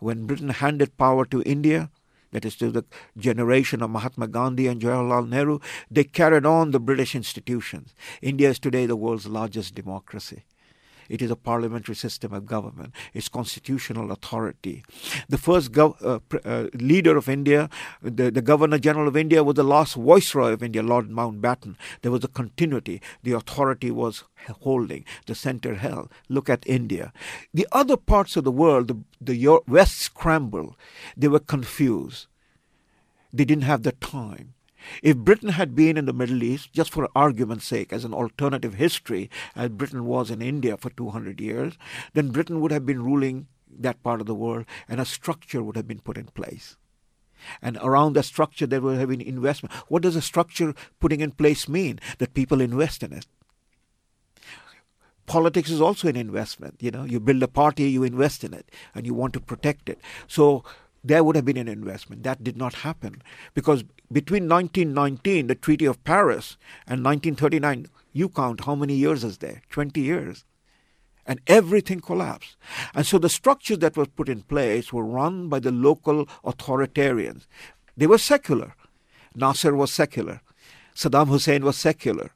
When 0.00 0.26
Britain 0.26 0.50
handed 0.50 0.96
power 0.96 1.24
to 1.26 1.42
India, 1.42 1.90
that 2.30 2.44
is 2.44 2.56
to 2.56 2.70
the 2.70 2.84
generation 3.16 3.82
of 3.82 3.90
Mahatma 3.90 4.28
Gandhi 4.28 4.66
and 4.66 4.80
Jawaharlal 4.80 5.28
Nehru, 5.28 5.60
they 5.90 6.04
carried 6.04 6.46
on 6.46 6.70
the 6.70 6.80
British 6.80 7.14
institutions. 7.14 7.94
India 8.20 8.50
is 8.50 8.58
today 8.58 8.86
the 8.86 8.96
world's 8.96 9.26
largest 9.26 9.74
democracy. 9.74 10.44
It 11.08 11.22
is 11.22 11.30
a 11.30 11.36
parliamentary 11.36 11.94
system 11.94 12.32
of 12.32 12.46
government. 12.46 12.92
It's 13.14 13.28
constitutional 13.28 14.12
authority. 14.12 14.84
The 15.28 15.38
first 15.38 15.72
gov- 15.72 16.04
uh, 16.04 16.18
pr- 16.20 16.38
uh, 16.44 16.66
leader 16.74 17.16
of 17.16 17.28
India, 17.28 17.68
the, 18.02 18.30
the 18.30 18.42
Governor 18.42 18.78
General 18.78 19.08
of 19.08 19.16
India, 19.16 19.42
was 19.42 19.56
the 19.56 19.64
last 19.64 19.94
Viceroy 19.94 20.52
of 20.52 20.62
India, 20.62 20.82
Lord 20.82 21.08
Mountbatten. 21.08 21.76
There 22.02 22.12
was 22.12 22.24
a 22.24 22.28
continuity. 22.28 23.00
The 23.22 23.32
authority 23.32 23.90
was 23.90 24.24
holding. 24.60 25.04
The 25.26 25.34
center 25.34 25.74
held. 25.74 26.10
Look 26.28 26.48
at 26.50 26.66
India. 26.66 27.12
The 27.54 27.66
other 27.72 27.96
parts 27.96 28.36
of 28.36 28.44
the 28.44 28.52
world, 28.52 28.88
the, 28.88 29.34
the 29.34 29.60
West 29.66 29.98
scrambled. 29.98 30.76
They 31.16 31.28
were 31.28 31.40
confused. 31.40 32.26
They 33.32 33.44
didn't 33.44 33.64
have 33.64 33.82
the 33.82 33.92
time. 33.92 34.54
If 35.02 35.16
Britain 35.16 35.50
had 35.50 35.74
been 35.74 35.96
in 35.96 36.06
the 36.06 36.12
Middle 36.12 36.42
East, 36.42 36.72
just 36.72 36.92
for 36.92 37.08
argument's 37.14 37.66
sake, 37.66 37.92
as 37.92 38.04
an 38.04 38.14
alternative 38.14 38.74
history, 38.74 39.30
as 39.54 39.70
Britain 39.70 40.04
was 40.04 40.30
in 40.30 40.42
India 40.42 40.76
for 40.76 40.90
200 40.90 41.40
years, 41.40 41.74
then 42.14 42.30
Britain 42.30 42.60
would 42.60 42.72
have 42.72 42.86
been 42.86 43.04
ruling 43.04 43.48
that 43.70 44.02
part 44.02 44.20
of 44.20 44.26
the 44.26 44.34
world 44.34 44.64
and 44.88 45.00
a 45.00 45.04
structure 45.04 45.62
would 45.62 45.76
have 45.76 45.86
been 45.86 46.00
put 46.00 46.16
in 46.16 46.26
place. 46.26 46.76
And 47.62 47.78
around 47.82 48.14
that 48.14 48.24
structure, 48.24 48.66
there 48.66 48.80
would 48.80 48.98
have 48.98 49.08
been 49.08 49.20
investment. 49.20 49.72
What 49.88 50.02
does 50.02 50.16
a 50.16 50.22
structure 50.22 50.74
putting 51.00 51.20
in 51.20 51.30
place 51.32 51.68
mean? 51.68 52.00
That 52.18 52.34
people 52.34 52.60
invest 52.60 53.02
in 53.02 53.12
it. 53.12 53.26
politics 55.26 55.70
is 55.70 55.80
also 55.80 56.08
an 56.08 56.16
investment. 56.16 56.76
You 56.80 56.90
know, 56.90 57.04
you 57.04 57.20
build 57.20 57.42
a 57.42 57.48
party, 57.48 57.90
you 57.90 58.02
invest 58.02 58.42
in 58.42 58.54
it, 58.54 58.70
and 58.94 59.06
you 59.06 59.14
want 59.14 59.34
to 59.34 59.40
protect 59.40 59.88
it. 59.88 60.00
So 60.26 60.64
there 61.04 61.22
would 61.22 61.36
have 61.36 61.44
been 61.44 61.56
an 61.56 61.68
investment. 61.68 62.22
That 62.22 62.42
did 62.42 62.56
not 62.56 62.74
happen 62.74 63.22
because 63.54 63.84
between 64.10 64.48
1919, 64.48 65.46
the 65.46 65.54
Treaty 65.54 65.84
of 65.84 66.02
Paris, 66.04 66.56
and 66.86 67.04
1939, 67.04 67.86
you 68.12 68.28
count 68.28 68.64
how 68.64 68.74
many 68.74 68.94
years 68.94 69.22
is 69.24 69.38
there? 69.38 69.62
20 69.70 70.00
years. 70.00 70.44
And 71.26 71.40
everything 71.46 72.00
collapsed. 72.00 72.56
And 72.94 73.06
so 73.06 73.18
the 73.18 73.28
structures 73.28 73.80
that 73.80 73.98
were 73.98 74.06
put 74.06 74.30
in 74.30 74.42
place 74.42 74.92
were 74.92 75.04
run 75.04 75.48
by 75.48 75.60
the 75.60 75.70
local 75.70 76.24
authoritarians. 76.42 77.46
They 77.96 78.06
were 78.06 78.18
secular. 78.18 78.74
Nasser 79.34 79.74
was 79.74 79.92
secular. 79.92 80.40
Saddam 80.94 81.28
Hussein 81.28 81.64
was 81.64 81.76
secular. 81.76 82.30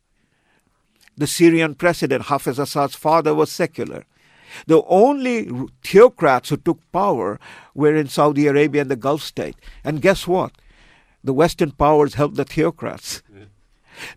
The 1.16 1.26
Syrian 1.26 1.74
president, 1.74 2.24
Hafez 2.24 2.58
Assad's 2.58 2.94
father, 2.94 3.34
was 3.34 3.50
secular. 3.50 4.04
The 4.66 4.82
only 4.84 5.44
theocrats 5.82 6.48
who 6.48 6.56
took 6.56 6.80
power 6.92 7.38
were 7.74 7.94
in 7.94 8.08
Saudi 8.08 8.46
Arabia 8.46 8.82
and 8.82 8.90
the 8.90 8.96
Gulf 8.96 9.22
state. 9.22 9.56
And 9.84 10.02
guess 10.02 10.26
what? 10.26 10.52
The 11.24 11.32
Western 11.32 11.70
powers 11.70 12.14
helped 12.14 12.36
the 12.36 12.44
theocrats. 12.44 13.22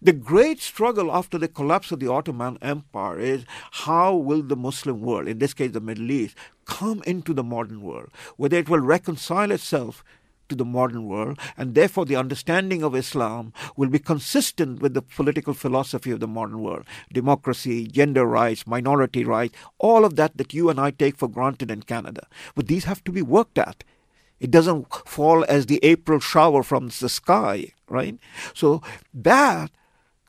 The 0.02 0.14
great 0.14 0.62
struggle 0.62 1.12
after 1.12 1.38
the 1.38 1.48
collapse 1.48 1.92
of 1.92 2.00
the 2.00 2.08
Ottoman 2.08 2.58
Empire 2.62 3.20
is 3.20 3.46
how 3.72 4.16
will 4.16 4.42
the 4.42 4.56
Muslim 4.56 5.02
world, 5.02 5.28
in 5.28 5.40
this 5.40 5.54
case 5.54 5.72
the 5.72 5.82
Middle 5.82 6.10
East, 6.10 6.36
come 6.66 7.04
into 7.06 7.34
the 7.34 7.44
modern 7.44 7.82
world, 7.82 8.10
whether 8.38 8.58
it 8.58 8.70
will 8.70 8.80
reconcile 8.80 9.52
itself 9.52 10.04
to 10.50 10.56
the 10.56 10.66
modern 10.66 11.06
world, 11.06 11.40
and 11.58 11.76
therefore 11.76 12.06
the 12.06 12.16
understanding 12.16 12.84
of 12.84 12.96
Islam 12.96 13.54
will 13.76 13.90
be 13.90 14.00
consistent 14.00 14.82
with 14.82 14.94
the 14.94 15.02
political 15.02 15.54
philosophy 15.54 16.12
of 16.12 16.20
the 16.20 16.28
modern 16.28 16.60
world 16.60 16.86
democracy, 17.14 17.88
gender 17.88 18.26
rights, 18.26 18.68
minority 18.68 19.24
rights, 19.24 19.56
all 19.80 20.06
of 20.06 20.16
that 20.16 20.38
that 20.38 20.54
you 20.54 20.70
and 20.70 20.80
I 20.80 20.92
take 20.92 21.18
for 21.18 21.28
granted 21.28 21.72
in 21.72 21.84
Canada. 21.84 22.28
But 22.56 22.68
these 22.68 22.86
have 22.86 23.04
to 23.06 23.12
be 23.12 23.22
worked 23.22 23.58
at. 23.58 23.84
It 24.40 24.52
doesn't 24.52 24.94
fall 25.08 25.46
as 25.48 25.66
the 25.66 25.80
April 25.84 26.20
shower 26.20 26.62
from 26.62 26.90
the 26.90 27.10
sky, 27.10 27.74
right? 27.88 28.18
So 28.54 28.82
that 29.14 29.72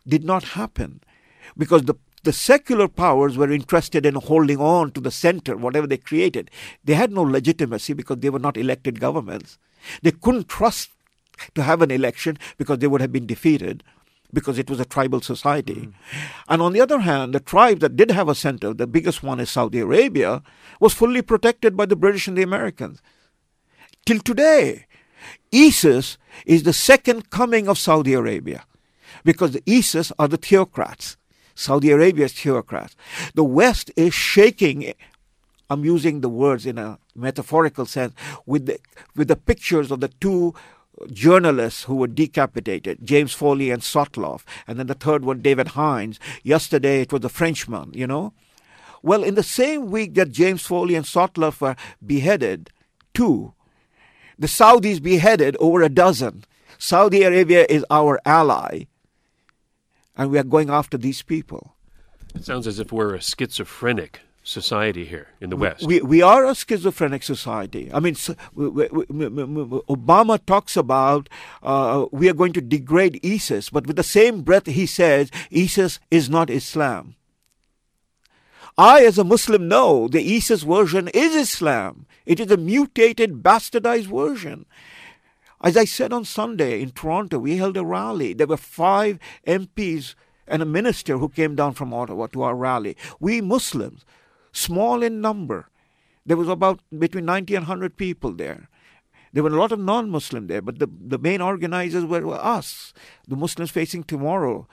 did 0.07 0.25
not 0.25 0.45
happen 0.45 1.01
because 1.57 1.83
the 1.83 1.97
the 2.27 2.33
secular 2.33 2.89
powers 2.89 3.39
were 3.39 3.53
interested 3.53 4.05
in 4.05 4.17
holding 4.17 4.59
on 4.59 4.91
to 4.91 5.01
the 5.01 5.13
center, 5.13 5.57
whatever 5.57 5.87
they 5.87 5.97
created. 5.97 6.51
They 6.83 6.95
had 6.95 7.13
no 7.13 7.23
legitimacy 7.23 7.93
because 7.93 8.19
they 8.19 8.31
were 8.31 8.41
not 8.41 8.57
elected 8.57 8.99
governments. 8.99 9.59
They 10.03 10.13
couldn't 10.13 10.49
trust 10.49 10.91
to 11.55 11.63
have 11.63 11.83
an 11.83 11.91
election 11.91 12.39
because 12.57 12.79
they 12.79 12.87
would 12.87 13.01
have 13.01 13.13
been 13.13 13.27
defeated 13.27 13.83
because 14.33 14.59
it 14.59 14.69
was 14.69 14.81
a 14.81 14.85
tribal 14.85 15.21
society. 15.21 15.75
Mm. 15.75 15.93
And 16.49 16.63
on 16.63 16.73
the 16.73 16.81
other 16.81 17.01
hand, 17.01 17.35
the 17.35 17.41
tribe 17.41 17.81
that 17.81 17.97
did 17.97 18.11
have 18.11 18.29
a 18.29 18.35
center, 18.35 18.75
the 18.75 18.87
biggest 18.87 19.23
one 19.23 19.41
is 19.41 19.51
Saudi 19.51 19.81
Arabia, 19.81 20.43
was 20.81 20.95
fully 20.95 21.23
protected 21.23 21.77
by 21.77 21.87
the 21.87 21.97
British 21.97 22.27
and 22.27 22.37
the 22.37 22.43
Americans. 22.43 23.01
Till 24.05 24.19
today, 24.19 24.87
ISIS 25.55 26.19
is 26.45 26.65
the 26.65 26.73
second 26.73 27.31
coming 27.31 27.69
of 27.69 27.79
Saudi 27.79 28.15
Arabia 28.15 28.65
because 29.25 29.53
the 29.53 29.63
ISIS 29.69 30.13
are 30.19 30.29
the 30.29 30.39
theocrats. 30.39 31.17
Saudi 31.55 31.91
Arabia 31.91 32.27
is 32.27 32.33
theocrats. 32.33 32.95
The 33.35 33.45
West 33.45 33.91
is 33.97 34.13
shaking 34.13 34.93
I'm 35.69 35.85
using 35.85 36.21
the 36.21 36.29
words 36.29 36.65
in 36.65 36.79
a 36.79 36.99
metaphorical 37.17 37.87
sense 37.87 38.15
with 38.45 38.67
the, 38.67 38.79
with 39.15 39.29
the 39.29 39.37
pictures 39.37 39.91
of 39.91 40.01
the 40.01 40.09
two 40.09 40.55
journalists 41.13 41.85
who 41.85 41.97
were 41.97 42.07
decapitated, 42.07 42.99
James 43.03 43.33
Foley 43.33 43.71
and 43.71 43.83
Sotloff, 43.83 44.45
and 44.67 44.79
then 44.79 44.87
the 44.87 44.95
third 44.95 45.25
one, 45.25 45.43
David 45.43 45.69
Haines. 45.69 46.19
Yesterday 46.43 47.01
it 47.03 47.13
was 47.13 47.25
a 47.25 47.29
Frenchman, 47.29 47.93
you 47.95 48.07
know. 48.07 48.33
Well, 49.03 49.23
in 49.23 49.35
the 49.35 49.43
same 49.43 49.91
week 49.91 50.15
that 50.15 50.33
James 50.33 50.63
Foley 50.63 50.95
and 50.95 51.05
Sotloff 51.05 51.61
were 51.61 51.77
beheaded, 52.05 52.71
two, 53.15 53.53
the 54.39 54.47
Saudis 54.47 55.03
beheaded 55.03 55.57
over 55.61 55.83
a 55.83 55.89
dozen. 55.89 56.45
Saudi 56.79 57.23
Arabia 57.23 57.67
is 57.69 57.85
our 57.91 58.21
ally, 58.27 58.85
and 60.17 60.31
we 60.31 60.39
are 60.39 60.45
going 60.45 60.71
after 60.71 60.99
these 60.99 61.23
people. 61.23 61.75
It 62.35 62.45
sounds 62.45 62.67
as 62.67 62.79
if 62.79 62.93
we're 62.93 63.15
a 63.15 63.21
schizophrenic 63.21 64.21
society 64.47 65.05
here 65.05 65.29
in 65.41 65.51
the 65.51 65.57
West. 65.57 65.85
We, 65.85 66.01
we 66.01 66.23
are 66.23 66.47
a 66.47 66.55
schizophrenic 66.55 67.25
society. 67.25 67.91
I 67.93 68.01
mean, 68.01 68.15
Obama 68.15 70.45
talks 70.47 70.77
about 70.77 71.29
uh, 71.63 72.07
we 72.13 72.29
are 72.29 72.35
going 72.35 72.53
to 72.55 72.61
degrade 72.61 73.21
ISIS, 73.25 73.71
but 73.71 73.87
with 73.87 73.97
the 73.97 74.05
same 74.05 74.43
breath, 74.43 74.67
he 74.67 74.87
says 74.87 75.31
ISIS 75.55 75.99
is 76.11 76.31
not 76.31 76.49
Islam. 76.49 77.17
I, 78.79 79.05
as 79.05 79.19
a 79.19 79.25
Muslim, 79.25 79.69
know 79.69 80.07
the 80.07 80.37
ISIS 80.37 80.63
version 80.63 81.09
is 81.09 81.35
Islam. 81.35 82.07
It 82.25 82.39
is 82.39 82.51
a 82.51 82.57
mutated, 82.57 83.43
bastardized 83.43 84.07
version. 84.07 84.67
As 85.63 85.77
I 85.77 85.87
said 85.87 86.13
on 86.13 86.25
Sunday 86.25 86.83
in 86.83 86.91
Toronto, 86.91 87.39
we 87.39 87.57
held 87.57 87.77
a 87.77 87.85
rally. 87.85 88.35
There 88.35 88.47
were 88.47 88.59
five 88.59 89.19
MPs 89.47 90.15
and 90.47 90.63
a 90.63 90.67
minister 90.67 91.19
who 91.19 91.29
came 91.29 91.57
down 91.57 91.73
from 91.73 91.93
Ottawa 91.93 92.29
to 92.29 92.43
our 92.43 92.55
rally. 92.55 92.97
We 93.19 93.41
Muslims 93.41 94.05
small 94.57 95.03
in 95.03 95.21
number. 95.21 95.69
There 96.25 96.37
was 96.37 96.49
about 96.49 96.81
between 96.97 97.25
90 97.25 97.55
and 97.55 97.63
100 97.65 97.97
people 97.97 98.33
there. 98.33 98.69
There 99.33 99.43
were 99.43 99.51
a 99.51 99.61
lot 99.61 99.73
of 99.73 99.79
non 99.79 100.11
Muslim 100.11 100.47
there, 100.47 100.63
but 100.63 100.79
the, 100.79 100.89
the 100.89 101.19
main 101.19 101.41
organizers 101.41 102.05
were, 102.05 102.27
were 102.27 102.43
us, 102.43 102.95
the 103.29 103.37
Muslims 103.37 103.71
facing 103.71 104.05
tomorrow, 104.05 104.67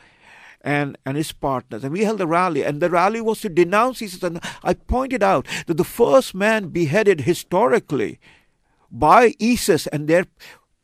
and, 0.61 0.97
and 1.05 1.17
his 1.17 1.31
partners. 1.31 1.84
And 1.84 1.91
we 1.91 2.03
held 2.05 2.21
a 2.21 2.27
rally, 2.27 2.63
and 2.63 2.81
the 2.81 2.89
rally 2.89 3.19
was 3.19 3.41
to 3.41 3.49
denounce 3.49 4.01
ISIS. 4.01 4.23
And 4.23 4.39
I 4.63 4.73
pointed 4.73 5.21
out 5.21 5.47
that 5.67 5.77
the 5.77 5.84
first 5.84 6.34
man 6.34 6.69
beheaded 6.69 7.21
historically 7.21 8.19
by 8.89 9.34
ISIS 9.41 9.88
and 9.88 10.07
their 10.07 10.25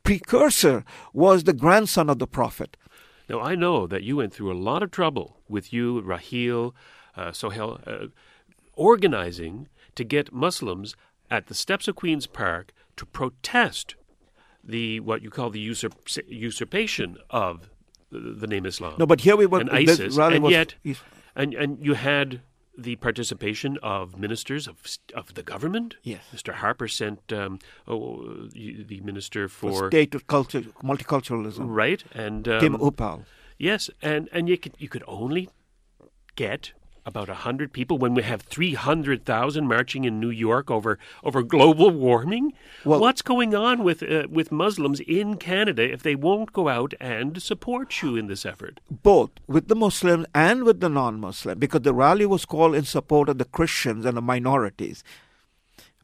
precursor 0.03 0.83
was 1.13 1.43
the 1.43 1.53
grandson 1.53 2.09
of 2.09 2.19
the 2.19 2.27
Prophet. 2.27 2.75
Now, 3.29 3.39
I 3.41 3.55
know 3.55 3.85
that 3.87 4.03
you 4.03 4.17
went 4.17 4.33
through 4.33 4.51
a 4.51 4.57
lot 4.57 4.81
of 4.81 4.89
trouble 4.89 5.37
with 5.47 5.71
you, 5.71 6.01
Raheel, 6.01 6.75
uh, 7.15 7.31
Sohail. 7.31 7.79
Uh, 7.85 8.07
organizing 8.79 9.67
to 9.95 10.03
get 10.03 10.31
Muslims 10.31 10.95
at 11.29 11.47
the 11.47 11.53
steps 11.53 11.87
of 11.87 11.95
Queen's 11.95 12.25
Park 12.25 12.71
to 12.95 13.05
protest 13.05 13.95
the 14.63 14.99
what 15.01 15.21
you 15.21 15.29
call 15.29 15.49
the 15.49 15.59
usurp- 15.59 16.07
usurpation 16.27 17.17
of 17.29 17.69
the, 18.11 18.19
the, 18.19 18.47
name 18.47 18.65
Islam. 18.65 18.95
No, 18.97 19.05
but 19.05 19.21
here 19.21 19.35
we 19.35 19.45
were 19.45 19.59
and 19.59 19.69
ISIS, 19.69 20.17
and 20.17 20.43
was, 20.43 20.51
yet, 20.51 20.75
and 21.35 21.53
and 21.53 21.85
you 21.85 21.93
had 21.93 22.41
the 22.77 22.95
participation 22.97 23.77
of 23.83 24.17
ministers 24.17 24.67
of 24.67 24.75
of 25.13 25.33
the 25.33 25.43
government. 25.43 25.95
Yes, 26.03 26.23
Mr. 26.33 26.53
Harper 26.53 26.87
sent 26.87 27.31
um, 27.33 27.59
oh, 27.87 28.47
the 28.53 29.01
minister 29.03 29.47
for, 29.47 29.71
for 29.71 29.87
state 29.89 30.15
of 30.15 30.27
culture, 30.27 30.61
multiculturalism, 30.83 31.65
right? 31.67 32.03
And 32.13 32.47
um, 32.47 32.59
Tim 32.59 32.77
Uppal. 32.77 33.25
Yes, 33.57 33.89
and 34.01 34.29
and 34.31 34.49
you 34.49 34.57
could 34.57 34.73
you 34.77 34.89
could 34.89 35.03
only 35.07 35.49
get 36.35 36.71
about 37.05 37.27
100 37.27 37.73
people 37.73 37.97
when 37.97 38.13
we 38.13 38.23
have 38.23 38.41
300,000 38.41 39.67
marching 39.67 40.05
in 40.05 40.19
New 40.19 40.29
York 40.29 40.69
over 40.69 40.99
over 41.23 41.43
global 41.43 41.89
warming? 41.91 42.53
Well, 42.85 42.99
What's 42.99 43.21
going 43.21 43.55
on 43.55 43.83
with 43.83 44.03
uh, 44.03 44.27
with 44.29 44.51
Muslims 44.51 44.99
in 45.01 45.37
Canada 45.37 45.83
if 45.83 46.03
they 46.03 46.15
won't 46.15 46.53
go 46.53 46.67
out 46.67 46.93
and 46.99 47.41
support 47.41 48.01
you 48.01 48.15
in 48.15 48.27
this 48.27 48.45
effort? 48.45 48.79
Both 48.89 49.31
with 49.47 49.67
the 49.67 49.75
Muslims 49.75 50.25
and 50.33 50.63
with 50.63 50.79
the 50.79 50.89
non-Muslim 50.89 51.59
because 51.59 51.81
the 51.81 51.93
rally 51.93 52.25
was 52.25 52.45
called 52.45 52.75
in 52.75 52.85
support 52.85 53.29
of 53.29 53.37
the 53.37 53.45
Christians 53.45 54.05
and 54.05 54.17
the 54.17 54.21
minorities. 54.21 55.03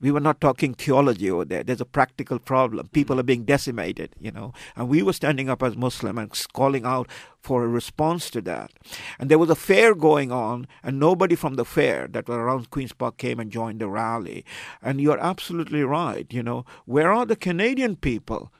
We 0.05 0.11
were 0.11 0.19
not 0.19 0.39
talking 0.39 0.75
theology 0.75 1.31
over 1.31 1.45
there. 1.45 1.63
There's 1.63 1.81
a 1.81 1.85
practical 1.99 2.37
problem. 2.37 2.85
Hmm. 2.85 2.91
People 2.91 3.19
are 3.19 3.23
being 3.23 3.43
decimated, 3.43 4.11
you 4.19 4.29
know. 4.29 4.53
And 4.75 4.87
we 4.87 5.01
were 5.01 5.13
standing 5.13 5.49
up 5.49 5.63
as 5.63 5.75
Muslim 5.75 6.19
and 6.19 6.29
calling 6.53 6.85
out 6.85 7.09
for 7.41 7.63
a 7.63 7.67
response 7.67 8.29
to 8.29 8.41
that. 8.41 8.71
And 9.17 9.31
there 9.31 9.39
was 9.39 9.49
a 9.49 9.55
fair 9.55 9.95
going 9.95 10.31
on, 10.31 10.67
and 10.83 10.99
nobody 10.99 11.33
from 11.33 11.55
the 11.55 11.65
fair 11.65 12.07
that 12.09 12.27
were 12.27 12.39
around 12.39 12.69
Queen's 12.69 12.93
Park 12.93 13.17
came 13.17 13.39
and 13.39 13.49
joined 13.49 13.81
the 13.81 13.87
rally. 13.87 14.45
And 14.79 15.01
you're 15.01 15.17
absolutely 15.17 15.81
right, 15.83 16.31
you 16.31 16.43
know. 16.43 16.65
Where 16.85 17.11
are 17.11 17.25
the 17.25 17.35
Canadian 17.35 17.95
people 17.95 18.51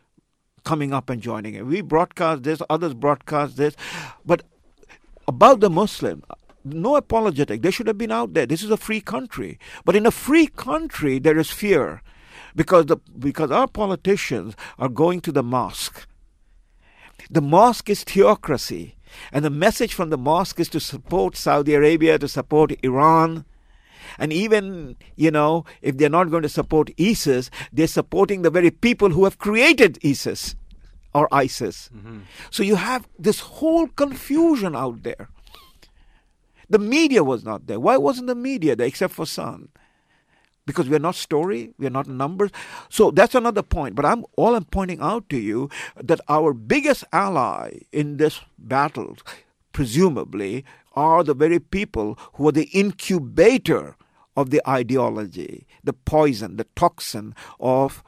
coming 0.64 0.94
up 0.94 1.12
and 1.12 1.22
joining 1.22 1.54
it? 1.54 1.68
We 1.68 1.82
broadcast 1.82 2.42
this, 2.42 2.60
others 2.72 2.96
broadcast 2.96 3.56
this. 3.56 3.76
But 4.26 4.42
about 5.28 5.60
the 5.60 5.70
Muslim, 5.70 6.24
no 6.66 6.96
apologetic. 6.96 7.62
They 7.62 7.72
should 7.72 7.88
have 7.88 7.98
been 7.98 8.12
out 8.12 8.34
there. 8.34 8.46
This 8.46 8.64
is 8.64 8.72
a 8.72 8.78
free 8.78 9.02
country. 9.02 9.60
But 9.84 9.96
in 9.96 10.06
a 10.06 10.12
free 10.12 10.48
country, 10.48 11.20
there 11.20 11.38
is 11.38 11.50
fear 11.52 12.02
because, 12.56 12.88
the, 12.88 12.98
because 13.18 13.52
our 13.52 13.68
politicians 13.68 14.56
are 14.80 14.90
going 14.90 15.22
to 15.22 15.32
the 15.32 15.44
mosque. 15.44 16.08
The 17.30 17.42
mosque 17.42 17.90
is 17.90 18.04
theocracy. 18.04 18.96
And 19.32 19.46
the 19.46 19.50
message 19.50 19.94
from 19.94 20.10
the 20.10 20.18
mosque 20.18 20.60
is 20.60 20.70
to 20.70 20.80
support 20.80 21.38
Saudi 21.38 21.74
Arabia, 21.74 22.20
to 22.20 22.28
support 22.28 22.74
Iran. 22.84 23.46
And 24.18 24.34
even, 24.34 24.96
you 25.16 25.32
know, 25.32 25.66
if 25.82 25.98
they're 25.98 26.10
not 26.10 26.30
going 26.30 26.44
to 26.44 26.50
support 26.50 26.92
ISIS, 27.00 27.50
they're 27.72 27.88
supporting 27.88 28.42
the 28.42 28.50
very 28.50 28.72
people 28.72 29.10
who 29.10 29.24
have 29.24 29.38
created 29.38 30.00
ISIS 30.04 30.56
or 31.14 31.28
ISIS. 31.34 31.90
Mm-hmm. 31.96 32.20
So 32.52 32.64
you 32.64 32.76
have 32.76 33.08
this 33.18 33.40
whole 33.40 33.88
confusion 33.88 34.76
out 34.76 35.04
there. 35.04 35.30
The 36.70 36.80
media 36.80 37.24
was 37.24 37.44
not 37.44 37.68
there. 37.68 37.80
Why 37.80 37.98
wasn't 37.98 38.28
the 38.28 38.36
media 38.36 38.76
there 38.76 38.88
except 38.88 39.14
for 39.14 39.26
Sun? 39.26 39.70
Because 40.66 40.90
we're 40.90 41.00
not 41.00 41.16
story, 41.16 41.74
we're 41.78 41.92
not 41.92 42.08
numbers. 42.08 42.50
So 42.90 43.12
that's 43.12 43.36
another 43.36 43.62
point. 43.62 43.94
But 43.94 44.06
I'm 44.06 44.26
all 44.36 44.56
I'm 44.56 44.66
pointing 44.66 45.00
out 45.00 45.30
to 45.30 45.38
you 45.38 45.70
that 46.02 46.22
our 46.28 46.54
biggest 46.54 47.04
ally 47.14 47.82
in 47.92 48.18
this 48.18 48.42
battle, 48.58 49.18
presumably, 49.74 50.66
are 50.94 51.24
the 51.24 51.36
very 51.36 51.60
people 51.60 52.18
who 52.34 52.48
are 52.48 52.52
the 52.52 52.70
incubator 52.74 53.96
of 54.36 54.50
the 54.50 54.62
ideology, 54.68 55.68
the 55.84 55.94
poison, 55.94 56.58
the 56.58 56.68
toxin 56.76 57.36
of 57.60 58.04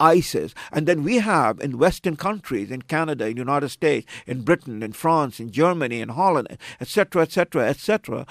ISIS. 0.00 0.54
And 0.72 0.86
then 0.86 1.02
we 1.02 1.16
have 1.18 1.60
in 1.60 1.78
Western 1.78 2.16
countries, 2.16 2.70
in 2.70 2.82
Canada, 2.82 3.26
in 3.26 3.36
United 3.36 3.68
States, 3.70 4.06
in 4.26 4.42
Britain, 4.42 4.82
in 4.82 4.92
France, 4.92 5.40
in 5.40 5.50
Germany, 5.50 6.00
in 6.00 6.10
Holland, 6.10 6.58
etc., 6.80 7.22
etc., 7.22 7.68
etc., 7.68 8.26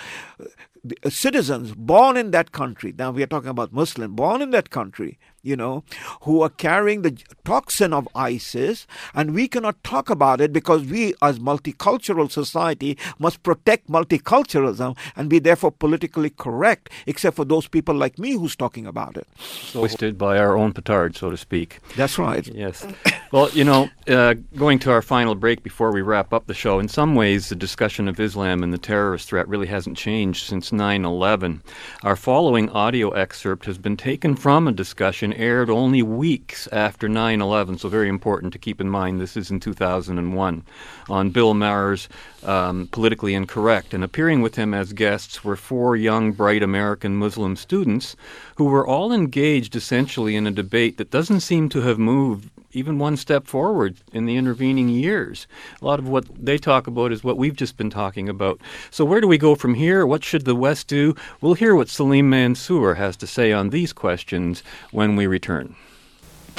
citizens 1.10 1.74
born 1.76 2.16
in 2.18 2.32
that 2.32 2.52
country. 2.52 2.94
Now 2.98 3.12
we 3.12 3.24
are 3.24 3.28
talking 3.28 3.50
about 3.50 3.74
Muslim 3.74 4.16
born 4.16 4.42
in 4.42 4.52
that 4.52 4.70
country 4.70 5.18
you 5.48 5.56
know, 5.56 5.84
who 6.22 6.42
are 6.42 6.50
carrying 6.50 7.02
the 7.02 7.18
toxin 7.46 7.94
of 7.94 8.08
ISIS, 8.14 8.86
and 9.16 9.34
we 9.34 9.48
cannot 9.48 9.82
talk 9.84 10.10
about 10.10 10.42
it 10.42 10.52
because 10.52 10.84
we, 10.84 11.14
as 11.22 11.40
multicultural 11.40 12.30
society, 12.30 12.98
must 13.18 13.42
protect 13.44 13.90
multiculturalism 13.90 14.96
and 15.16 15.30
be 15.30 15.40
therefore 15.40 15.72
politically 15.72 16.30
correct, 16.30 16.90
except 17.06 17.36
for 17.38 17.46
those 17.46 17.68
people 17.68 17.96
like 17.96 18.20
me 18.20 18.32
who's 18.34 18.56
talking 18.56 18.86
about 18.86 19.16
it. 19.16 19.28
Twisted 19.72 20.18
by 20.18 20.38
our 20.38 20.58
own 20.58 20.74
petard, 20.74 21.16
so 21.16 21.30
to 21.30 21.38
speak. 21.38 21.80
That's 21.96 22.20
right. 22.20 22.46
Yes. 22.48 22.86
well, 23.32 23.50
you 23.52 23.64
know, 23.64 23.90
uh, 24.08 24.36
going 24.56 24.80
to 24.80 24.92
our 24.92 25.02
final 25.02 25.36
break 25.36 25.64
before 25.64 25.92
we 25.92 26.02
wrap 26.02 26.34
up 26.34 26.48
the 26.48 26.54
show, 26.54 26.80
in 26.80 26.90
some 26.90 27.16
ways, 27.16 27.50
the 27.50 27.56
discussion 27.56 28.08
of 28.08 28.20
Islam 28.20 28.64
and 28.64 28.74
the 28.74 28.78
terrorist 28.78 29.30
threat 29.30 29.48
really 29.48 29.68
hasn't 29.68 29.98
changed 29.98 30.46
since 30.46 30.74
9 30.74 31.06
11. 31.06 31.62
Our 32.04 32.16
following 32.16 32.70
audio 32.72 33.12
excerpt 33.12 33.66
has 33.66 33.78
been 33.78 33.96
taken 33.96 34.36
from 34.36 34.68
a 34.68 34.72
discussion 34.72 35.34
aired 35.38 35.70
only 35.70 36.02
weeks 36.02 36.68
after 36.72 37.08
9 37.08 37.42
11, 37.42 37.78
so 37.78 37.90
very 37.90 38.10
important 38.10 38.52
to 38.54 38.60
keep 38.60 38.82
in 38.82 38.90
mind 38.90 39.22
this 39.22 39.38
is 39.38 39.50
in 39.52 39.60
2001, 39.60 40.64
on 41.10 41.30
Bill 41.30 41.54
Maher's 41.54 42.10
um, 42.48 42.88
Politically 42.92 43.36
Incorrect. 43.36 43.94
And 43.94 44.04
appearing 44.04 44.42
with 44.42 44.56
him 44.56 44.74
as 44.74 44.94
guests 44.94 45.44
were 45.44 45.56
four 45.56 45.96
young, 45.96 46.32
bright 46.32 46.64
American 46.64 47.16
Muslim 47.16 47.56
students 47.56 48.16
who 48.56 48.66
were 48.66 48.88
all 48.88 49.12
engaged 49.12 49.76
essentially 49.76 50.36
in 50.36 50.48
a 50.48 50.52
debate 50.52 50.98
that 50.98 51.12
doesn't 51.12 51.42
seem 51.42 51.70
to 51.70 51.82
have 51.82 52.00
moved 52.00 52.50
even 52.74 53.00
one 53.00 53.18
step 53.18 53.48
forward 53.48 53.98
in 54.14 54.26
the 54.26 54.36
intervening 54.36 54.90
years. 54.90 55.48
A 55.82 55.86
lot 55.86 56.00
of 56.00 56.08
what 56.08 56.26
they 56.44 56.58
talk 56.58 56.88
about 56.88 57.12
is 57.12 57.24
what 57.24 57.38
we've 57.38 57.56
just 57.56 57.78
been 57.78 57.90
talking 57.90 58.30
about. 58.30 58.60
So, 58.92 59.04
where 59.04 59.22
do 59.22 59.28
we 59.28 59.38
go 59.38 59.56
from 59.56 59.74
here? 59.74 60.06
What 60.06 60.24
should 60.24 60.46
the 60.46 60.56
West 60.56 60.88
do? 60.88 61.16
We'll 61.42 61.56
hear 61.56 61.76
what 61.76 61.90
Salim 61.90 62.30
Mansur 62.30 62.96
has 62.96 63.18
to 63.18 63.28
say 63.28 63.52
on 63.52 63.70
these 63.70 63.94
questions 63.94 64.64
when 64.92 65.16
we 65.16 65.28
return. 65.28 65.76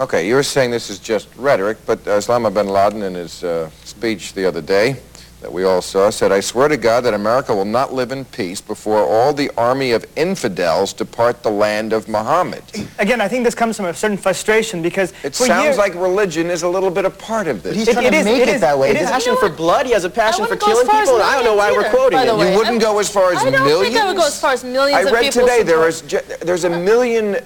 Okay, 0.00 0.26
you're 0.28 0.42
saying 0.42 0.70
this 0.70 0.90
is 0.90 0.98
just 0.98 1.28
rhetoric, 1.36 1.78
but 1.84 1.98
uh, 2.06 2.18
Osama 2.18 2.52
bin 2.54 2.68
Laden, 2.68 3.02
in 3.02 3.14
his 3.14 3.42
uh, 3.42 3.68
speech 3.84 4.32
the 4.32 4.44
other 4.44 4.60
day, 4.60 4.96
that 5.40 5.52
we 5.52 5.62
all 5.62 5.80
saw 5.80 6.10
said, 6.10 6.32
I 6.32 6.40
swear 6.40 6.66
to 6.66 6.76
God 6.76 7.02
that 7.04 7.14
America 7.14 7.54
will 7.54 7.64
not 7.64 7.92
live 7.94 8.10
in 8.10 8.24
peace 8.24 8.60
before 8.60 8.98
all 8.98 9.32
the 9.32 9.50
army 9.56 9.92
of 9.92 10.04
infidels 10.16 10.92
depart 10.92 11.44
the 11.44 11.50
land 11.50 11.92
of 11.92 12.08
Muhammad. 12.08 12.64
Again, 12.98 13.20
I 13.20 13.28
think 13.28 13.44
this 13.44 13.54
comes 13.54 13.76
from 13.76 13.86
a 13.86 13.94
certain 13.94 14.16
frustration 14.16 14.82
because 14.82 15.12
it 15.22 15.36
sounds 15.36 15.64
years, 15.64 15.78
like 15.78 15.94
religion 15.94 16.48
is 16.48 16.64
a 16.64 16.68
little 16.68 16.90
bit 16.90 17.04
a 17.04 17.10
part 17.10 17.46
of 17.46 17.62
this. 17.62 17.72
But 17.74 17.76
he's 17.78 17.88
trying 17.92 18.06
it 18.06 18.10
to 18.10 18.16
is, 18.16 18.24
make 18.24 18.36
it, 18.42 18.48
it 18.48 18.54
is, 18.56 18.60
that 18.62 18.76
way. 18.76 18.90
It 18.90 18.96
He 18.96 19.02
is, 19.02 19.08
has 19.08 19.24
passion 19.24 19.36
for 19.38 19.48
blood. 19.48 19.86
He 19.86 19.92
has 19.92 20.04
a 20.04 20.10
passion 20.10 20.44
for 20.46 20.56
killing 20.56 20.82
as 20.82 20.88
far 20.88 21.02
as 21.02 21.08
people. 21.08 21.20
And 21.20 21.30
I 21.30 21.34
don't 21.36 21.44
know 21.44 21.54
why 21.54 21.70
we're 21.70 21.88
quoting 21.90 22.18
either, 22.18 22.32
him. 22.32 22.36
by 22.38 22.44
the 22.44 22.48
way. 22.48 22.52
You 22.52 22.58
wouldn't 22.58 22.80
go 22.80 22.98
as 22.98 23.08
far 23.08 23.32
as 23.32 23.44
millions? 23.44 23.54
I 23.54 23.58
don't 23.58 23.66
millions? 23.68 23.94
think 23.94 24.04
I 24.04 24.08
would 24.08 24.16
go 24.16 24.26
as 24.26 24.40
far 24.40 24.52
as 24.52 24.64
millions 24.64 24.96
I 24.96 25.08
of 25.08 25.12
read 25.12 25.22
people 25.32 25.40
today 25.42 25.62
there 25.62 25.90
support- 25.92 26.22
is 26.24 26.28
ju- 26.38 26.44
there's 26.46 26.64
a 26.64 26.70
million 26.70 27.36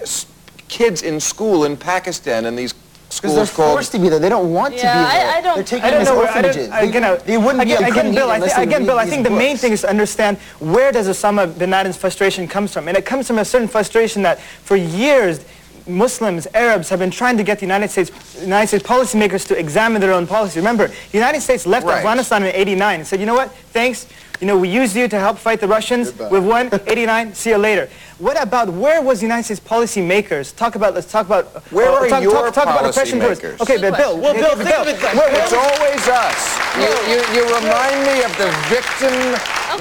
kids 0.69 1.03
in 1.03 1.21
school 1.21 1.65
in 1.67 1.77
Pakistan 1.77 2.47
in 2.47 2.57
these 2.57 2.73
Because 3.17 3.35
they're 3.35 3.47
schools 3.47 3.57
called 3.57 3.75
forced 3.79 3.93
to 3.93 3.99
be 3.99 4.09
there. 4.09 4.19
They 4.19 4.29
don't 4.29 4.53
want 4.53 4.75
to 4.77 4.81
Yeah, 4.83 5.05
be 5.05 5.11
there. 5.13 5.31
I- 5.31 5.39
I 5.39 5.41
don't- 5.41 5.55
They're 5.57 5.65
taking 5.65 5.85
I 5.85 5.91
don't 5.91 5.99
them 5.99 6.03
as 6.03 6.09
know. 6.09 6.17
where- 6.17 6.25
I 6.25 6.37
orphanages. 6.37 6.69
don't, 6.69 6.89
again, 6.89 7.19
they 7.27 7.37
wouldn't 7.39 7.63
again, 7.63 7.67
be 7.67 7.73
again, 7.85 7.87
Ukrainian 7.89 8.15
Bill. 8.15 8.31
I 8.31 8.35
unless 8.37 8.55
thi- 8.55 8.63
again, 8.63 8.87
Bill. 8.87 8.99
I 8.99 9.07
think 9.07 9.25
the 9.25 9.31
main 9.31 9.57
thing 9.57 9.73
is 9.73 9.81
to 9.83 9.91
understand 9.91 10.37
where 10.61 10.93
does 10.93 11.09
Osama 11.09 11.47
bin 11.59 11.71
Laden's 11.71 11.97
frustration 11.97 12.49
comes 12.49 12.73
from, 12.73 12.89
and 12.89 12.97
it 12.97 13.05
comes 13.05 13.27
from 13.27 13.39
a 13.39 13.45
certain 13.45 13.69
frustration 13.69 14.23
that 14.23 14.41
for 14.65 14.77
years. 14.77 15.41
Muslims, 15.85 16.47
Arabs 16.55 16.89
have 16.91 17.01
been 17.01 17.11
trying 17.11 17.37
to 17.37 17.43
get 17.43 17.59
the 17.59 17.67
United 17.67 17.91
States, 17.91 18.13
United 18.41 18.69
States 18.69 18.85
policymakers 18.85 19.45
to 19.49 19.59
examine 19.59 20.01
their 20.01 20.13
own 20.13 20.29
policy. 20.29 20.61
Remember, 20.61 20.87
the 20.87 21.19
United 21.19 21.41
States 21.41 21.67
left 21.67 21.85
Right. 21.85 21.97
Afghanistan 21.97 22.45
in 22.45 22.55
'89 22.55 23.01
and 23.01 23.07
said, 23.09 23.19
"You 23.19 23.27
know 23.27 23.35
what? 23.35 23.51
Thanks. 23.73 24.07
You 24.41 24.47
know, 24.47 24.57
we 24.57 24.69
used 24.69 24.95
you 24.95 25.09
to 25.09 25.19
help 25.19 25.39
fight 25.41 25.61
the 25.61 25.67
Russians. 25.67 26.13
We've 26.31 26.45
won. 26.45 26.71
'89. 26.87 27.35
See 27.35 27.51
you 27.51 27.59
later." 27.59 27.89
What 28.23 28.41
about 28.41 28.69
where 28.69 29.03
was 29.03 29.19
the 29.19 29.27
United 29.27 29.43
States 29.47 29.59
policymakers? 29.59 30.55
Talk 30.55 30.77
about. 30.77 30.95
Let's 30.95 31.11
talk 31.11 31.27
about. 31.27 31.47
Where 31.73 31.89
uh, 31.91 32.05
are 32.07 32.09
talk, 32.09 32.23
your 32.23 32.33
talk, 32.35 32.55
talk 32.55 32.65
about 32.71 32.89
oppression 32.89 33.19
towards- 33.19 33.41
policymakers? 33.41 33.61
Okay, 33.63 33.79
but 33.81 33.97
Bill. 33.97 34.17
Well, 34.17 34.33
Bill, 34.33 34.53
okay, 34.53 34.63
think 34.63 34.79
of 34.79 34.87
it 34.87 35.03
like- 35.03 35.15
where- 35.17 35.33
where- 35.33 35.43
It's 35.43 35.53
always 35.53 36.07
us. 36.07 36.41
You, 36.79 36.91
you, 37.11 37.19
you 37.35 37.43
remind 37.53 37.99
me 38.07 38.23
of 38.23 38.31
the 38.39 38.47
victim 38.71 39.13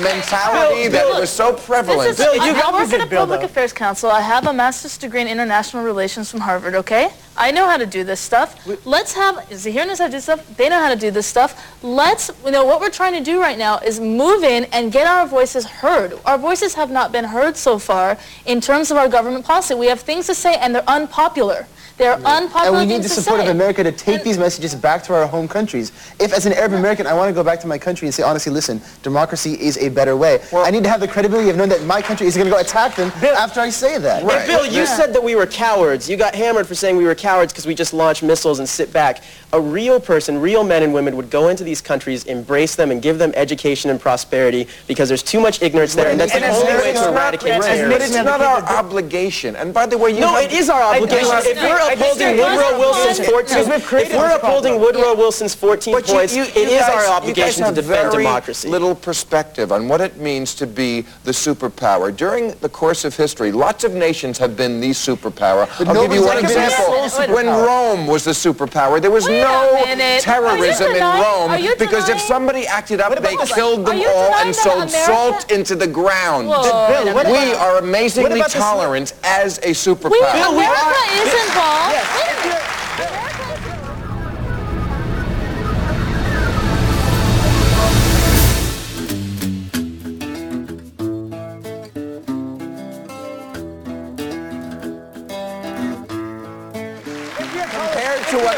mentality 0.02 0.90
Bill, 0.90 0.92
that 0.92 1.06
Bill, 1.12 1.20
was 1.22 1.30
so 1.30 1.54
prevalent. 1.54 2.18
This 2.18 2.20
is, 2.20 2.26
I, 2.40 2.50
I 2.50 2.52
work 2.54 2.66
opposite 2.66 3.02
at 3.02 3.06
a 3.06 3.10
Bill, 3.12 3.20
public 3.22 3.42
though. 3.42 3.46
affairs 3.46 3.74
council. 3.74 4.10
I 4.10 4.22
have 4.22 4.48
a 4.48 4.54
master's 4.54 4.98
degree 4.98 5.22
in 5.22 5.28
international 5.28 5.84
relations 5.84 6.32
from 6.32 6.40
Harvard, 6.40 6.74
okay? 6.74 7.14
I 7.38 7.52
know 7.52 7.66
how 7.66 7.78
to 7.78 7.86
do 7.86 8.04
this 8.04 8.20
stuff. 8.20 8.68
Let's 8.86 9.14
have, 9.14 9.48
Zahir 9.54 9.86
knows 9.86 10.00
how 10.00 10.08
to 10.08 10.12
do 10.12 10.20
stuff. 10.20 10.58
They 10.58 10.70
know 10.70 10.80
how 10.80 10.94
to 10.94 11.00
do 11.00 11.12
this 11.12 11.28
stuff. 11.28 11.84
Let's, 11.84 12.30
you 12.46 12.52
know, 12.52 12.66
what 12.66 12.82
we're 12.82 12.90
trying 12.90 13.14
to 13.14 13.24
do 13.24 13.40
right 13.40 13.58
now 13.58 13.78
is 13.80 14.00
move 14.00 14.44
in 14.44 14.66
and 14.66 14.92
get 14.92 15.08
our 15.08 15.26
voices 15.26 15.66
heard. 15.66 16.14
Our 16.26 16.38
voices 16.38 16.74
have 16.76 16.92
not 16.92 17.12
been 17.12 17.26
heard 17.26 17.56
so 17.56 17.80
far 17.80 18.18
in 18.46 18.60
terms 18.60 18.92
of 18.92 18.98
our 18.98 19.08
government 19.08 19.46
policy. 19.46 19.76
We 19.76 19.88
have 19.88 20.02
things 20.02 20.28
to 20.28 20.36
say 20.36 20.56
and 20.56 20.76
they're 20.76 20.90
unpopular. 20.90 21.68
They're 22.02 22.16
unpopular 22.26 22.66
And 22.66 22.90
we 22.90 22.92
need 22.92 23.04
the 23.04 23.10
support 23.10 23.42
of 23.42 23.48
America 23.50 23.84
to 23.84 23.92
take 23.92 24.24
these 24.24 24.40
messages 24.40 24.74
back 24.74 25.04
to 25.04 25.14
our 25.14 25.28
home 25.28 25.48
countries. 25.48 25.92
If, 26.20 26.34
as 26.34 26.48
an 26.48 26.54
Arab 26.54 26.74
American, 26.74 27.06
I 27.06 27.14
want 27.14 27.30
to 27.30 27.34
go 27.34 27.44
back 27.44 27.60
to 27.60 27.68
my 27.68 27.78
country 27.78 28.08
and 28.08 28.16
say, 28.16 28.24
honestly, 28.24 28.52
listen, 28.52 28.82
democracy 29.04 29.54
is 29.62 29.78
a 29.78 29.90
better 29.90 30.18
way. 30.18 30.40
I 30.52 30.72
need 30.72 30.82
to 30.84 30.90
have 30.90 31.00
the 31.00 31.08
credibility 31.08 31.52
of 31.52 31.58
knowing 31.58 31.70
that 31.70 31.84
my 31.84 32.02
country 32.02 32.26
is 32.26 32.36
going 32.36 32.48
to 32.48 32.52
go 32.52 32.60
attack 32.60 32.96
them 32.96 33.10
after 33.24 33.60
I 33.60 33.70
say 33.70 34.00
that. 34.00 34.24
Right. 34.24 34.42
Hey, 34.42 34.48
Bill, 34.48 34.66
you 34.66 34.88
said 34.88 35.14
that 35.14 35.24
we 35.24 35.36
were 35.36 35.46
cowards. 35.46 36.10
You 36.10 36.18
got 36.18 36.34
hammered 36.34 36.66
for 36.66 36.74
saying 36.74 36.98
we 36.98 37.04
were 37.04 37.14
cowards 37.14 37.54
because 37.54 37.68
we 37.68 37.76
just 37.76 37.94
launched 37.94 38.24
missiles 38.24 38.58
and 38.58 38.68
sit 38.68 38.92
back. 38.92 39.22
A 39.54 39.62
real 39.62 40.00
person, 40.00 40.42
real 40.42 40.64
men 40.64 40.82
and 40.82 40.96
women 40.96 41.16
would 41.18 41.30
go 41.30 41.50
into 41.50 41.64
these 41.64 41.82
countries, 41.82 42.24
embrace 42.26 42.76
them, 42.76 42.90
and 42.90 43.00
give 43.00 43.20
them 43.20 43.32
education 43.36 43.92
and 43.92 44.00
prosperity 44.00 44.68
because 44.88 45.08
there's 45.08 45.22
too 45.22 45.40
much 45.40 45.62
ignorance 45.62 45.94
there, 45.94 46.10
and 46.10 46.20
that's 46.20 46.34
And 46.34 46.42
the 46.42 46.48
it's- 46.48 46.62
only 46.64 46.74
way 46.82 46.90
it's 46.92 47.00
to 47.00 47.06
not- 47.06 47.14
eradicate 47.14 47.62
it's 48.02 48.14
not 48.16 48.42
our 48.42 48.62
obligation. 48.76 49.56
And 49.56 49.72
by 49.72 49.86
the 49.86 50.00
way, 50.00 50.12
you 50.12 50.22
No, 50.22 50.30
have- 50.30 50.44
it 50.46 50.52
is 50.54 50.68
our 50.68 50.82
obligation. 50.82 51.38
If 51.44 51.58
no, 51.58 51.70
we're 51.70 51.91
I 51.91 51.91
upholding. 51.94 52.38
Woodrow 52.38 52.80
Wilson's 52.80 53.28
14, 53.28 53.70
we've 53.70 53.94
if 53.94 54.14
we're 54.14 54.36
upholding. 54.36 54.80
Woodrow 54.80 55.16
Wilson's 55.16 55.54
14 55.56 55.94
points, 56.02 56.36
you- 56.36 56.44
it 56.44 56.56
you 56.56 56.62
is 56.64 56.80
guys- 56.82 56.90
our 56.90 57.06
obligation 57.08 57.64
to 57.66 57.72
defend 57.72 58.12
very 58.12 58.24
democracy. 58.24 58.68
little 58.70 58.96
perspective 58.96 59.72
on 59.72 59.88
what 59.88 60.02
it 60.02 60.18
means 60.18 60.54
to 60.56 60.68
be 60.68 61.06
the 61.24 61.32
superpower. 61.32 62.16
During 62.16 62.54
the 62.62 62.70
course 62.70 63.06
of 63.06 63.16
history, 63.16 63.52
lots 63.52 63.84
of 63.84 63.94
nations 63.94 64.38
have 64.38 64.56
been 64.58 64.80
the 64.80 64.92
superpower. 64.92 65.68
But 65.78 65.88
I'll 65.90 66.02
give 66.04 66.14
you 66.14 66.24
one 66.24 66.38
ever 66.38 66.48
been 66.48 66.58
a 66.58 66.66
example. 66.66 67.36
When. 67.36 67.48
Rome 67.52 68.08
was 68.08 68.24
the 68.24 68.32
superpower, 68.32 69.02
there 69.02 69.12
was 69.12 69.26
Wait 69.28 69.42
no 69.42 69.84
terrorism 70.20 70.92
in 70.96 71.04
Rome 71.04 71.52
because 71.78 72.10
if 72.10 72.20
somebody 72.22 72.66
acted 72.66 73.02
up, 73.02 73.14
they 73.22 73.36
killed 73.54 73.86
them 73.86 74.02
all 74.08 74.34
and 74.36 74.56
sold 74.56 74.76
America- 74.90 75.06
salt 75.06 75.52
into 75.52 75.76
the 75.76 75.88
ground. 75.88 76.48
Bill, 76.48 77.14
wait 77.16 77.26
a. 77.28 77.32
We 77.32 77.54
are 77.54 77.78
amazingly 77.78 78.42
tolerant 78.44 79.14
as 79.24 79.60
a 79.64 79.68
We, 79.70 79.74
superpower. 79.74 80.50
America 80.50 80.96
is 81.22 81.34
involved. 81.48 81.81
Yes. 81.90 82.06
Wait 82.16 83.08
a 83.08 83.12
minute. 83.12 83.31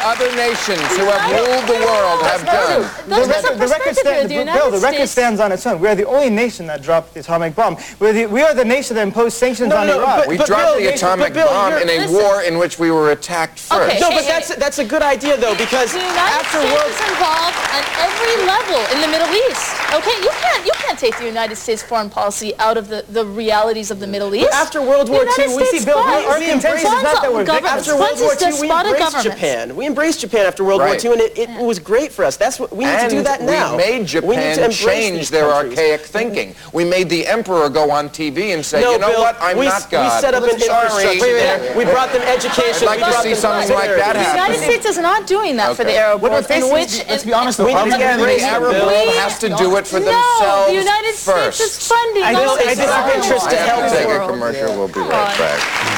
Other 0.04 0.30
nations 0.36 0.82
who 0.98 1.06
have 1.08 1.24
ruled 1.32 1.66
the 1.68 1.80
world 1.86 2.22
have 2.24 2.46
done. 2.46 2.82
Those 3.10 3.28
the 3.28 3.34
are 3.34 3.42
record, 3.44 3.60
the 3.60 3.68
record 3.68 3.96
stand, 3.96 4.32
here. 4.32 4.46
The 4.46 4.52
Bill, 4.52 4.72
the 4.72 4.80
record 4.80 5.08
stands 5.08 5.40
on 5.40 5.52
its 5.52 5.66
own. 5.66 5.80
We 5.80 5.88
are 5.88 5.96
the 5.96 6.06
only 6.08 6.30
nation 6.30 6.68
that 6.68 6.82
dropped 6.82 7.14
the 7.14 7.22
atomic 7.22 7.56
bomb. 7.56 7.78
We're 8.00 8.14
the, 8.14 8.26
we 8.28 8.42
are 8.42 8.54
the 8.54 8.66
nation 8.66 8.96
that 8.96 9.04
imposed 9.04 9.38
sanctions 9.38 9.70
No, 9.70 9.78
on 9.78 9.88
no, 9.88 10.00
Iraq. 10.00 10.18
but- 10.20 10.28
We 10.28 10.38
but 10.38 10.48
dropped 10.48 10.78
Bill, 10.78 10.80
the 10.80 10.94
atomic 10.94 11.34
Bill, 11.34 11.48
bomb 11.48 11.74
in 11.74 11.90
a 11.90 11.98
listen. 12.00 12.14
war 12.14 12.42
in 12.44 12.58
which 12.58 12.80
we 12.80 12.92
were 12.92 13.12
attacked 13.12 13.60
first. 13.60 13.90
Okay. 13.90 14.00
No, 14.00 14.10
but 14.10 14.24
hey, 14.24 14.28
that's 14.28 14.56
that's 14.56 14.80
a 14.80 14.86
good 14.86 15.02
idea 15.02 15.38
though 15.38 15.56
because 15.56 15.92
The 15.94 16.00
United 16.00 16.18
after 16.40 16.60
States 16.60 16.74
World 16.74 16.92
is 16.92 17.02
involved 17.10 17.58
on 17.76 17.84
every 18.04 18.36
level 18.46 18.82
in 18.94 19.02
the 19.02 19.08
Middle 19.08 19.32
East. 19.50 19.66
Okay, 19.94 20.16
you 20.24 20.32
can't 20.44 20.66
you 20.66 20.72
can't 20.84 21.00
take 21.00 21.18
the 21.18 21.26
United 21.26 21.56
States 21.56 21.82
foreign 21.84 22.10
policy 22.10 22.54
out 22.60 22.78
of 22.78 22.88
the, 22.90 23.06
the 23.10 23.26
realities 23.26 23.92
of 23.92 24.00
the 24.00 24.08
Middle 24.08 24.34
East. 24.36 24.52
after 24.54 24.82
World 24.82 25.10
War 25.10 25.24
II, 25.38 25.56
we 25.56 25.66
see 25.66 25.84
Bill. 25.86 26.04
funds- 26.04 26.28
our 26.28 26.40
contention 26.40 26.88
is 26.92 27.04
not 27.04 27.22
that 27.22 27.32
we're. 27.34 27.44
After 27.68 27.96
World 27.96 28.20
War 28.20 28.34
II, 28.40 28.60
we 28.62 28.70
embraced. 28.72 29.24
Japan. 29.24 29.76
We 29.76 29.86
embraced 29.94 30.22
Japan 30.22 30.46
after 30.48 30.64
World 30.64 30.82
Right. 30.82 31.02
War 31.04 31.14
II, 31.14 31.22
and 31.22 31.22
it, 31.22 31.38
it 31.38 31.50
was 31.64 31.78
great 31.78 32.12
for 32.12 32.26
us. 32.26 32.36
That's 32.36 32.60
what 32.60 32.72
we 32.74 32.86
need 32.86 32.92
and 32.98 33.10
to 33.12 33.18
do 33.18 33.24
that 33.24 33.42
now. 33.42 33.78
we 33.78 33.78
made 33.78 33.94
We 34.24 34.36
need 34.36 34.56
Japan 34.58 34.58
to 34.58 34.76
change 34.76 35.30
their 35.30 35.48
countries. 35.50 35.78
archaic 35.78 36.02
thinking. 36.02 36.56
We 36.74 36.84
made 36.84 37.10
the 37.10 37.28
emperor 37.28 37.70
go 37.70 37.92
on 37.92 38.10
TV 38.10 38.54
and 38.56 38.66
say, 38.66 38.82
no, 38.82 38.94
you 38.94 38.98
know 38.98 39.12
Bill, 39.12 39.22
what, 39.22 39.38
I'm 39.40 39.58
we, 39.58 39.66
not 39.68 39.90
God. 39.92 40.04
We 40.16 40.22
set 40.22 40.34
up 40.34 40.44
an 40.44 40.58
Sorry. 40.60 41.06
infrastructure 41.06 41.34
there. 41.38 41.78
We 41.78 41.86
brought 41.86 42.12
them 42.12 42.22
education. 42.24 42.88
I'd 42.90 42.98
like 42.98 43.00
we 43.00 43.06
to 43.06 43.12
brought 43.12 43.24
see 43.24 43.30
them 43.38 43.38
something 43.40 43.76
like 43.76 43.90
that 44.02 44.14
The. 44.18 44.34
United 44.34 44.60
States 44.66 44.86
is 44.88 44.98
not 44.98 45.28
doing 45.28 45.56
that 45.58 45.76
for 45.78 45.84
the 45.84 45.92
Okay. 45.92 46.00
Arab 46.00 46.22
world, 46.22 46.46
we're 46.50 46.58
in 46.58 46.74
which 46.74 47.06
let's 47.08 47.24
be 47.24 47.34
honest 47.34 47.58
though, 47.60 47.66
We 47.66 47.74
are 47.74 47.86
need 47.86 47.92
to 47.94 47.98
get 47.98 48.18
we- 48.18 48.26
rid 48.26 48.40
The 48.42 48.46
of 48.48 48.52
Arab 48.58 48.72
Bill. 48.74 48.86
world 48.88 49.10
has 49.22 49.38
to 49.40 49.50
do 49.50 49.76
it 49.78 49.86
for 49.86 50.00
no, 50.00 50.06
themselves 50.10 50.68
the 50.72 50.74
United 50.74 51.14
first. 51.14 51.58
States 51.60 51.78
is 51.84 51.88
funding 51.88 52.24
I 52.24 52.34
all 52.34 52.58
I 52.58 52.58
this 52.58 52.78
disagree. 52.78 52.88
stuff. 52.88 53.16
Interest 53.16 53.50
to 53.52 53.56
help 53.58 53.84
to 53.86 53.90
the 53.92 53.96
take 53.98 54.06
a 54.06 54.08
world. 54.10 54.30
commercial. 54.32 54.76
We'll 54.76 54.88
be 54.88 55.00
right 55.02 55.38
back. 55.38 55.93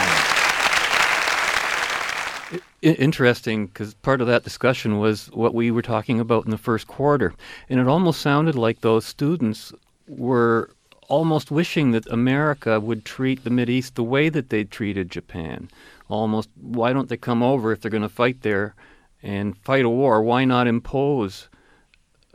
Interesting 2.85 3.65
because 3.65 3.95
part 3.95 4.21
of 4.21 4.27
that 4.27 4.43
discussion 4.43 4.99
was 4.99 5.25
what 5.31 5.55
we 5.55 5.71
were 5.71 5.81
talking 5.81 6.19
about 6.19 6.45
in 6.45 6.51
the 6.51 6.57
first 6.57 6.85
quarter. 6.85 7.33
And 7.67 7.79
it 7.79 7.87
almost 7.87 8.21
sounded 8.21 8.53
like 8.53 8.81
those 8.81 9.05
students 9.05 9.73
were 10.07 10.69
almost 11.07 11.49
wishing 11.49 11.93
that 11.93 12.05
America 12.11 12.79
would 12.79 13.03
treat 13.03 13.43
the 13.43 13.69
East 13.71 13.95
the 13.95 14.03
way 14.03 14.29
that 14.29 14.51
they 14.51 14.65
treated 14.65 15.09
Japan. 15.09 15.67
Almost, 16.09 16.49
why 16.61 16.93
don't 16.93 17.09
they 17.09 17.17
come 17.17 17.41
over 17.41 17.71
if 17.71 17.81
they're 17.81 17.89
going 17.89 18.03
to 18.03 18.09
fight 18.09 18.43
there 18.43 18.75
and 19.23 19.57
fight 19.57 19.85
a 19.85 19.89
war? 19.89 20.21
Why 20.21 20.45
not 20.45 20.67
impose 20.67 21.49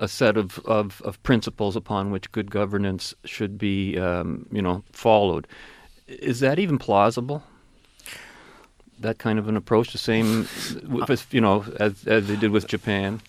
a 0.01 0.09
set 0.09 0.37
of, 0.37 0.59
of, 0.65 1.01
of 1.03 1.23
principles 1.23 1.77
upon 1.77 2.11
which 2.11 2.33
good 2.33 2.51
governance 2.51 3.15
should 3.25 3.57
be, 3.57 3.97
um, 4.01 4.47
you 4.51 4.63
know, 4.63 4.83
followed? 4.91 5.47
Is 6.09 6.41
that 6.41 6.59
even 6.59 6.77
plausible? 6.77 7.45
That 9.01 9.19
kind 9.19 9.39
of 9.39 9.49
an 9.49 9.57
approach, 9.57 9.93
the 9.93 9.99
same, 9.99 10.47
with, 10.85 11.27
you 11.33 11.41
know, 11.41 11.65
as 11.79 12.07
as 12.07 12.29
they 12.29 12.37
did 12.37 12.51
with 12.51 12.67
Japan. 12.67 13.21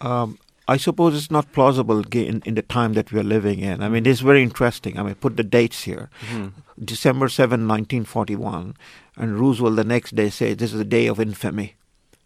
Um, 0.00 0.38
I 0.66 0.78
suppose 0.78 1.14
it's 1.14 1.30
not 1.30 1.52
plausible 1.52 2.02
in, 2.12 2.42
in 2.46 2.54
the 2.54 2.62
time 2.62 2.94
that 2.94 3.12
we 3.12 3.20
are 3.20 3.24
living 3.24 3.60
in. 3.60 3.82
I 3.82 3.88
mean, 3.88 4.06
it's 4.06 4.20
very 4.20 4.42
interesting. 4.42 4.98
I 4.98 5.02
mean, 5.02 5.14
put 5.14 5.36
the 5.36 5.44
dates 5.44 5.82
here. 5.82 6.08
Mhm. 6.30 6.52
December 6.82 7.28
7, 7.28 7.68
1941, 7.68 8.74
and 9.16 9.38
Roosevelt 9.38 9.76
the 9.76 9.84
next 9.84 10.14
day 10.16 10.30
says 10.30 10.56
this 10.56 10.72
is 10.72 10.80
a 10.80 10.84
day 10.84 11.06
of 11.06 11.20
infamy. 11.20 11.74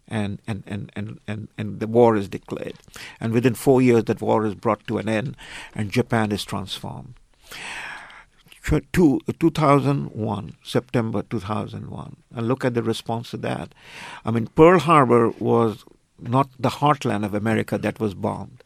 And, 0.07 0.41
and, 0.47 0.63
and, 0.65 0.91
and, 0.95 1.19
and, 1.27 1.49
and 1.55 1.79
the 1.79 1.85
war 1.85 2.15
is 2.15 2.27
declared. 2.27 2.73
And 3.19 3.31
within 3.31 3.53
four 3.53 3.79
years, 3.79 4.05
that 4.05 4.21
war 4.21 4.43
is 4.43 4.55
brought 4.55 4.87
to 4.87 4.97
an 4.97 5.07
end, 5.07 5.37
and 5.75 5.91
Japan 5.91 6.31
is 6.31 6.43
transformed. 6.43 7.13
Tw- 8.69 8.85
Two, 8.93 9.19
2001, 9.39 10.55
September 10.63 11.23
2001, 11.23 12.15
and 12.35 12.47
look 12.47 12.63
at 12.63 12.75
the 12.75 12.83
response 12.83 13.31
to 13.31 13.37
that. 13.37 13.73
I 14.23 14.29
mean, 14.29 14.45
Pearl 14.45 14.77
Harbor 14.77 15.29
was 15.39 15.85
not 16.19 16.49
the 16.59 16.69
heartland 16.69 17.25
of 17.25 17.33
America 17.33 17.79
that 17.79 17.99
was 17.99 18.13
bombed. 18.13 18.63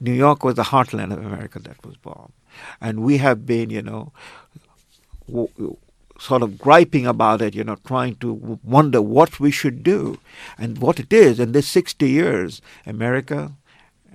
New 0.00 0.12
York 0.12 0.42
was 0.42 0.56
the 0.56 0.64
heartland 0.64 1.12
of 1.12 1.24
America 1.24 1.60
that 1.60 1.86
was 1.86 1.96
bombed. 1.96 2.32
And 2.80 3.04
we 3.04 3.18
have 3.18 3.46
been, 3.46 3.70
you 3.70 3.82
know, 3.82 4.12
w- 5.28 5.76
sort 6.18 6.42
of 6.42 6.58
griping 6.58 7.06
about 7.06 7.40
it, 7.40 7.54
you 7.54 7.62
know, 7.62 7.76
trying 7.86 8.16
to 8.16 8.58
wonder 8.64 9.00
what 9.00 9.38
we 9.38 9.52
should 9.52 9.84
do. 9.84 10.18
And 10.56 10.78
what 10.78 10.98
it 10.98 11.12
is, 11.12 11.38
in 11.38 11.52
this 11.52 11.68
60 11.68 12.10
years, 12.10 12.60
America 12.84 13.52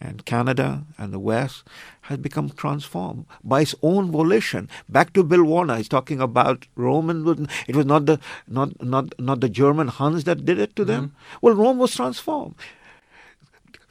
and 0.02 0.26
Canada 0.26 0.84
and 0.98 1.14
the 1.14 1.20
West 1.20 1.64
has 2.04 2.18
become 2.18 2.50
transformed 2.50 3.26
by 3.44 3.62
its 3.62 3.76
own 3.82 4.12
volition. 4.12 4.70
Back 4.90 5.14
to 5.14 5.24
Bill 5.24 5.44
Warner, 5.44 5.78
he's 5.78 5.88
talking 5.88 6.20
about 6.20 6.68
Roman. 6.76 7.48
It 7.68 7.76
was 7.76 7.86
not 7.86 8.06
the 8.06 8.20
not 8.48 8.82
not 8.84 9.18
not 9.20 9.40
the 9.40 9.50
German 9.50 9.88
Huns 9.88 10.26
that 10.26 10.46
did 10.46 10.60
it 10.60 10.76
to 10.76 10.86
them. 10.86 11.08
Mm-hmm. 11.08 11.38
Well, 11.42 11.56
Rome 11.56 11.78
was 11.78 11.96
transformed. 11.96 12.56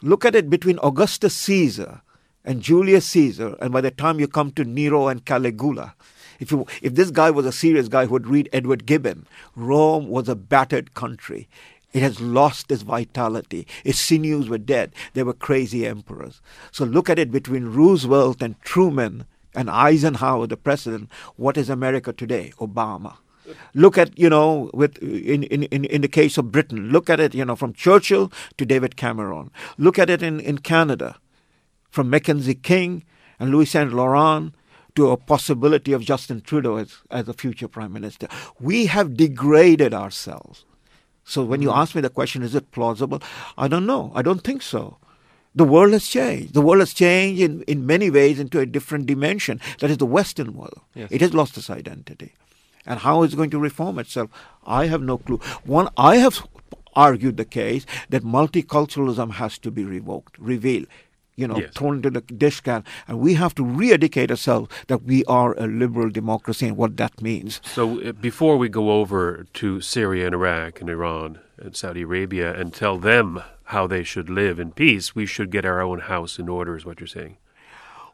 Look 0.03 0.25
at 0.25 0.35
it 0.35 0.51
between 0.51 0.79
Augustus 0.83 1.35
Caesar 1.37 2.03
and 2.45 2.61
Julius 2.61 3.07
Caesar, 3.07 3.57
and 3.61 3.73
by 3.73 3.81
the 3.81 3.91
time 3.91 4.21
you 4.21 4.29
come 4.29 4.51
to 4.53 4.65
Nero 4.65 5.09
and 5.09 5.25
Caligula, 5.25 5.95
if 6.39 6.51
you 6.51 6.67
if 6.83 6.95
this 6.95 7.11
guy 7.11 7.31
was 7.31 7.47
a 7.47 7.53
serious 7.53 7.89
guy 7.89 8.07
who 8.07 8.13
would 8.13 8.27
read 8.27 8.49
Edward 8.53 8.85
Gibbon, 8.85 9.27
Rome 9.57 10.09
was 10.09 10.29
a 10.29 10.35
battered 10.35 10.93
country. 10.93 11.49
It 11.93 12.03
has 12.03 12.21
lost 12.21 12.71
its 12.71 12.83
vitality. 12.83 13.67
Its 13.85 13.99
sinews 13.99 14.49
were 14.49 14.59
dead. 14.59 14.95
They 15.13 15.23
were 15.23 15.35
crazy 15.35 15.87
emperors. 15.87 16.41
So 16.71 16.85
look 16.85 17.11
at 17.11 17.19
it 17.19 17.31
between 17.31 17.67
Roosevelt 17.67 18.43
and 18.43 18.61
Truman 18.63 19.27
and 19.55 19.69
Eisenhower, 19.69 20.47
the 20.47 20.57
president. 20.57 21.11
What 21.37 21.57
is 21.57 21.69
America 21.69 22.13
today? 22.13 22.53
Obama. 22.59 23.17
Look 23.75 23.99
at 23.99 24.17
you 24.19 24.31
know 24.31 24.71
with 24.73 24.99
in, 24.99 25.43
in, 25.45 25.65
in, 25.65 26.01
the 26.01 26.09
case 26.09 26.39
of 26.39 26.53
Britain. 26.53 26.91
Look 26.91 27.11
at 27.11 27.21
it 27.21 27.35
you 27.35 27.45
know 27.45 27.57
from 27.57 27.73
Churchill 27.73 28.33
to 28.57 28.65
David 28.65 28.97
Cameron. 28.97 29.51
Look 29.77 29.99
at 29.99 30.09
it 30.09 30.23
in, 30.23 30.41
in 30.41 30.59
Canada, 30.59 31.17
from 31.91 32.09
Mackenzie 32.09 32.55
King 32.55 33.05
and 33.39 33.51
Louis 33.51 33.67
Saint 33.67 33.93
Laurent 33.93 34.55
to 34.95 35.11
a 35.11 35.17
possibility 35.17 35.93
of 35.93 36.03
Justin 36.03 36.41
Trudeau 36.41 36.77
as, 36.77 36.99
as 37.11 37.29
a 37.29 37.33
future 37.33 37.69
prime 37.69 37.93
minister. 37.93 38.29
We 38.61 38.87
have 38.87 39.17
degraded 39.17 39.93
ourselves. 39.93 40.65
So 41.25 41.45
when 41.45 41.63
you 41.63 41.69
mm-hmm. 41.69 41.79
ask 41.79 41.95
me 41.95 42.01
the 42.01 42.11
question, 42.11 42.43
is 42.43 42.55
it 42.55 42.71
plausible? 42.73 43.23
I 43.57 43.69
don't 43.69 43.87
know. 43.87 44.13
I 44.15 44.23
don't 44.23 44.43
think 44.43 44.63
so. 44.63 44.99
The 45.55 45.65
world 45.65 45.93
has 45.93 46.07
changed. 46.07 46.55
The 46.55 46.63
world 46.63 46.81
has 46.81 46.95
changed 46.95 47.41
in, 47.43 47.63
in 47.63 47.87
many 47.87 48.11
ways 48.11 48.41
into 48.41 48.59
a 48.59 48.67
different 48.67 49.07
dimension. 49.07 49.61
That 49.81 49.91
is 49.91 49.99
the 49.99 50.07
Western 50.07 50.55
world. 50.55 50.81
Yes. 50.95 51.09
It 51.11 51.21
has 51.21 51.35
lost 51.35 51.59
its 51.59 51.69
identity. 51.69 52.33
And 52.87 53.01
how 53.01 53.23
it's 53.23 53.35
going 53.35 53.51
to 53.51 53.59
reform 53.59 53.99
itself, 53.99 54.31
I 54.67 54.87
have 54.87 55.03
no 55.03 55.19
clue. 55.19 55.39
One, 55.65 55.89
I 55.97 56.17
have 56.17 56.47
argued 56.95 57.37
the 57.37 57.45
case 57.45 57.87
that 58.09 58.25
multiculturalism 58.25 59.33
has 59.33 59.59
to 59.59 59.71
be 59.71 59.85
revoked, 59.85 60.39
revealed, 60.39 60.87
you 61.37 61.49
know, 61.49 61.59
Yes. 61.59 61.73
thrown 61.75 61.97
into 61.97 62.11
the 62.11 62.21
dish 62.21 62.61
can. 62.61 62.85
And 63.09 63.19
we 63.21 63.35
have 63.35 63.55
to 63.57 63.65
re-educate 63.65 64.31
ourselves 64.31 64.69
that 64.89 65.03
we 65.05 65.25
are 65.25 65.55
a 65.59 65.67
liberal 65.67 66.11
democracy 66.11 66.67
and 66.69 66.77
what 66.77 66.97
that 66.99 67.23
means. 67.23 67.61
So 67.65 68.01
uh, 68.03 68.13
before 68.13 68.57
we 68.59 68.69
go 68.69 68.93
over 69.01 69.47
to 69.55 69.81
Syria 69.81 70.27
and 70.27 70.35
Iraq 70.35 70.81
and 70.81 70.91
Iran 70.91 71.39
and 71.59 71.75
Saudi 71.77 72.03
Arabia 72.03 72.53
and 72.59 72.73
tell 72.75 72.99
them 72.99 73.43
how 73.65 73.87
they 73.87 74.03
should 74.05 74.29
live 74.29 74.59
in 74.61 74.73
peace, 74.73 75.15
we 75.15 75.25
should 75.27 75.51
get 75.51 75.65
our 75.65 75.81
own 75.81 76.01
house 76.01 76.39
in 76.39 76.49
order, 76.49 76.77
is 76.77 76.85
what 76.85 77.01
you're 77.01 77.07
saying. 77.07 77.37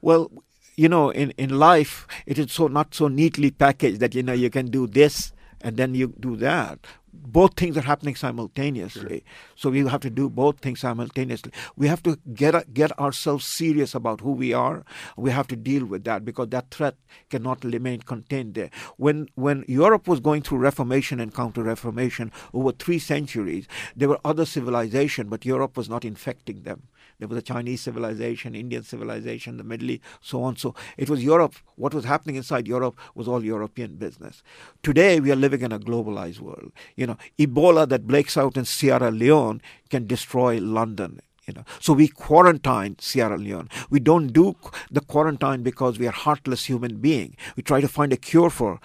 Well, 0.01 0.31
you 0.77 0.89
know, 0.89 1.11
in, 1.11 1.33
in 1.33 1.59
life, 1.59 2.07
it 2.25 2.39
is 2.39 2.53
so 2.53 2.69
not 2.69 2.95
so 2.95 3.09
neatly 3.09 3.51
packaged 3.51 3.99
that 3.99 4.15
you 4.15 4.23
know 4.23 4.33
you 4.33 4.49
can 4.49 4.67
do 4.71 4.87
this 4.87 5.33
and 5.61 5.77
then 5.77 5.95
you 5.95 6.15
do 6.21 6.37
that. 6.37 6.87
Both 7.13 7.55
things 7.55 7.77
are 7.77 7.83
happening 7.83 8.15
simultaneously, 8.15 9.25
so 9.57 9.71
we 9.71 9.81
have 9.81 10.01
to 10.03 10.11
do 10.11 10.29
both 10.29 10.61
things 10.61 10.81
simultaneously. 10.81 11.53
We 11.75 11.89
have 11.89 12.03
to 12.05 12.19
get 12.33 12.73
get 12.75 12.97
ourselves 12.99 13.45
serious 13.45 13.95
about 13.95 14.21
who 14.21 14.33
we 14.33 14.53
are. 14.53 14.85
We 15.17 15.31
have 15.31 15.49
to 15.49 15.57
deal 15.57 15.85
with 15.85 16.05
that 16.05 16.25
because 16.25 16.49
that 16.51 16.71
threat 16.71 16.97
cannot 17.29 17.65
remain 17.65 18.03
contained 18.03 18.55
there. 18.55 18.71
When 18.99 19.29
when 19.35 19.65
Europe 19.67 20.07
was 20.07 20.21
going 20.21 20.43
through 20.43 20.59
Reformation 20.59 21.19
and 21.19 21.35
Counter-Reformation 21.35 22.31
over 22.53 22.73
three 22.73 22.99
centuries, 22.99 23.67
there 23.97 24.09
were 24.09 24.21
other 24.25 24.45
civilizations, 24.45 25.31
but 25.31 25.45
Europe 25.45 25.77
was 25.77 25.89
not 25.89 26.05
infecting 26.05 26.63
them. 26.63 26.83
There 27.19 27.29
was 27.29 27.39
a 27.39 27.43
Chinese 27.43 27.81
civilization, 27.81 28.55
Indian 28.55 28.85
civilization, 28.85 29.57
the 29.57 29.65
Middle 29.65 29.91
East, 29.91 30.03
so 30.21 30.43
on. 30.43 30.57
So 30.57 30.75
it 30.97 31.11
was 31.11 31.23
Europe. 31.23 31.55
What 31.75 31.93
was 31.93 32.05
happening 32.05 32.37
inside 32.37 32.69
Europe 32.69 32.97
was 33.15 33.27
all 33.27 33.45
European 33.45 33.97
business. 33.97 34.43
Today 34.83 35.19
we 35.19 35.33
are 35.33 35.37
living 35.37 35.63
in 35.63 35.73
a 35.73 35.81
globalized 35.81 36.41
world. 36.41 36.73
You 36.97 37.09
know, 37.09 37.19
Ebola 37.39 37.89
that 37.89 38.07
breaks 38.07 38.37
out 38.37 38.57
in 38.57 38.65
Sierra 38.65 39.11
Leone 39.11 39.61
can 39.91 40.07
destroy 40.07 40.59
London. 40.61 41.21
You 41.49 41.55
know, 41.55 41.65
so 41.81 41.95
we 41.95 42.09
quarantine 42.09 42.97
Sierra 43.01 43.39
Leone. 43.39 43.71
We 43.89 44.01
don't 44.01 44.29
do 44.35 44.55
the 44.91 45.01
quarantine 45.01 45.63
because 45.63 45.99
we 45.99 46.07
are 46.07 46.13
heartless 46.13 46.67
human 46.67 46.99
being. 46.99 47.37
We 47.57 47.63
try 47.63 47.81
to 47.81 47.89
find 47.89 48.13
a 48.13 48.19
cure 48.19 48.51
for 48.51 48.81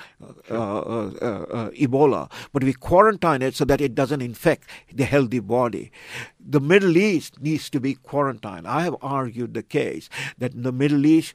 uh, 0.49 0.55
uh, 0.55 1.11
uh, 1.22 1.26
uh, 1.26 1.70
Ebola, 1.72 2.32
but 2.53 2.64
we 2.64 2.72
quarantine 2.72 3.41
it 3.41 3.55
so 3.55 3.66
that 3.66 3.82
it 3.82 3.93
doesn't 3.95 4.22
infect 4.22 4.70
the 4.93 5.03
healthy 5.03 5.39
body. 5.39 5.91
The 6.39 6.61
Middle 6.61 6.95
East 6.95 7.41
needs 7.41 7.70
to 7.72 7.82
be 7.82 7.95
quarantined. 7.95 8.66
I 8.66 8.84
have 8.84 8.95
argued 9.01 9.53
the 9.53 9.64
case 9.64 10.09
that 10.38 10.53
in 10.53 10.64
the 10.64 10.72
Middle 10.72 11.05
East 11.05 11.34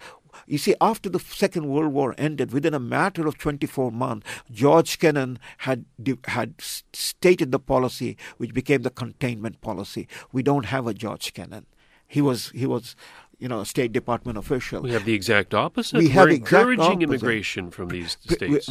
you 0.49 0.59
see, 0.59 0.75
after 0.81 1.09
the 1.09 1.21
Second 1.21 1.69
World 1.69 1.93
War 1.93 2.15
ended, 2.19 2.53
within 2.53 2.75
a 2.75 2.81
matter 2.81 3.27
of 3.27 3.39
24 3.39 3.91
months, 3.93 4.27
George 4.51 4.99
Kennan 4.99 5.39
had 5.59 5.85
had 6.27 6.55
stated 6.93 7.53
the 7.53 7.59
policy, 7.59 8.17
which 8.39 8.55
became 8.55 8.83
the 8.83 8.91
containment 8.91 9.61
policy. 9.61 10.09
We 10.33 10.43
don't 10.43 10.67
have 10.67 10.87
a 10.87 10.95
George 10.95 11.35
Kennan. 11.35 11.67
He 12.07 12.23
was 12.23 12.51
he 12.51 12.67
was, 12.67 12.97
you 13.39 13.49
know, 13.49 13.61
a 13.61 13.67
State 13.67 13.93
Department 13.93 14.39
official. 14.39 14.83
We 14.83 14.93
have 14.93 15.05
the 15.05 15.15
exact 15.15 15.55
opposite. 15.55 15.99
We 15.99 16.09
have 16.09 16.31
encouraging 16.31 16.81
opposite. 16.81 17.03
immigration 17.03 17.71
from 17.71 17.89
these 17.89 18.17
states. 18.21 18.71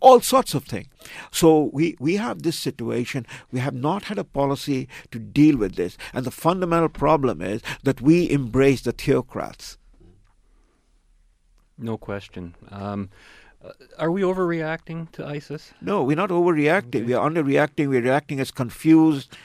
all 0.00 0.20
sorts 0.20 0.54
of 0.54 0.64
things. 0.64 0.88
So 1.30 1.70
we, 1.72 1.96
we 1.98 2.16
have 2.16 2.42
this 2.42 2.58
situation. 2.58 3.26
We 3.50 3.60
have 3.60 3.74
not 3.74 4.04
had 4.04 4.18
a 4.18 4.24
policy 4.24 4.88
to 5.10 5.18
deal 5.18 5.56
with 5.56 5.76
this. 5.76 5.96
And 6.12 6.24
the 6.24 6.30
fundamental 6.30 6.88
problem 6.88 7.40
is 7.40 7.62
that 7.82 8.00
we 8.00 8.30
embrace 8.30 8.82
the 8.82 8.92
theocrats. 8.92 9.78
No 11.78 11.96
question. 11.98 12.54
Um, 12.70 13.10
uh, 13.64 13.70
are 13.98 14.10
we 14.10 14.22
overreacting 14.22 15.10
to 15.12 15.26
ISIS? 15.26 15.72
No, 15.80 16.02
we're 16.02 16.16
not 16.16 16.30
overreacting. 16.30 17.06
We 17.06 17.14
are 17.14 17.28
underreacting. 17.28 17.88
We're 17.88 18.02
reacting 18.02 18.40
as 18.40 18.50
confused. 18.50 19.36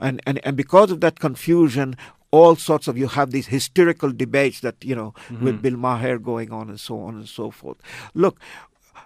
and, 0.00 0.20
and, 0.26 0.40
and 0.44 0.56
because 0.56 0.90
of 0.90 1.00
that 1.00 1.20
confusion, 1.20 1.96
all 2.30 2.56
sorts 2.56 2.88
of 2.88 2.98
you 2.98 3.08
have 3.08 3.30
these 3.30 3.46
hysterical 3.46 4.10
debates 4.12 4.60
that 4.60 4.84
you 4.84 4.94
know 4.94 5.14
Mm-hmm. 5.28 5.44
with 5.44 5.62
Bill 5.62 5.76
Maher 5.76 6.18
going 6.18 6.52
on 6.52 6.68
and 6.68 6.78
so 6.80 7.00
on 7.00 7.14
and 7.16 7.28
so 7.28 7.50
forth. 7.50 7.78
Look, 8.14 8.38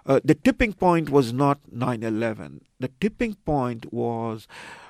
uh, 0.05 0.19
the 0.23 0.33
tipping 0.35 0.73
point 0.73 1.09
was 1.09 1.31
not 1.31 1.59
9/11. 1.73 2.61
The 2.79 2.89
tipping 2.99 3.35
point 3.45 3.91
was 3.93 4.47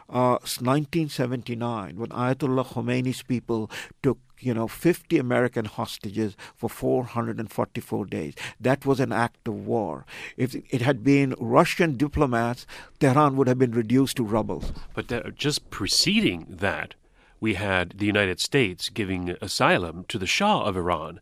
uh, 0.10 0.38
1979 0.42 1.98
when 1.98 2.10
Ayatollah 2.10 2.66
Khomeini's 2.66 3.22
people 3.24 3.70
took 4.02 4.18
you 4.42 4.54
know 4.54 4.68
50 4.68 5.18
American 5.18 5.66
hostages 5.66 6.36
for 6.56 6.70
444 6.70 8.06
days. 8.06 8.34
That 8.60 8.86
was 8.86 9.00
an 9.00 9.12
act 9.12 9.48
of 9.48 9.66
war. 9.66 10.06
If 10.38 10.56
it 10.70 10.82
had 10.82 11.04
been 11.04 11.36
Russian 11.40 11.98
diplomats, 11.98 12.66
Tehran 13.00 13.36
would 13.38 13.48
have 13.48 13.60
been 13.60 13.72
reduced 13.72 14.18
to 14.18 14.24
rubble. 14.24 14.64
But 14.94 15.08
that, 15.10 15.36
just 15.36 15.70
preceding 15.70 16.48
that, 16.50 16.96
we 17.40 17.56
had 17.56 17.96
the 17.98 18.06
United 18.06 18.40
States 18.40 18.90
giving 18.90 19.36
asylum 19.42 20.06
to 20.10 20.18
the 20.18 20.28
Shah 20.28 20.62
of 20.62 20.78
Iran. 20.78 21.20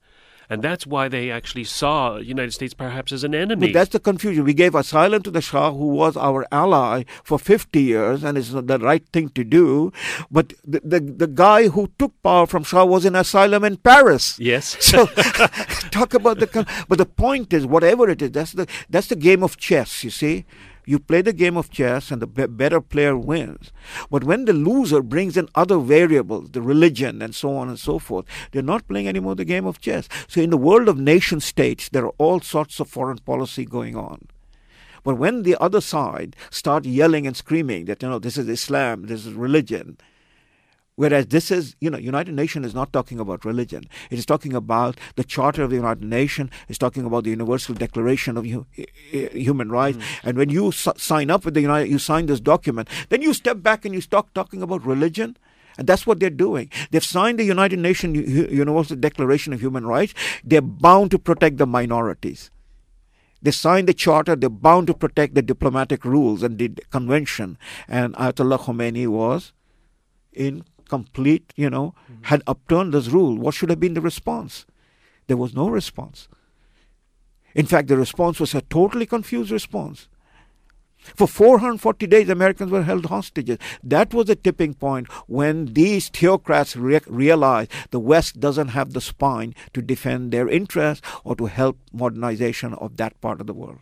And 0.49 0.63
that's 0.63 0.87
why 0.87 1.07
they 1.07 1.29
actually 1.29 1.63
saw 1.63 2.15
the 2.15 2.25
United 2.25 2.53
States 2.53 2.73
perhaps 2.73 3.11
as 3.11 3.23
an 3.23 3.35
enemy. 3.35 3.67
But 3.67 3.73
that's 3.73 3.91
the 3.91 3.99
confusion. 3.99 4.43
We 4.43 4.55
gave 4.55 4.73
asylum 4.73 5.21
to 5.23 5.31
the 5.31 5.41
Shah, 5.41 5.71
who 5.71 5.87
was 5.87 6.17
our 6.17 6.47
ally 6.51 7.03
for 7.23 7.37
50 7.37 7.79
years, 7.79 8.23
and 8.23 8.35
it's 8.35 8.49
the 8.49 8.79
right 8.79 9.05
thing 9.13 9.29
to 9.29 9.43
do. 9.43 9.93
But 10.31 10.53
the, 10.65 10.81
the, 10.83 10.99
the 10.99 11.27
guy 11.27 11.67
who 11.67 11.91
took 11.99 12.19
power 12.23 12.47
from 12.47 12.63
Shah 12.63 12.85
was 12.85 13.05
in 13.05 13.15
asylum 13.15 13.63
in 13.63 13.77
Paris. 13.77 14.39
Yes. 14.39 14.77
So 14.89 15.05
talk 15.91 16.15
about 16.15 16.39
the. 16.39 16.65
But 16.87 16.97
the 16.97 17.05
point 17.05 17.53
is, 17.53 17.63
whatever 17.63 18.09
it 18.09 18.23
is, 18.23 18.31
that's 18.31 18.53
the 18.53 18.65
that's 18.89 19.05
the 19.05 19.15
game 19.15 19.43
of 19.43 19.55
chess. 19.57 20.03
You 20.03 20.09
see. 20.09 20.45
You 20.89 20.97
play 20.97 21.21
the 21.21 21.33
game 21.33 21.55
of 21.55 21.69
chess 21.69 22.09
and 22.09 22.19
the 22.19 22.25
be- 22.25 22.47
better 22.47 22.81
player 22.81 23.15
wins. 23.15 23.71
But 24.09 24.23
when 24.23 24.45
the 24.45 24.53
loser 24.53 25.03
brings 25.03 25.37
in 25.37 25.47
other 25.53 25.77
variables, 25.77 26.49
the 26.49 26.63
religion 26.63 27.21
and 27.21 27.35
so 27.35 27.55
on 27.57 27.69
and 27.69 27.77
so 27.77 27.99
forth, 27.99 28.25
they're 28.49 28.63
not 28.63 28.87
playing 28.87 29.07
anymore 29.07 29.35
the 29.35 29.45
game 29.45 29.67
of 29.67 29.79
chess. 29.79 30.09
So 30.27 30.41
in 30.41 30.49
the 30.49 30.57
world 30.57 30.89
of 30.89 30.97
nation 30.97 31.41
states, 31.41 31.89
there 31.89 32.07
are 32.07 32.15
all 32.17 32.39
sorts 32.39 32.79
of 32.79 32.89
foreign 32.89 33.19
policy 33.19 33.65
going 33.65 33.95
on. 33.95 34.29
But 35.03 35.19
when 35.19 35.43
the 35.43 35.55
other 35.61 35.79
side 35.79 36.35
start 36.49 36.85
yelling 36.85 37.27
and 37.27 37.37
screaming 37.37 37.85
that, 37.85 38.01
you 38.01 38.09
know, 38.09 38.17
this 38.17 38.35
is 38.35 38.49
Islam, 38.49 39.03
this 39.03 39.27
is 39.27 39.33
religion, 39.33 39.99
whereas 40.99 41.27
this 41.27 41.49
is, 41.49 41.77
you 41.79 41.89
know, 41.89 41.97
United 41.97 42.33
Nations 42.35 42.65
is 42.65 42.73
not 42.75 42.91
talking 42.91 43.21
about 43.21 43.45
religion. 43.45 43.83
It 44.11 44.19
is 44.19 44.25
talking 44.25 44.53
about 44.53 44.97
the 45.15 45.23
Charter 45.23 45.63
of 45.63 45.69
the 45.69 45.77
United 45.77 46.03
Nations. 46.03 46.49
It's 46.67 46.77
talking 46.77 47.05
about 47.05 47.23
the 47.23 47.29
Universal 47.29 47.75
Declaration 47.75 48.35
of 48.35 48.45
Hu- 48.45 48.65
Human 49.47 49.69
Rights. 49.71 49.97
Mm. 49.97 50.03
And 50.23 50.37
when 50.37 50.49
you 50.49 50.67
s- 50.67 50.89
sign 50.97 51.29
up 51.29 51.45
with 51.45 51.53
the 51.53 51.61
United, 51.61 51.87
you 51.89 51.99
sign 51.99 52.25
this 52.25 52.41
document, 52.41 52.89
then 53.07 53.21
you 53.21 53.33
step 53.33 53.61
back 53.63 53.85
and 53.85 53.95
you 53.95 54.01
start 54.01 54.27
talking 54.35 54.61
about 54.61 54.85
religion. 54.85 55.37
And 55.77 55.87
that's 55.87 56.05
what 56.05 56.19
they're 56.19 56.29
doing. 56.29 56.69
They've 56.91 57.01
signed 57.01 57.39
the 57.39 57.45
United 57.45 57.79
Nations 57.79 58.17
Universal 58.63 58.97
Declaration 58.97 59.53
of 59.53 59.61
Human 59.61 59.85
Rights. 59.85 60.13
They're 60.43 60.69
bound 60.87 61.11
to 61.11 61.19
protect 61.29 61.59
the 61.59 61.65
minorities. 61.65 62.51
They 63.41 63.51
signed 63.51 63.87
the 63.87 63.93
charter, 63.93 64.35
they're 64.35 64.49
bound 64.49 64.87
to 64.87 64.93
protect 64.93 65.35
the 65.35 65.41
diplomatic 65.41 66.03
rules 66.03 66.43
and 66.43 66.57
the 66.57 66.67
convention. 66.97 67.57
And 67.87 68.13
Ayatollah 68.15 68.59
Khomeini 68.65 69.07
was 69.07 69.53
in 70.33 70.65
complete, 70.89 71.53
you 71.55 71.69
know, 71.69 71.93
mm-hmm. 72.11 72.23
had 72.23 72.43
upturned 72.47 72.93
this 72.93 73.07
rule. 73.07 73.37
What 73.37 73.53
should 73.53 73.69
have 73.69 73.79
been 73.79 73.93
the 73.93 74.01
response? 74.01 74.65
There 75.27 75.37
was 75.37 75.53
no 75.53 75.69
response. 75.69 76.27
In 77.55 77.65
fact, 77.65 77.87
the 77.87 77.97
response 77.97 78.39
was 78.39 78.53
a 78.53 78.61
totally 78.61 79.05
confused 79.05 79.51
response. 79.51 80.07
For 80.99 81.27
440 81.27 82.07
days, 82.07 82.29
Americans 82.29 82.71
were 82.71 82.83
held 82.83 83.05
hostages. 83.05 83.57
That 83.81 84.13
was 84.13 84.27
the 84.27 84.35
tipping 84.35 84.73
point 84.73 85.07
when 85.27 85.73
these 85.73 86.09
theocrats 86.09 86.75
re- 86.75 86.99
realized 87.07 87.71
the 87.91 87.99
West 87.99 88.39
doesn't 88.39 88.69
have 88.69 88.93
the 88.93 89.01
spine 89.01 89.55
to 89.73 89.81
defend 89.81 90.31
their 90.31 90.49
interests 90.49 91.05
or 91.23 91.35
to 91.37 91.45
help 91.45 91.77
modernization 91.93 92.73
of 92.73 92.97
that 92.97 93.19
part 93.21 93.39
of 93.39 93.47
the 93.47 93.53
world. 93.53 93.79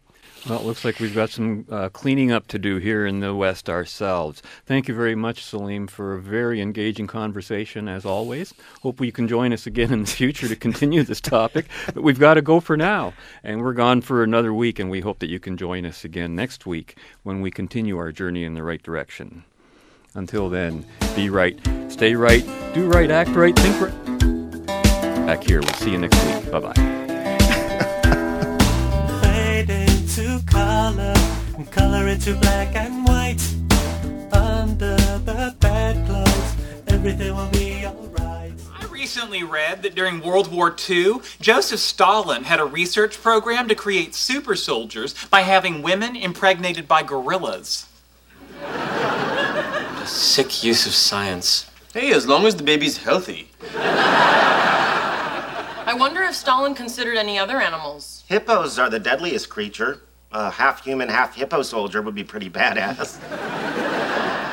Well, 0.48 0.60
it 0.60 0.66
looks 0.66 0.86
like 0.86 1.00
we've 1.00 1.16
got 1.16 1.30
some 1.30 1.66
uh, 1.70 1.90
cleaning 1.90 2.32
up 2.32 2.48
to 2.48 2.60
do 2.60 2.78
here 2.78 3.06
in 3.06 3.20
the 3.20 3.36
West 3.36 3.70
ourselves. 3.70 4.42
Thank 4.66 4.88
you 4.88 4.96
very 4.96 5.16
much, 5.16 5.44
Salim, 5.44 5.88
for 5.88 6.14
a 6.14 6.22
very 6.22 6.62
engaging 6.62 7.08
conversation 7.08 7.88
as 7.88 8.06
always. 8.06 8.54
Hope 8.82 9.02
you 9.02 9.12
can 9.12 9.28
join 9.28 9.52
us 9.52 9.68
again 9.68 9.92
in 9.92 10.02
the 10.02 10.08
future 10.08 10.48
to 10.48 10.56
continue 10.56 11.04
this 11.04 11.20
topic. 11.20 11.66
But 11.94 12.04
we've 12.04 12.20
got 12.20 12.36
to 12.36 12.42
go 12.42 12.60
for 12.60 12.78
now, 12.78 13.14
and 13.44 13.62
we're 13.62 13.74
gone 13.74 14.02
for 14.02 14.24
another 14.24 14.54
week, 14.54 14.80
and 14.80 14.90
we 14.90 15.02
hope 15.02 15.20
that 15.20 15.30
you 15.30 15.40
can 15.40 15.58
join 15.58 15.86
us 15.86 16.06
again 16.06 16.36
next 16.36 16.66
week 16.66 16.98
when 17.24 17.42
we 17.42 17.52
continue 17.52 17.98
our 17.98 18.12
journey 18.12 18.44
in 18.44 18.54
the 18.54 18.64
right 18.64 18.82
direction. 18.82 19.44
Until 20.14 20.50
then, 20.50 20.86
be 21.16 21.30
right, 21.30 21.60
stay 21.90 22.16
right, 22.16 22.46
do 22.74 22.88
right, 22.88 23.12
act 23.12 23.32
right, 23.32 23.56
think 23.56 23.82
right. 23.82 24.18
Back 25.28 25.44
here. 25.44 25.60
We'll 25.60 25.74
see 25.74 25.92
you 25.92 25.98
next 25.98 26.24
week. 26.24 26.52
Bye 26.52 26.60
bye. 26.62 26.97
Fade 30.18 30.30
into 30.30 30.46
color 30.48 31.14
and 31.56 31.72
color 31.72 32.08
into 32.08 32.34
black 32.38 32.76
and 32.76 33.06
white. 33.06 33.40
Under 34.34 34.96
the 35.20 35.56
bedclothes, 35.60 36.56
everything 36.88 37.36
will 37.36 37.50
be 37.50 37.86
alright. 37.86 38.54
I 38.76 38.86
recently 38.88 39.44
read 39.44 39.84
that 39.84 39.94
during 39.94 40.22
World 40.22 40.52
War 40.52 40.76
II, 40.90 41.18
Joseph 41.40 41.80
Stalin 41.80 42.46
had 42.46 42.60
a 42.60 42.66
research 42.66 43.22
program 43.22 43.68
to 43.68 43.76
create 43.76 44.16
super 44.16 44.56
soldiers 44.56 45.14
by 45.30 45.42
having 45.42 45.84
women 45.84 46.16
impregnated 46.16 46.88
by 46.88 47.04
gorillas. 47.04 47.86
A 48.64 50.04
sick 50.08 50.64
use 50.64 50.88
of 50.88 50.94
science. 50.94 51.70
Hey, 51.94 52.12
as 52.12 52.26
long 52.26 52.48
as 52.48 52.56
the 52.56 52.64
baby's 52.64 52.98
healthy. 52.98 53.52
I 55.86 55.94
wonder 55.98 56.24
if 56.24 56.34
Stalin 56.36 56.74
considered 56.74 57.18
any 57.18 57.38
other 57.38 57.62
animals. 57.62 58.24
Hippos 58.28 58.80
are 58.80 58.90
the 58.90 59.00
deadliest 59.00 59.50
creature. 59.50 60.02
A 60.38 60.52
half 60.52 60.84
human, 60.84 61.10
half 61.10 61.34
hippo 61.34 61.64
soldier 61.64 62.00
would 62.04 62.14
be 62.14 62.24
pretty 62.24 62.48
badass. 62.48 63.20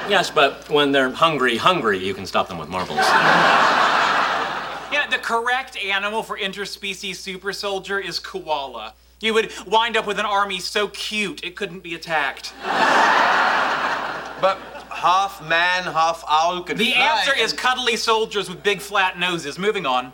Yes, 0.08 0.30
but 0.30 0.66
when 0.70 0.92
they're 0.92 1.10
hungry, 1.10 1.58
hungry, 1.58 1.98
you 1.98 2.14
can 2.14 2.24
stop 2.24 2.48
them 2.48 2.56
with 2.56 2.70
marbles. 2.70 2.96
Yeah, 4.90 5.06
the 5.10 5.18
correct 5.18 5.76
animal 5.76 6.22
for 6.22 6.38
interspecies 6.38 7.16
super 7.16 7.52
soldier 7.52 7.98
is 7.98 8.18
koala. 8.18 8.94
You 9.20 9.34
would 9.34 9.52
wind 9.66 9.98
up 9.98 10.06
with 10.06 10.18
an 10.18 10.24
army 10.24 10.58
so 10.58 10.88
cute 10.88 11.44
it 11.44 11.54
couldn't 11.54 11.80
be 11.80 11.94
attacked. 11.94 12.54
But 14.40 14.56
half 14.90 15.46
man, 15.46 15.82
half 15.84 16.24
owl 16.26 16.62
could 16.62 16.78
The 16.78 16.92
fly. 16.92 17.02
answer 17.18 17.34
is 17.38 17.52
cuddly 17.52 17.96
soldiers 17.96 18.48
with 18.48 18.62
big 18.62 18.80
flat 18.80 19.18
noses. 19.18 19.58
Moving 19.58 19.84
on. 19.84 20.12